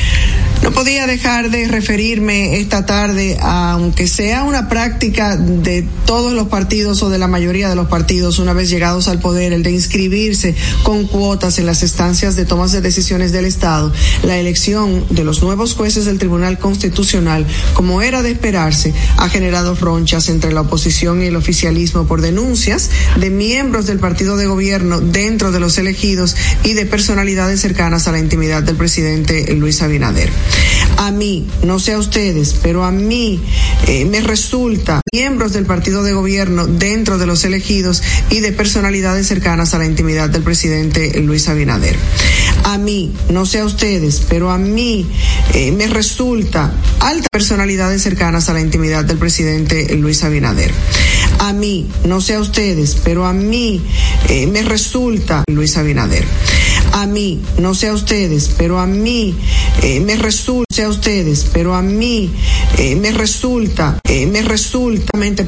[0.62, 7.02] No podía dejar de referirme esta tarde, aunque sea una práctica de todos los partidos
[7.02, 10.56] o de la mayoría de los partidos una vez llegados al poder, el de inscribirse
[10.84, 15.42] con cuotas en las estancias de tomas de decisiones del Estado, la elección de los
[15.42, 21.24] nuevos jueces del Tribunal Constitucional, como era de esperarse, ha generado ronchas entre la oposición
[21.24, 26.36] y el oficialismo por denuncias de miembros del partido de gobierno dentro de los elegidos
[26.66, 30.30] y de personalidades cercanas a la intimidad del presidente Luis Abinader.
[30.98, 33.40] A mí, no sé a ustedes, pero a mí
[33.88, 39.28] eh, me resulta miembros del partido de gobierno dentro de los elegidos y de personalidades
[39.28, 41.96] cercanas a la intimidad del presidente Luis Abinader.
[42.66, 45.08] A mí, no sé a ustedes, pero a mí
[45.54, 50.72] eh, me resulta altas personalidades cercanas a la intimidad del presidente Luis Abinader.
[51.40, 53.82] A mí, no sé a ustedes, pero a mí
[54.28, 56.26] eh, me resulta Luis Abinader.
[56.92, 59.36] A mí, no sé a ustedes, pero a mí
[59.84, 62.32] eh, me resulta, a ustedes, pero a mí
[62.78, 65.18] eh, me resulta, eh, me resulta